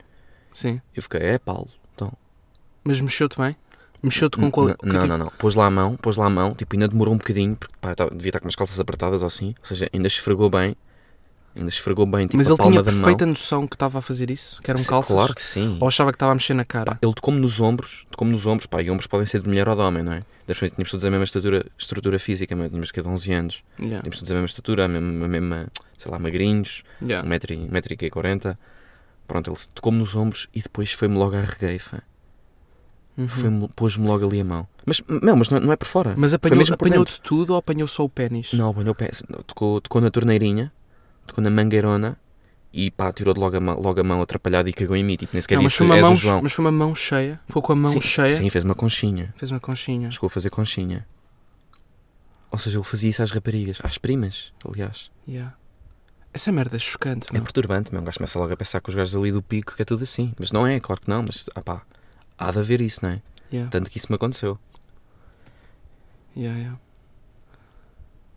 Sim. 0.54 0.82
Eu 0.96 1.02
fiquei, 1.04 1.22
é 1.22 1.38
Paulo. 1.38 1.67
Então. 1.93 2.12
Mas 2.84 3.00
mexeu-te 3.02 3.38
bem? 3.38 3.56
Mexeu-te 4.02 4.38
com 4.38 4.50
qual. 4.52 4.70
n- 4.70 4.76
que 4.78 4.86
Não, 4.86 4.93
tipo- 4.96 5.08
não, 5.08 5.17
não. 5.17 5.28
Pôs 5.38 5.56
lá 5.56 5.65
a 5.65 5.72
mão, 5.72 5.96
pôs 5.98 6.15
lá 6.17 6.26
a 6.28 6.30
mão. 6.30 6.54
Tipo, 6.54 6.76
ainda 6.76 6.88
demorou 6.88 7.13
um 7.13 7.17
bocadinho, 7.17 7.56
porque 7.56 7.74
pá, 7.82 7.93
devia 8.12 8.30
estar 8.30 8.39
com 8.39 8.46
umas 8.46 8.56
calças 8.56 8.80
apertadas 8.80 9.22
ou 9.22 9.28
assim. 9.28 9.56
Ou 9.60 9.65
seja, 9.65 9.89
ainda 9.93 10.08
esfregou 10.08 10.50
bem. 10.50 10.76
Ainda 11.58 11.70
esfregou 11.70 12.06
bem, 12.06 12.28
tipo, 12.28 12.38
Mas 12.38 12.48
a 12.48 12.52
ele 12.52 12.58
palma 12.58 12.72
tinha 12.74 12.84
da 12.84 12.91
mão. 12.91 13.02
perfeita 13.02 13.26
noção 13.26 13.65
que 13.67 13.76
estava 13.76 13.98
a 13.98 14.02
fazer 14.02 14.30
isso? 14.30 14.62
Que 14.62 14.70
eram 14.70 14.78
Sim, 14.80 14.88
calças? 14.88 15.12
Claro 15.15 15.34
que 15.36 15.43
sim. 15.43 15.78
Ou 15.82 15.88
achava 15.88 16.12
que 16.12 16.15
estava 16.15 16.32
a 16.32 16.36
mexer 16.36 16.54
na 16.54 16.63
cara? 16.63 16.91
Pá, 16.93 17.00
ele 17.02 17.13
tocou-me 17.13 17.39
nos 17.39 17.60
ombros, 17.60 18.06
tocou-me 18.12 18.32
nos 18.34 18.46
ombros, 18.46 18.67
pá, 18.67 18.82
e 18.82 18.91
ombros 18.91 19.08
podem 19.08 19.26
ser 19.26 19.41
de 19.41 19.48
mulher 19.50 19.67
ou 19.67 19.76
de 19.76 19.82
homem, 19.82 20.04
não 20.04 20.13
é? 20.13 20.22
Ser, 20.54 20.70
tínhamos 20.72 20.91
todos 20.91 21.04
a 21.06 21.10
mesma 21.10 21.24
estatura, 21.26 21.65
estrutura 21.78 22.20
física, 22.20 22.56
mas 22.56 22.70
tínhamos 22.70 22.91
que 22.91 23.02
de 23.02 23.08
11 23.08 23.34
anos. 23.34 23.63
Yeah. 23.80 24.02
Tínhamos 24.02 24.17
todos 24.20 24.32
a 24.32 24.34
mesma 24.36 24.46
estatura, 24.46 24.86
a 24.86 24.88
mesma, 24.88 25.26
a 25.26 25.28
mesma 25.28 25.67
sei 25.98 26.12
lá, 26.12 26.20
magrinhos, 26.20 26.84
Yeah. 27.02 27.28
1,40m. 27.28 28.58
Pronto, 29.28 29.50
ele 29.52 29.58
tocou-me 29.74 29.98
nos 29.98 30.15
ombros 30.15 30.48
e 30.54 30.62
depois 30.62 30.91
foi-me 30.93 31.15
logo 31.17 31.36
à 31.36 31.41
regueifa. 31.41 32.02
Uhum. 33.17 33.28
Foi-me- 33.28 33.67
Pôs-me 33.76 34.06
logo 34.08 34.26
ali 34.28 34.39
a 34.41 34.43
mão. 34.46 34.67
Mas, 34.86 35.02
não, 35.08 35.36
mas 35.36 35.50
não 35.50 35.58
é, 35.58 35.62
não 35.62 35.74
é 35.74 35.76
por 35.76 35.88
fora. 35.88 36.13
Mas 36.15 36.32
Foi 36.32 36.36
apanhou- 36.36 36.58
mesmo 36.60 36.78
por 36.78 36.86
dentro. 36.86 37.02
apanhou-te 37.02 37.22
tudo 37.22 37.50
ou 37.54 37.58
apanhou 37.58 37.88
só 37.88 38.04
o 38.06 38.10
pênis? 38.10 38.54
Não, 38.54 38.70
apanhou 38.70 38.91
o 38.91 38.96
pé. 38.96 39.10
Tocou, 39.48 39.82
tocou 39.82 40.00
na 40.00 40.12
torneirinha, 40.12 40.72
tocou 41.27 41.43
na 41.43 41.49
mangueirona 41.49 42.17
e 42.73 42.89
pá, 42.91 43.11
tirou 43.13 43.33
de 43.33 43.39
logo 43.39 43.55
a 43.57 43.59
mão, 43.59 43.79
logo 43.79 43.99
a 43.99 44.03
mão 44.03 44.21
atrapalhada 44.21 44.69
e 44.69 44.73
cagou 44.73 44.95
em 44.95 45.03
mim. 45.03 45.15
Tipo, 45.15 45.33
nem 45.33 45.41
sequer 45.41 45.55
Não, 45.55 45.63
mas, 45.63 45.71
disse, 45.73 45.77
foi 45.77 45.85
uma 45.87 45.95
és 45.95 46.03
mão, 46.03 46.13
o 46.13 46.15
João. 46.15 46.41
mas 46.41 46.53
foi 46.53 46.65
uma 46.65 46.71
mão 46.71 46.95
cheia. 46.95 47.39
Foi 47.47 47.61
com 47.61 47.73
a 47.73 47.75
mão 47.75 47.91
sim, 47.91 48.01
cheia. 48.01 48.35
Sim, 48.35 48.49
fez 48.49 48.63
uma 48.63 48.75
conchinha. 48.75 49.33
Fez 49.37 49.51
uma 49.51 49.59
conchinha. 49.59 50.11
Chegou 50.11 50.27
a 50.27 50.29
fazer 50.29 50.49
conchinha. 50.49 51.07
Ou 52.51 52.57
seja, 52.57 52.77
ele 52.77 52.83
fazia 52.83 53.09
isso 53.09 53.21
às 53.21 53.31
raparigas, 53.31 53.79
às 53.83 53.97
primas, 53.97 54.53
aliás. 54.65 55.11
Yeah. 55.27 55.53
Essa 56.33 56.51
merda 56.51 56.75
é 56.75 56.79
chocante, 56.79 57.27
É 57.29 57.33
meu. 57.33 57.41
perturbante, 57.43 57.91
meu. 57.91 58.01
Um 58.01 58.05
gajo 58.05 58.17
começa 58.19 58.37
logo 58.39 58.53
a 58.53 58.57
pensar 58.57 58.79
que 58.79 58.89
os 58.89 58.95
gajos 58.95 59.15
ali 59.15 59.31
do 59.31 59.41
pico 59.41 59.75
que 59.75 59.81
é 59.81 59.85
tudo 59.85 60.03
assim. 60.03 60.33
Mas 60.39 60.51
não 60.51 60.65
é, 60.65 60.79
claro 60.79 61.01
que 61.01 61.09
não, 61.09 61.23
mas 61.23 61.45
ah 61.55 61.61
pá, 61.61 61.81
há 62.37 62.51
de 62.51 62.59
haver 62.59 62.79
isso, 62.81 62.99
não 63.03 63.11
é? 63.11 63.21
Yeah. 63.51 63.69
Tanto 63.71 63.89
que 63.89 63.97
isso 63.97 64.07
me 64.09 64.15
aconteceu. 64.15 64.57
Yeah, 66.35 66.57
yeah. 66.59 66.79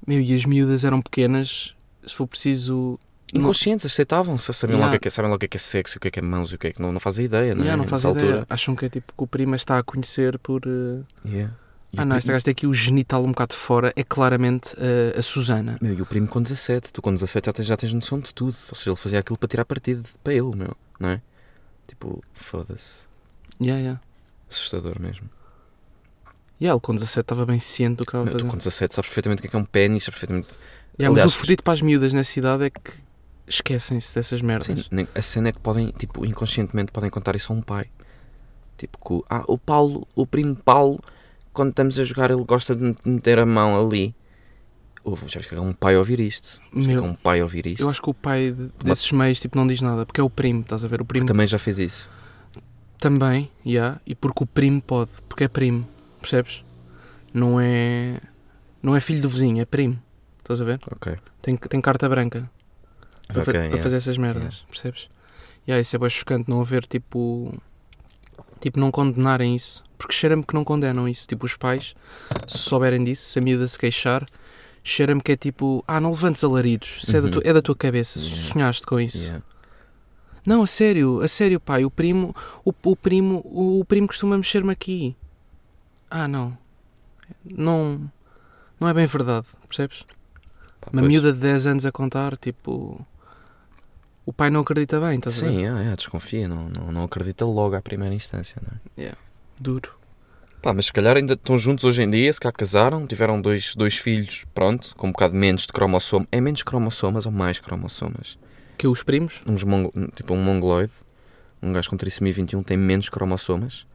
Meu, 0.06 0.20
e 0.20 0.34
as 0.34 0.44
miúdas 0.44 0.84
eram 0.84 1.02
pequenas, 1.02 1.74
se 2.06 2.14
for 2.14 2.26
preciso. 2.26 2.98
Inconscientes, 3.32 3.86
aceitavam, 3.86 4.36
sa- 4.36 4.52
sabiam, 4.52 4.78
Yeah. 4.78 4.92
logo 4.92 5.06
é, 5.06 5.10
sabem 5.10 5.28
logo 5.30 5.36
o 5.36 5.38
que 5.38 5.44
é, 5.46 5.48
que 5.50 5.56
é 5.56 5.60
sexo, 5.60 5.98
o 5.98 6.00
que 6.00 6.08
é 6.08 6.10
que 6.10 6.18
é 6.18 6.22
mãos 6.22 6.50
e 6.50 6.56
o 6.56 6.58
que 6.58 6.66
é 6.66 6.72
que 6.72 6.82
não, 6.82 6.90
não 6.92 6.98
fazem 6.98 7.26
ideia, 7.26 7.54
não 7.54 7.62
é? 7.62 7.66
Yeah, 7.66 7.76
não 7.80 7.88
fazem 7.88 8.10
ideia. 8.10 8.26
altura. 8.26 8.46
Acham 8.50 8.74
que 8.74 8.84
é 8.86 8.88
tipo 8.88 9.12
que 9.16 9.22
o 9.22 9.26
primo 9.26 9.54
está 9.54 9.78
a 9.78 9.82
conhecer 9.84 10.36
por. 10.40 10.62
uh, 10.66 11.04
Yeah. 11.24 11.54
E 11.92 11.98
Ah, 12.00 12.04
não, 12.04 12.16
este 12.16 12.30
gajo 12.30 12.44
tem 12.44 12.52
aqui 12.52 12.66
o 12.68 12.74
genital 12.74 13.24
um 13.24 13.28
bocado 13.30 13.52
fora. 13.54 13.92
É 13.96 14.02
claramente 14.04 14.74
uh, 14.74 15.18
a 15.18 15.22
Susana. 15.22 15.76
Meu, 15.80 15.92
e 15.94 16.00
o 16.02 16.06
primo 16.06 16.26
com 16.28 16.40
17, 16.40 16.92
tu 16.92 17.02
com 17.02 17.12
17 17.12 17.46
já 17.46 17.52
tens, 17.52 17.66
já 17.66 17.76
tens 17.76 17.92
noção 17.92 18.18
de 18.20 18.32
tudo. 18.34 18.54
Ou 18.70 18.74
seja, 18.76 18.90
ele 18.90 18.96
fazia 18.96 19.18
aquilo 19.20 19.36
para 19.38 19.48
tirar 19.48 19.64
partido 19.64 20.08
para 20.22 20.32
ele, 20.32 20.54
meu, 20.56 20.76
não 21.00 21.08
é? 21.08 21.20
Tipo, 21.88 22.22
foda-se. 22.34 23.06
Yeah, 23.60 23.80
yeah. 23.80 24.00
Assustador 24.48 25.00
mesmo. 25.00 25.28
E 26.60 26.66
ele 26.66 26.78
com 26.80 26.92
17 26.92 27.20
estava 27.20 27.46
bem 27.46 27.58
ciente 27.58 27.96
do 27.96 28.04
que 28.04 28.10
estava 28.10 28.22
a 28.22 28.26
Meu, 28.26 28.34
tu 28.34 28.38
fazer. 28.40 28.50
com 28.50 28.56
17 28.58 28.94
sabes 28.94 29.08
perfeitamente 29.08 29.40
o 29.40 29.42
que 29.42 29.46
é 29.48 29.50
que 29.50 29.56
é 29.56 29.58
um 29.58 29.64
pênis, 29.64 30.04
sabes 30.04 30.20
perfeitamente. 30.20 30.58
Yeah, 30.98 31.12
mas 31.12 31.22
Aliás, 31.22 31.34
o 31.34 31.38
fodido 31.38 31.62
para 31.62 31.72
as 31.72 31.80
miúdas 31.82 32.12
nessa 32.12 32.38
idade 32.38 32.64
é 32.64 32.70
que 32.70 32.92
esquecem-se 33.46 34.14
dessas 34.14 34.40
merdas. 34.42 34.66
Sim, 34.90 35.06
a 35.14 35.22
cena 35.22 35.48
é 35.48 35.52
que 35.52 35.58
podem, 35.58 35.88
tipo, 35.90 36.24
inconscientemente 36.26 36.92
podem 36.92 37.10
contar 37.10 37.34
isso 37.36 37.52
a 37.52 37.56
um 37.56 37.62
pai. 37.62 37.86
Tipo, 38.76 38.98
que, 39.20 39.26
ah, 39.30 39.44
o 39.46 39.58
Paulo, 39.58 40.06
o 40.14 40.26
primo 40.26 40.54
Paulo, 40.56 41.00
quando 41.52 41.70
estamos 41.70 41.98
a 41.98 42.04
jogar, 42.04 42.30
ele 42.30 42.44
gosta 42.44 42.74
de 42.74 42.94
meter 43.04 43.38
a 43.38 43.46
mão 43.46 43.78
ali. 43.86 44.14
Ouve, 45.02 45.26
já 45.28 45.40
que 45.40 45.54
é 45.54 45.60
um 45.60 45.72
pai 45.72 45.94
a 45.94 45.98
ouvir 45.98 46.20
isto? 46.20 46.60
Já 46.76 46.82
é 46.92 46.94
Meu, 46.94 47.04
um 47.04 47.14
pai 47.14 47.40
a 47.40 47.42
ouvir 47.42 47.66
isto? 47.66 47.80
eu 47.82 47.88
acho 47.88 48.02
que 48.02 48.10
o 48.10 48.14
pai 48.14 48.52
de- 48.52 48.70
desses 48.84 49.10
meios 49.12 49.40
tipo, 49.40 49.56
não 49.56 49.66
diz 49.66 49.80
nada, 49.80 50.04
porque 50.04 50.20
é 50.20 50.24
o 50.24 50.28
primo, 50.28 50.60
estás 50.60 50.84
a 50.84 50.88
ver? 50.88 51.00
O 51.00 51.04
primo 51.06 51.26
Também 51.26 51.46
já 51.46 51.58
fez 51.58 51.78
isso. 51.78 52.08
também, 52.98 53.50
yeah, 53.64 53.98
e 54.06 54.14
porque 54.14 54.44
o 54.44 54.46
primo 54.46 54.82
pode, 54.82 55.10
porque 55.26 55.44
é 55.44 55.48
primo, 55.48 55.88
percebes? 56.20 56.62
Não 57.32 57.58
é 57.58 58.20
não 58.82 58.94
é 58.94 59.00
filho 59.00 59.22
do 59.22 59.28
vizinho, 59.30 59.60
é 59.60 59.64
primo, 59.64 59.98
estás 60.52 60.60
a 60.60 60.64
ver? 60.64 60.80
Ok. 60.90 61.16
Tem, 61.42 61.56
tem 61.56 61.80
carta 61.80 62.08
branca 62.08 62.50
para, 63.28 63.42
fa- 63.42 63.50
Ok, 63.50 63.52
para 63.52 63.62
yeah. 63.66 63.82
fazer 63.82 63.96
essas 63.96 64.16
merdas, 64.16 64.64
percebes? 64.68 65.08
E 65.66 65.70
yeah, 65.70 65.80
isso 65.80 65.94
é 65.94 65.98
bem 65.98 66.10
chocante 66.10 66.48
não 66.50 66.60
haver 66.60 66.86
tipo. 66.86 67.52
Tipo, 68.60 68.78
não 68.78 68.90
condenarem 68.90 69.56
isso. 69.56 69.82
Porque 69.96 70.12
cheira-me 70.14 70.42
que 70.44 70.52
não 70.54 70.64
condenam 70.64 71.08
isso. 71.08 71.26
Tipo, 71.26 71.46
os 71.46 71.56
pais, 71.56 71.94
se 72.46 72.58
souberem 72.58 73.02
disso, 73.02 73.30
se 73.30 73.38
a 73.38 73.42
miúda 73.42 73.66
se 73.66 73.78
queixar, 73.78 74.26
cheira-me 74.84 75.20
que 75.22 75.32
é 75.32 75.36
tipo, 75.36 75.82
ah, 75.88 75.98
não 76.00 76.10
levantes 76.10 76.44
alaridos, 76.44 76.98
isso 77.02 77.16
é, 77.16 77.20
da 77.20 77.26
Uhum. 77.26 77.32
tua, 77.32 77.42
é 77.44 77.52
da 77.54 77.62
tua 77.62 77.74
cabeça, 77.76 78.18
Yeah. 78.18 78.42
sonhaste 78.52 78.86
com 78.86 79.00
isso. 79.00 79.24
Yeah. 79.24 79.42
Não, 80.44 80.62
a 80.62 80.66
sério, 80.66 81.20
a 81.22 81.28
sério, 81.28 81.58
pai, 81.60 81.84
o 81.84 81.90
primo, 81.90 82.34
o, 82.64 82.72
o 82.84 82.96
primo, 82.96 83.40
o, 83.44 83.80
o 83.80 83.84
primo 83.84 84.06
costuma 84.06 84.36
mexer-me 84.36 84.72
aqui. 84.72 85.14
Ah, 86.10 86.26
não. 86.28 86.56
Não, 87.44 88.10
não 88.78 88.88
é 88.88 88.94
bem 88.94 89.06
verdade, 89.06 89.46
percebes? 89.68 90.04
Pá, 90.80 90.90
Uma 90.92 91.02
pois. 91.02 91.12
miúda 91.12 91.32
de 91.32 91.38
10 91.38 91.66
anos 91.66 91.86
a 91.86 91.92
contar, 91.92 92.36
tipo, 92.36 93.04
o 94.24 94.32
pai 94.32 94.50
não 94.50 94.60
acredita 94.60 95.00
bem, 95.00 95.18
estás 95.18 95.42
a 95.42 95.46
ver? 95.46 95.52
Sim, 95.52 95.64
é, 95.66 95.92
é, 95.92 95.96
desconfia, 95.96 96.48
não, 96.48 96.68
não, 96.68 96.92
não 96.92 97.04
acredita 97.04 97.44
logo 97.44 97.74
à 97.74 97.82
primeira 97.82 98.14
instância, 98.14 98.60
não 98.62 99.04
é? 99.04 99.12
Duro. 99.58 100.00
Pá, 100.62 100.74
mas 100.74 100.86
se 100.86 100.92
calhar 100.92 101.16
ainda 101.16 101.34
estão 101.34 101.56
juntos 101.56 101.84
hoje 101.84 102.02
em 102.02 102.10
dia, 102.10 102.30
se 102.32 102.38
cá 102.38 102.52
casaram, 102.52 103.06
tiveram 103.06 103.40
dois, 103.40 103.74
dois 103.74 103.96
filhos, 103.96 104.44
pronto, 104.54 104.94
com 104.94 105.08
um 105.08 105.12
bocado 105.12 105.34
menos 105.34 105.62
de 105.62 105.72
cromossoma. 105.72 106.26
É 106.30 106.40
menos 106.40 106.62
cromossomas 106.62 107.24
ou 107.24 107.32
mais 107.32 107.58
cromossomas? 107.58 108.38
Que 108.76 108.86
os 108.86 109.02
primos? 109.02 109.40
Uns 109.46 109.64
mong... 109.64 109.90
Tipo 110.14 110.34
um 110.34 110.42
mongoloide, 110.42 110.92
um 111.62 111.72
gajo 111.72 111.88
com 111.90 111.96
trissomia 111.96 112.32
21 112.32 112.62
tem 112.62 112.76
menos 112.76 113.08
cromossomas? 113.08 113.86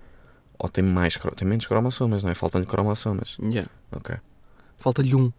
Ou 0.58 0.68
tem 0.68 0.84
mais 0.84 1.18
tem 1.36 1.48
menos 1.48 1.68
cromossomas, 1.68 2.24
não 2.24 2.32
é? 2.32 2.36
Faltam-lhe 2.36 2.66
cromossomas. 2.66 3.38
Yeah. 3.42 3.70
Ok. 3.92 4.16
Falta-lhe 4.78 5.14
um. 5.14 5.32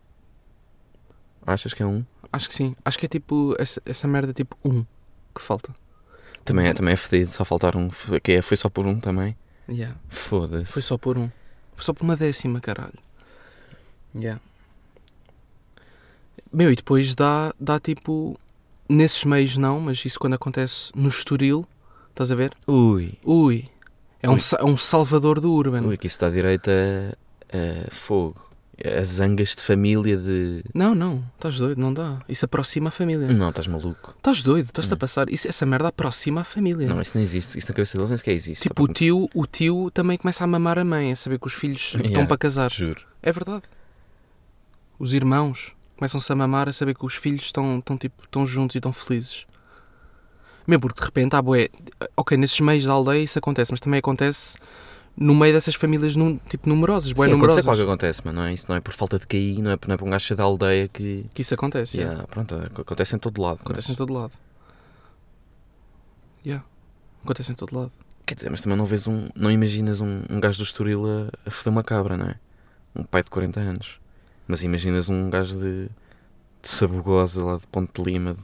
Achas 1.47 1.73
que 1.73 1.83
é 1.83 1.87
um? 1.87 2.05
Acho 2.33 2.49
que 2.49 2.55
sim. 2.55 2.75
Acho 2.85 2.99
que 2.99 3.07
é 3.07 3.09
tipo, 3.09 3.55
essa, 3.59 3.81
essa 3.87 4.09
merda 4.09 4.33
tipo 4.33 4.57
um 4.65 4.85
que 5.35 5.41
falta. 5.41 5.73
Também 6.45 6.67
é, 6.67 6.73
também 6.73 6.93
é 6.93 6.97
fedido, 6.97 7.31
só 7.31 7.45
faltar 7.45 7.77
um. 7.77 7.91
Foi- 7.91 8.21
Que 8.21 8.33
é, 8.33 8.43
foi 8.43 8.57
só 8.57 8.69
por 8.69 8.87
um 8.87 8.99
também? 9.01 9.37
Yeah. 9.69 9.97
Foda-se. 10.09 10.73
Foi 10.73 10.83
só 10.83 10.97
por 10.99 11.17
um. 11.19 11.31
Foi 11.75 11.85
só 11.85 11.93
por 11.93 12.03
uma 12.05 12.17
décima, 12.17 12.61
caralho. 12.61 12.99
Yeah. 14.15 14.41
Meu, 16.53 16.71
e 16.73 16.77
depois 16.77 17.15
dá, 17.15 17.55
dá 17.59 17.79
tipo. 17.79 18.39
Nesses 18.89 19.25
meios 19.25 19.57
não, 19.57 19.81
mas 19.81 20.05
isso 20.05 20.17
quando 20.19 20.35
acontece 20.35 20.93
no 20.95 21.09
Estoril, 21.09 21.67
estás 22.11 22.31
a 22.31 22.37
ver? 22.37 22.53
Ui, 22.69 23.19
Ui. 23.25 23.69
É 24.23 24.31
um, 24.31 24.35
Ui. 24.35 24.41
sa- 24.41 24.59
é 24.61 24.65
um 24.65 24.77
salvador 24.77 25.41
do 25.41 25.53
Urban. 25.53 25.83
ui, 25.83 25.97
que 25.97 26.07
isso 26.07 26.15
está 26.15 26.31
direito 26.31 26.71
a, 26.71 27.17
a 27.89 27.91
fogo. 27.93 28.41
As 28.85 29.09
zangas 29.09 29.57
de 29.57 29.63
família 29.63 30.19
de. 30.19 30.63
Não, 30.75 30.95
não, 30.95 31.25
estás 31.35 31.59
doido, 31.59 31.81
não 31.81 31.95
dá. 31.95 32.19
Isso 32.29 32.45
aproxima 32.45 32.89
a 32.89 32.91
família. 32.93 33.27
Não, 33.29 33.49
estás 33.49 33.67
maluco. 33.67 34.15
Estás 34.19 34.43
doido, 34.43 34.67
estás-te 34.67 34.93
a 34.93 34.95
Hum. 34.95 34.99
passar. 34.99 35.31
Isso, 35.31 35.49
essa 35.49 35.65
merda 35.65 35.89
aproxima 35.89 36.43
a 36.43 36.45
família. 36.45 36.87
Não, 36.87 37.01
isso 37.01 37.17
não 37.17 37.23
existe. 37.25 37.59
Isso 37.59 37.69
na 37.71 37.75
cabeça 37.75 37.97
deles 37.97 38.11
nem 38.11 38.19
sequer 38.19 38.33
existe. 38.35 38.63
tipo, 38.69 38.83
o 38.83 38.89
tio, 38.89 39.31
o 39.35 39.47
tio 39.47 39.91
também 39.95 40.19
começa 40.19 40.45
a 40.45 40.47
mamar 40.47 40.79
a 40.79 40.85
mãe, 40.85 41.11
a 41.11 41.17
saber 41.17 41.39
que 41.39 41.47
os 41.47 41.55
filhos 41.55 41.93
estão 41.97 42.03
Yeah. 42.05 42.27
para 42.27 42.37
casar. 42.37 42.71
Juro. 42.71 43.01
É 43.23 43.33
verdade. 43.33 43.63
Os 44.99 45.15
irmãos 45.15 45.73
começam-se 45.97 46.31
a 46.31 46.37
mamar 46.37 46.69
a 46.69 46.73
saber 46.73 46.95
que 46.95 47.07
os 47.07 47.15
filhos 47.15 47.45
estão, 47.45 47.79
estão, 47.79 47.97
tipo, 47.97 48.25
estão 48.25 48.47
juntos 48.47 48.75
e 48.75 48.79
estão 48.79 48.93
felizes. 48.93 49.47
Mesmo 50.67 50.83
porque 50.83 51.01
de 51.01 51.07
repente 51.07 51.35
há 51.35 51.41
boé. 51.41 51.69
Ok, 52.15 52.37
nesses 52.37 52.61
meios 52.61 52.85
da 52.85 52.93
aldeia 52.93 53.23
isso 53.23 53.39
acontece, 53.39 53.71
mas 53.73 53.81
também 53.81 53.99
acontece 54.01 54.59
no 55.17 55.35
meio 55.35 55.55
dessas 55.55 55.75
famílias 55.75 56.15
num, 56.15 56.37
tipo 56.37 56.69
numerosas, 56.69 57.11
acontece 57.13 57.33
numerosas. 57.35 57.65
é 57.65 57.67
claro 57.67 57.79
que 57.79 57.85
acontece, 57.85 58.23
mas 58.25 58.35
não 58.35 58.43
é 58.43 58.53
isso. 58.53 58.67
Não 58.69 58.77
é 58.77 58.81
por 58.81 58.93
falta 58.93 59.19
de 59.19 59.27
cair, 59.27 59.63
não 59.63 59.71
é, 59.71 59.79
não 59.87 59.95
é 59.95 59.97
por 59.97 60.07
um 60.07 60.11
gajo 60.11 60.37
da 60.37 60.45
aldeia 60.45 60.89
que. 60.89 61.27
Que 61.33 61.41
isso 61.41 61.55
acontece. 61.55 61.97
yeah. 61.97 62.13
Yeah, 62.15 62.29
pronto, 62.31 62.55
acontece 62.81 63.17
em 63.17 63.19
todo 63.19 63.41
lado. 63.41 63.61
Acontece 63.63 63.89
mas- 63.89 63.95
em 63.95 63.97
todo 63.97 64.13
lado. 64.13 64.33
Yeah. 66.45 66.65
Acontece 67.25 67.53
em 67.53 67.55
todo 67.55 67.77
lado. 67.77 67.93
Quer 68.25 68.35
dizer, 68.35 68.51
mas 68.51 68.61
também 68.61 68.77
não 68.77 68.85
vês 68.87 69.07
um. 69.07 69.29
Não 69.35 69.51
imaginas 69.51 70.01
um, 70.01 70.23
um 70.29 70.41
gajo 70.41 70.59
do 70.59 70.65
Estoril 70.65 71.05
a, 71.07 71.49
a 71.49 71.51
foder 71.51 71.73
uma 71.73 71.83
cabra, 71.83 72.17
não 72.17 72.27
é? 72.27 72.37
Um 72.95 73.05
pai 73.05 73.23
de 73.23 73.31
40 73.31 73.61
anos. 73.61 74.01
Mas 74.47 74.63
imaginas 74.63 75.09
um 75.09 75.31
gajo 75.31 75.59
de. 75.59 75.87
de 76.63 76.69
Sabugosa, 76.69 77.45
lá 77.45 77.57
de 77.57 77.67
Ponte 77.69 77.91
de 77.95 78.03
Lima. 78.03 78.35
De, 78.35 78.41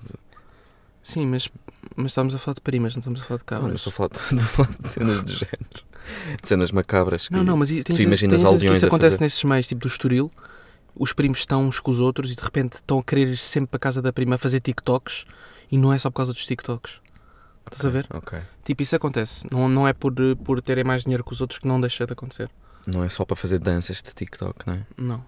Sim, 1.03 1.27
mas, 1.27 1.49
mas 1.97 2.13
estamos 2.13 2.35
a 2.35 2.39
falar 2.39 2.55
de 2.55 2.61
primas, 2.61 2.95
não 2.95 3.01
estamos 3.01 3.21
a 3.21 3.25
falar 3.25 3.39
de 3.39 3.45
não, 3.51 3.63
mas 3.73 3.81
cabras. 3.83 3.87
estou 3.87 3.91
a 3.91 3.95
falar, 3.95 4.11
estou 4.23 4.39
a 4.39 4.47
falar 4.47 4.79
de 4.81 4.89
cenas 4.89 5.25
do 5.25 5.33
género. 5.33 5.92
De 6.41 6.49
cenas 6.49 6.71
macabras. 6.71 7.29
Não, 7.31 7.43
não, 7.45 7.57
mas 7.57 7.71
e- 7.71 7.83
tens, 7.83 7.97
tu 7.97 8.03
imaginas 8.03 8.37
tens 8.37 8.49
que 8.49 8.55
aldeões 8.55 8.77
isso 8.79 8.87
acontece 8.87 9.21
nesses 9.21 9.43
meios, 9.45 9.69
tipo 9.69 9.81
do 9.81 9.89
Estoril. 9.89 10.31
Os 10.95 11.13
primos 11.13 11.39
estão 11.39 11.67
uns 11.67 11.81
com 11.81 11.91
os 11.91 11.99
outros 12.01 12.33
e 12.33 12.37
de 12.37 12.43
repente 12.43 12.75
estão 12.75 12.99
a 12.99 13.03
querer 13.05 13.29
ir 13.29 13.37
sempre 13.39 13.69
para 13.69 13.77
a 13.79 13.81
casa 13.81 14.03
da 14.03 14.13
prima 14.13 14.35
a 14.35 14.39
fazer 14.39 14.61
TikToks 14.61 15.25
e 15.71 15.79
não 15.79 15.93
é 15.93 15.99
só 15.99 16.11
por 16.11 16.17
causa 16.17 16.33
dos 16.33 16.45
TikToks. 16.45 17.01
Estás 17.65 17.87
a 17.87 17.91
ver? 17.91 18.07
Tipo, 18.65 18.83
isso 18.83 18.95
acontece. 18.95 19.47
Não, 19.51 19.69
não 19.69 19.89
é 19.89 19.93
por, 19.93 20.13
por 20.45 20.61
terem 20.61 20.85
mais 20.85 21.05
dinheiro 21.05 21.25
que 21.25 21.33
os 21.33 21.41
outros 21.41 21.59
que 21.59 21.67
não 21.67 21.81
deixa 21.81 22.07
de 22.07 22.13
acontecer. 22.13 22.51
Não 22.87 23.03
é 23.03 23.09
só 23.09 23.25
para 23.25 23.37
fazer 23.37 23.59
danças 23.59 24.03
de 24.03 24.13
TikTok, 24.13 24.67
não 24.67 24.75
é? 24.75 24.81
Não. 24.97 25.25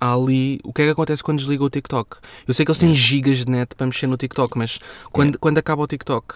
Há 0.00 0.14
ali. 0.14 0.58
O 0.64 0.72
que 0.72 0.82
é 0.82 0.84
que 0.86 0.90
acontece 0.90 1.22
quando 1.22 1.38
desliga 1.38 1.62
o 1.64 1.70
TikTok? 1.70 2.16
Eu 2.46 2.54
sei 2.54 2.64
que 2.64 2.70
eles 2.70 2.78
têm 2.78 2.94
gigas 2.94 3.44
de 3.44 3.50
net 3.50 3.74
para 3.74 3.86
mexer 3.86 4.06
no 4.06 4.16
TikTok, 4.16 4.56
mas 4.56 4.78
quando, 5.12 5.38
quando 5.38 5.58
acaba 5.58 5.82
o 5.82 5.86
TikTok. 5.86 6.34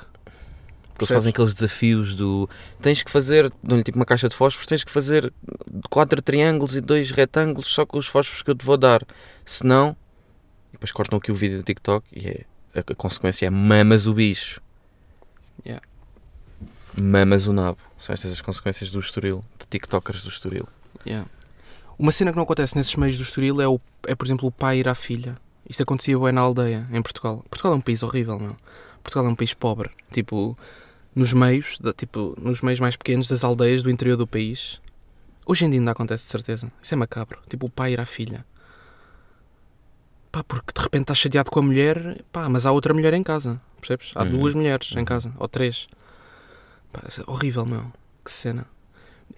Porque 1.03 1.13
eles 1.13 1.23
fazem 1.23 1.31
aqueles 1.31 1.55
desafios 1.55 2.15
do 2.15 2.49
tens 2.81 3.03
que 3.03 3.11
fazer, 3.11 3.53
dão-lhe 3.63 3.83
tipo 3.83 3.99
uma 3.99 4.05
caixa 4.05 4.29
de 4.29 4.35
fósforos, 4.35 4.67
tens 4.67 4.85
que 4.85 4.91
fazer 4.91 5.33
quatro 5.91 6.21
triângulos 6.23 6.77
e 6.77 6.81
dois 6.81 7.11
retângulos 7.11 7.69
só 7.69 7.85
com 7.85 7.99
os 7.99 8.07
fósforos 8.07 8.43
que 8.43 8.51
eu 8.51 8.55
te 8.55 8.65
vou 8.65 8.77
dar. 8.77 9.03
Se 9.45 9.67
não, 9.67 9.97
e 10.71 10.73
depois 10.73 10.93
cortam 10.93 11.19
aqui 11.19 11.31
o 11.31 11.35
vídeo 11.35 11.59
do 11.59 11.65
TikTok 11.65 12.07
e 12.13 12.29
é, 12.29 12.45
a, 12.75 12.81
a 12.81 12.95
consequência 12.95 13.47
é 13.47 13.51
mamas 13.51 14.07
o 14.07 14.15
bicho. 14.15 14.61
Yeah. 15.65 15.85
Mamas 16.97 17.47
o 17.47 17.53
nabo. 17.53 17.79
São 17.99 18.13
estas 18.13 18.33
as 18.33 18.41
consequências 18.41 18.91
do 18.91 19.01
Estoril, 19.01 19.45
de 19.59 19.67
TikTokers 19.67 20.23
do 20.23 20.29
Estoril. 20.29 20.69
Yeah. 21.07 21.29
Uma 21.99 22.11
cena 22.11 22.33
que 22.33 22.37
não 22.37 22.45
acontece 22.45 22.77
nesses 22.77 22.97
meios 22.97 23.17
do 23.17 23.23
Estoril 23.23 23.61
é, 23.61 23.69
o, 23.69 23.81
é, 24.07 24.15
por 24.15 24.27
exemplo, 24.27 24.49
o 24.49 24.53
pai 24.53 24.79
ir 24.79 24.89
à 24.89 24.95
filha. 24.95 25.37
Isto 25.69 25.85
acontecia 25.85 26.19
bem 26.19 26.33
na 26.33 26.41
aldeia, 26.41 26.87
em 26.91 27.01
Portugal. 27.01 27.45
Portugal 27.49 27.75
é 27.75 27.77
um 27.77 27.81
país 27.81 28.03
horrível, 28.03 28.39
meu. 28.39 28.57
Portugal 29.03 29.27
é 29.27 29.29
um 29.29 29.35
país 29.35 29.55
pobre. 29.55 29.91
Tipo, 30.13 30.59
nos 31.15 31.33
meios, 31.33 31.79
da- 31.79 31.93
tipo, 31.93 32.35
nos 32.41 32.61
meios 32.61 32.81
mais 32.81 32.97
pequenos 32.97 33.29
das 33.29 33.45
aldeias 33.45 33.83
do 33.83 33.91
interior 33.91 34.17
do 34.17 34.27
país. 34.27 34.81
Hoje 35.47 35.65
em 35.65 35.71
dia 35.71 35.81
ainda 35.81 35.91
acontece, 35.91 36.25
de 36.25 36.31
certeza. 36.31 36.73
Isso 36.81 36.95
é 36.95 36.97
macabro. 36.97 37.39
Tipo, 37.49 37.67
o 37.67 37.71
pai 37.71 37.93
ir 37.93 38.01
à 38.01 38.07
filha. 38.07 38.45
Pá, 40.31 40.43
porque 40.43 40.73
de 40.75 40.81
repente 40.83 41.03
estás 41.03 41.19
chateado 41.19 41.51
com 41.51 41.61
a 41.61 41.63
mulher, 41.63 42.25
pá, 42.33 42.49
mas 42.49 42.65
há 42.65 42.73
outra 42.73 42.95
mulher 42.95 43.13
em 43.13 43.23
casa. 43.23 43.61
Percebes? 43.81 44.13
Há 44.15 44.23
Uhum. 44.23 44.31
duas 44.39 44.55
mulheres 44.55 44.93
em 44.95 45.01
Uhum. 45.01 45.05
casa, 45.05 45.33
ou 45.39 45.47
três. 45.49 45.87
Pá, 46.93 47.03
é 47.07 47.31
horrível, 47.31 47.67
meu. 47.67 47.93
Que 48.25 48.33
cena. 48.33 48.67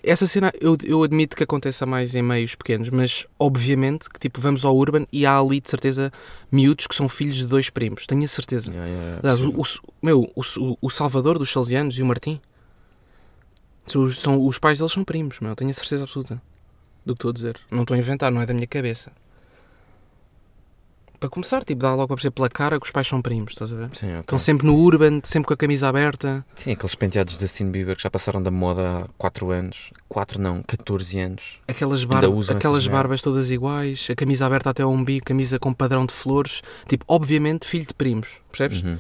Essa 0.07 0.27
cena 0.27 0.53
eu, 0.61 0.77
eu 0.85 1.03
admito 1.03 1.35
que 1.37 1.43
aconteça 1.43 1.87
mais 1.87 2.15
em 2.15 2.21
meios 2.23 2.55
pequenos, 2.55 2.91
mas 2.91 3.27
obviamente 3.39 4.11
que 4.11 4.19
tipo 4.21 4.41
vamos 4.41 4.65
ao 4.65 4.77
Urban 4.77 5.07
e 5.13 5.25
há 5.25 5.39
ali 5.39 5.61
de 5.61 5.71
certeza 5.71 6.13
miúdos 6.53 6.87
que 6.87 6.95
são 6.95 7.09
filhos 7.09 7.37
de 7.37 7.47
dois 7.47 7.71
primos, 7.71 8.07
tenho 8.07 8.23
a 8.25 8.29
certeza. 8.29 8.71
Yeah, 8.71 8.91
yeah, 8.91 9.19
Aliás, 9.23 9.41
o, 9.41 9.51
o- 9.61 9.65
meu, 10.03 10.31
o, 10.37 10.79
o 10.81 10.91
Salvador 10.91 11.39
dos 11.39 11.51
Salesianos 11.51 11.99
e 11.99 12.03
o 12.03 12.07
Martim 12.07 12.41
são, 13.87 14.03
os- 14.03 14.19
são- 14.19 14.47
os 14.47 14.59
pais 14.59 14.79
deles 14.79 14.93
são 14.93 15.05
primos, 15.05 15.41
meu, 15.41 15.55
tenho 15.57 15.71
a 15.71 15.75
certeza 15.75 16.05
absoluta 16.05 16.41
do 17.05 17.15
que 17.15 17.19
estou 17.19 17.31
a 17.31 17.35
dizer. 17.35 17.61
Não 17.71 17.83
estou 17.83 17.95
a 17.95 17.99
inventar, 17.99 18.31
não 18.33 18.41
é 18.41 18.47
da 18.47 18.55
minha 18.55 18.67
cabeça. 18.67 19.13
Para 21.25 21.31
começar, 21.31 21.65
tipo, 21.65 21.81
dá 21.81 21.95
logo 21.95 22.09
para 22.09 22.17
perceber 22.17 22.33
pela 22.33 22.51
cara 22.51 22.79
que 22.79 22.85
os 22.85 22.93
pais 22.93 23.09
são 23.09 23.23
primos, 23.23 23.53
estás 23.53 23.73
a 23.73 23.77
ver? 23.77 23.89
Sim, 23.95 24.11
ok. 24.11 24.21
Estão 24.21 24.39
sempre 24.39 24.67
no 24.67 24.77
Urban, 24.77 25.23
sempre 25.25 25.47
com 25.47 25.55
a 25.55 25.57
camisa 25.57 25.89
aberta. 25.89 26.45
Sim, 26.55 26.73
aqueles 26.73 26.95
penteados 26.95 27.33
de 27.33 27.41
Justin 27.41 27.71
Bieber 27.71 27.97
que 27.97 28.03
já 28.03 28.11
passaram 28.11 28.43
da 28.43 28.51
moda 28.51 28.99
há 28.99 29.09
4 29.17 29.51
anos. 29.51 29.91
4 30.07 30.39
não, 30.39 30.63
14 30.63 31.19
anos. 31.19 31.61
Aquelas, 31.67 32.05
bar 32.05 32.25
aquelas 32.51 32.87
barbas 32.87 33.23
todas 33.23 33.51
iguais, 33.51 34.07
a 34.11 34.15
camisa 34.15 34.45
aberta 34.45 34.69
até 34.69 34.83
ao 34.83 34.93
umbigo, 34.93 35.25
camisa 35.25 35.59
com 35.59 35.73
padrão 35.73 36.05
de 36.05 36.13
flores. 36.13 36.61
Tipo, 36.87 37.07
obviamente, 37.09 37.67
filho 37.67 37.87
de 37.87 37.95
primos, 37.95 38.43
percebes? 38.51 38.83
Uhum. 38.83 38.99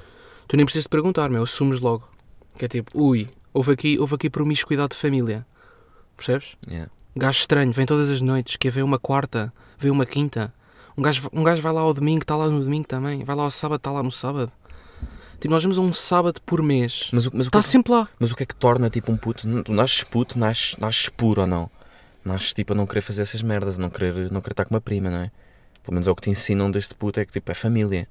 Tu 0.49 0.57
nem 0.57 0.65
precisas 0.65 0.85
de 0.85 0.89
perguntar, 0.89 1.29
meu, 1.29 1.43
assumes 1.43 1.79
logo. 1.79 2.09
Que 2.57 2.65
é 2.65 2.69
tipo, 2.69 2.91
ui, 2.99 3.29
houve 3.53 3.71
aqui, 3.71 3.99
houve 3.99 4.15
aqui 4.15 4.31
promiscuidade 4.31 4.93
de 4.93 4.97
família. 4.97 5.45
Percebes? 6.17 6.57
Yeah. 6.67 6.91
Gajo 7.15 7.41
estranho, 7.41 7.71
vem 7.71 7.85
todas 7.85 8.09
as 8.09 8.23
noites, 8.23 8.57
que 8.57 8.71
vem 8.71 8.83
uma 8.83 8.99
quarta, 8.99 9.53
vem 9.79 9.91
uma 9.91 10.07
quinta. 10.07 10.55
Um 10.97 11.03
gajo, 11.03 11.29
um 11.33 11.43
gajo 11.43 11.61
vai 11.63 11.73
lá 11.73 11.81
ao 11.81 11.93
domingo, 11.93 12.23
está 12.23 12.37
lá 12.37 12.49
no 12.49 12.63
domingo 12.63 12.87
também. 12.87 13.25
Vai 13.25 13.35
lá 13.37 13.43
ao 13.45 13.51
sábado, 13.51 13.79
está 13.79 13.91
lá 13.91 14.03
no 14.03 14.13
sábado. 14.13 14.53
Tipo, 15.41 15.49
nós 15.53 15.63
vamos 15.63 15.79
a 15.79 15.81
um 15.83 15.93
sábado 15.93 16.41
por 16.47 16.63
mês. 16.63 17.11
Mas, 17.13 17.27
o- 17.27 17.31
mas, 17.35 17.47
o 17.47 17.51
que 17.51 17.57
Está 17.57 17.59
é 17.59 17.63
que- 17.63 17.69
sempre 17.69 17.93
lá. 17.93 18.09
mas 18.19 18.31
o 18.31 18.37
que 18.37 18.43
é 18.45 18.47
que 18.47 18.55
torna 18.55 18.89
tipo 18.89 19.11
um 19.13 19.17
puto? 19.17 19.63
Tu 19.65 19.73
nasces 19.73 20.03
puto, 20.05 20.39
nasces, 20.39 20.77
nasces 20.79 21.09
puro 21.09 21.43
ou 21.43 21.47
não? 21.47 21.71
Nasces 22.25 22.55
tipo 22.55 22.73
a 22.73 22.77
não 22.77 22.87
querer 22.87 23.01
fazer 23.03 23.23
essas 23.23 23.43
merdas, 23.43 23.79
a 23.79 23.83
não 23.83 23.91
querer, 23.91 24.31
não 24.31 24.41
querer 24.41 24.53
estar 24.53 24.65
com 24.65 24.75
uma 24.75 24.81
prima, 24.81 25.11
não 25.11 25.19
é? 25.19 25.31
Pelo 25.83 25.95
menos 25.95 26.09
é 26.09 26.11
o 26.11 26.15
que 26.15 26.23
te 26.23 26.31
ensinam 26.31 26.71
deste 26.71 26.95
puto, 26.95 27.21
é 27.21 27.25
que 27.27 27.33
tipo 27.33 27.51
é 27.51 27.55
família. 27.55 28.09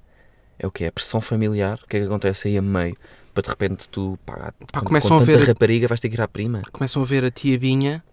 É 0.60 0.68
o 0.68 0.72
que 0.72 0.84
é? 0.84 0.92
Pressão 0.92 1.20
familiar. 1.20 1.80
O 1.84 1.88
que 1.88 1.98
é 1.98 2.00
que 2.02 2.06
acontece 2.06 2.48
aí 2.50 2.58
a 2.58 2.62
meio? 2.62 2.96
Para 3.34 3.42
de 3.44 3.50
repente 3.50 3.90
tu, 3.90 4.20
pá, 4.24 4.54
Pá, 4.72 4.80
com, 4.82 4.86
começam 4.86 5.18
com 5.18 5.24
a 5.24 5.26
ver- 5.26 5.48
rapariga 5.48 5.88
vais 5.88 6.00
ter 6.00 6.10
que 6.10 6.16
ir 6.16 6.22
à 6.22 6.28
prima. 6.28 6.62
começam 6.72 7.02
a 7.02 7.06
ver 7.06 7.24
a 7.26 7.32
tia 7.32 7.58
Binha 7.58 8.04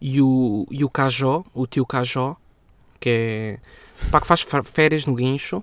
e 0.00 0.20
o, 0.20 0.66
e 0.72 0.82
o 0.84 0.90
Cajó, 0.90 1.44
o 1.54 1.66
tio 1.68 1.86
Cajó, 1.86 2.36
que 3.04 3.10
é 3.10 3.58
pá, 4.10 4.20
que 4.20 4.26
faz 4.26 4.40
fa- 4.40 4.64
férias 4.64 5.04
no 5.06 5.14
guincho, 5.14 5.62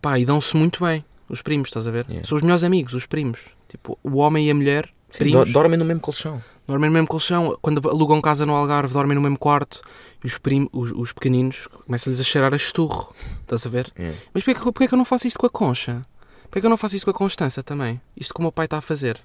pá, 0.00 0.18
e 0.18 0.24
dão-se 0.24 0.56
muito 0.56 0.82
bem, 0.84 1.04
os 1.28 1.42
primos, 1.42 1.68
estás 1.68 1.86
a 1.86 1.90
ver? 1.90 2.06
Yeah. 2.08 2.26
São 2.26 2.36
os 2.36 2.42
melhores 2.42 2.64
amigos, 2.64 2.94
os 2.94 3.06
primos. 3.06 3.40
Tipo, 3.68 3.98
o 4.02 4.16
homem 4.18 4.46
e 4.48 4.50
a 4.50 4.54
mulher, 4.54 4.88
Sim, 5.10 5.18
primos, 5.18 5.48
do- 5.48 5.52
dormem 5.54 5.78
no 5.78 5.84
mesmo 5.84 6.00
colchão. 6.00 6.42
dormem 6.66 6.88
no 6.90 6.94
mesmo 6.94 7.08
colchão. 7.08 7.56
Quando 7.62 7.86
alugam 7.88 8.20
casa 8.20 8.44
no 8.46 8.54
Algarve, 8.54 8.92
dormem 8.92 9.14
no 9.14 9.20
mesmo 9.20 9.38
quarto. 9.38 9.80
E 10.22 10.26
os, 10.26 10.38
prim, 10.38 10.68
os, 10.72 10.92
os 10.92 11.12
pequeninos 11.12 11.66
começam-lhes 11.66 12.20
a 12.20 12.24
cheirar 12.24 12.52
a 12.52 12.56
esturro, 12.56 13.12
estás 13.40 13.66
a 13.66 13.68
ver? 13.68 13.92
É. 13.96 14.12
Mas 14.32 14.42
porquê, 14.44 14.54
que- 14.58 14.64
porquê 14.72 14.88
que 14.88 14.94
eu 14.94 14.98
não 14.98 15.04
faço 15.04 15.26
isto 15.26 15.38
com 15.38 15.46
a 15.46 15.50
Concha? 15.50 16.02
Porquê 16.44 16.60
que 16.60 16.66
eu 16.66 16.70
não 16.70 16.76
faço 16.76 16.94
isto 16.96 17.04
com 17.04 17.10
a 17.10 17.14
Constança 17.14 17.62
também? 17.62 18.00
Isto 18.16 18.32
que 18.34 18.40
o 18.40 18.42
meu 18.42 18.52
pai 18.52 18.66
está 18.66 18.78
a 18.78 18.80
fazer, 18.82 19.20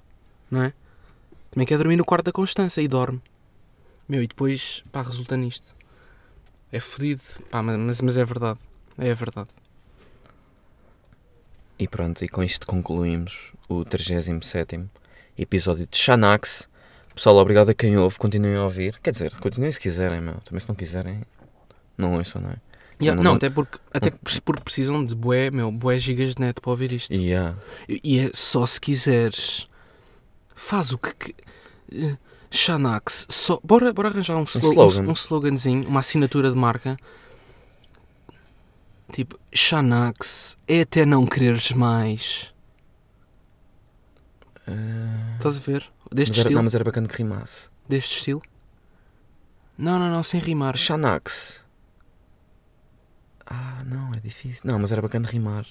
não 0.50 0.62
é? 0.62 0.72
Também 1.50 1.66
quer 1.66 1.78
dormir 1.78 1.96
no 1.96 2.04
quarto 2.04 2.24
da 2.26 2.32
Constança 2.32 2.80
e 2.82 2.88
dorme. 2.88 3.20
Meu, 4.08 4.22
e 4.22 4.26
depois, 4.26 4.82
pá, 4.90 5.02
resulta 5.02 5.36
nisto. 5.36 5.68
É 6.70 6.80
fodido, 6.80 7.22
pá, 7.50 7.62
mas, 7.62 8.00
mas 8.00 8.16
é 8.18 8.24
verdade. 8.24 8.58
É 8.98 9.14
verdade. 9.14 9.48
E 11.78 11.86
pronto, 11.86 12.24
e 12.24 12.28
com 12.28 12.42
isto 12.42 12.66
concluímos 12.66 13.52
o 13.68 13.84
37 13.84 14.84
episódio 15.38 15.86
de 15.86 15.96
Xanax. 15.96 16.68
Pessoal, 17.14 17.36
obrigado 17.36 17.68
a 17.70 17.74
quem 17.74 17.96
ouve, 17.96 18.18
continuem 18.18 18.56
a 18.56 18.64
ouvir. 18.64 18.98
Quer 19.02 19.12
dizer, 19.12 19.34
continuem 19.38 19.70
se 19.72 19.80
quiserem, 19.80 20.20
meu. 20.20 20.34
Também 20.44 20.60
se 20.60 20.68
não 20.68 20.74
quiserem, 20.74 21.22
não 21.96 22.14
ouçam, 22.14 22.42
não 22.42 22.50
é? 22.50 22.56
Yeah, 23.00 23.14
não- 23.22 23.30
não, 23.30 23.36
até 23.36 23.48
porque, 23.48 23.78
até 23.92 24.10
que 24.10 24.40
porque 24.42 24.62
precisam 24.64 25.04
de 25.04 25.14
bué, 25.14 25.52
meu, 25.52 25.70
bué 25.70 26.00
gigas 26.00 26.34
de 26.34 26.42
net 26.42 26.60
para 26.60 26.70
ouvir 26.72 26.90
isto. 26.90 27.14
Yeah. 27.14 27.56
E 27.88 28.00
e 28.02 28.18
é 28.18 28.30
só 28.34 28.66
se 28.66 28.80
quiseres. 28.80 29.68
Faz 30.56 30.90
o 30.92 30.98
que. 30.98 31.34
Xanax. 32.50 33.26
Só, 33.28 33.60
bora, 33.62 33.92
bora 33.92 34.08
arranjar 34.08 34.36
um, 34.36 34.44
slo- 34.46 34.70
slogan. 34.72 35.02
um, 35.06 35.10
um 35.10 35.12
sloganzinho, 35.12 35.88
uma 35.88 36.00
assinatura 36.00 36.50
de 36.50 36.56
marca. 36.56 36.96
Tipo, 39.12 39.38
Xanax 39.54 40.56
é 40.66 40.82
até 40.82 41.04
não 41.06 41.26
quereres 41.26 41.72
mais. 41.72 42.52
Ah, 44.66 45.34
Estás 45.36 45.56
a 45.56 45.60
ver? 45.60 45.90
Deste 46.12 46.30
mas 46.32 46.38
era, 46.38 46.48
estilo? 46.48 46.54
não, 46.54 46.62
mas 46.62 46.74
era 46.74 46.84
bacana 46.84 47.08
que 47.08 47.16
rimasse. 47.16 47.68
Deste 47.88 48.16
estilo? 48.18 48.42
Não, 49.76 49.98
não, 49.98 50.10
não, 50.10 50.22
sem 50.22 50.40
rimar. 50.40 50.76
Xanax. 50.76 51.64
Ah, 53.46 53.82
não, 53.86 54.10
é 54.14 54.20
difícil. 54.20 54.60
Não, 54.64 54.78
mas 54.78 54.92
era 54.92 55.00
bacana 55.00 55.26
rimar. 55.28 55.66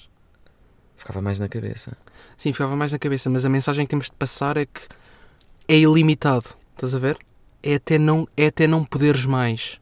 Ficava 0.96 1.22
mais 1.22 1.40
na 1.40 1.48
cabeça. 1.48 1.96
Sim, 2.38 2.52
ficava 2.54 2.76
mais 2.76 2.92
na 2.92 2.98
cabeça, 2.98 3.30
mas 3.30 3.46
a 3.46 3.50
mensagem 3.50 3.86
que 3.86 3.90
temos 3.92 4.08
de 4.08 4.14
passar 4.14 4.58
é 4.58 4.66
que 4.66 4.82
é 5.68 5.78
ilimitado. 5.78 6.56
Estás 6.78 6.94
a 6.94 7.00
ver? 7.00 7.18
É 7.64 7.76
até 7.76 7.98
não, 7.98 8.28
é 8.38 8.48
até 8.48 8.68
não 8.68 8.84
poderes 8.84 9.26
mais. 9.26 9.80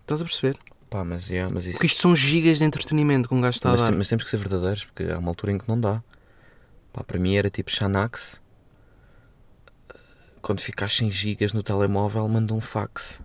Estás 0.00 0.22
a 0.22 0.24
perceber? 0.24 0.56
Pá, 0.88 1.04
mas, 1.04 1.28
yeah, 1.28 1.52
mas 1.52 1.64
isso. 1.66 1.72
Porque 1.74 1.86
isto 1.86 2.00
são 2.00 2.16
gigas 2.16 2.58
de 2.58 2.64
entretenimento 2.64 3.28
que 3.28 3.34
um 3.34 3.40
gajo 3.42 3.56
está 3.56 3.68
a 3.68 3.72
Mas, 3.72 3.80
dar. 3.82 3.88
tem- 3.88 3.98
mas 3.98 4.08
temos 4.08 4.24
que 4.24 4.30
ser 4.30 4.38
verdadeiros, 4.38 4.84
porque 4.86 5.04
há 5.04 5.18
uma 5.18 5.28
altura 5.30 5.52
em 5.52 5.58
que 5.58 5.68
não 5.68 5.78
dá. 5.78 6.02
Pá, 6.92 7.04
para 7.04 7.18
mim 7.18 7.36
era 7.36 7.50
tipo 7.50 7.70
Xanax. 7.70 8.40
Quando 10.40 10.60
ficas 10.60 10.96
sem 10.96 11.10
gigas 11.10 11.52
no 11.52 11.62
telemóvel, 11.62 12.26
manda 12.28 12.54
um 12.54 12.60
fax. 12.60 13.20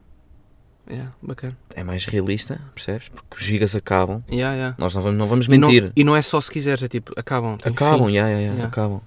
Yeah, 0.92 1.14
bacana. 1.22 1.58
É 1.74 1.82
mais 1.82 2.06
realista, 2.06 2.60
percebes? 2.76 3.08
Porque 3.08 3.38
os 3.38 3.42
gigas 3.42 3.74
acabam. 3.74 4.22
Yeah, 4.30 4.54
yeah. 4.56 4.76
Nós 4.78 4.94
não 4.94 5.02
vamos, 5.02 5.18
não 5.18 5.28
vamos 5.28 5.46
E 5.46 5.58
não, 5.58 5.70
mentir. 5.70 5.94
e 5.96 6.04
não 6.04 6.14
é 6.14 6.22
só 6.22 6.42
se 6.42 6.52
quiseres, 6.52 6.84
é 6.84 6.90
tipo, 6.90 7.14
acabam. 7.16 7.58
acabam, 7.64 8.10
yeah, 8.10 8.30
yeah, 8.30 8.42
Yeah. 8.54 8.66
acabam. 8.66 9.00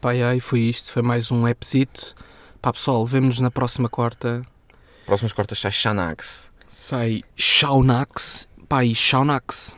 Pá, 0.00 0.12
yeah, 0.12 0.36
e 0.36 0.40
foi 0.40 0.60
isto. 0.60 0.92
Foi 0.92 1.02
mais 1.02 1.32
um 1.32 1.48
epsito. 1.48 2.14
Pá, 2.62 2.74
pessoal, 2.74 3.06
vemo-nos 3.06 3.40
na 3.40 3.50
próxima 3.50 3.88
quarta. 3.88 4.42
Próximas 5.06 5.32
quartas 5.32 5.58
sai 5.58 5.72
Xanax. 5.72 6.50
Sai 6.68 7.22
Shaunax. 7.34 8.46
Pá, 8.68 8.84
e 8.84 8.94
Shaunax. 8.94 9.76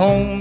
comb 0.00 0.39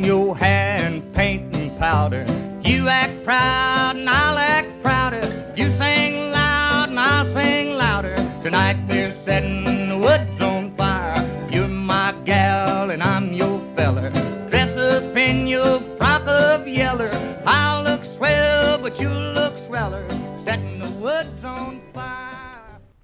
啊。 19.80 20.29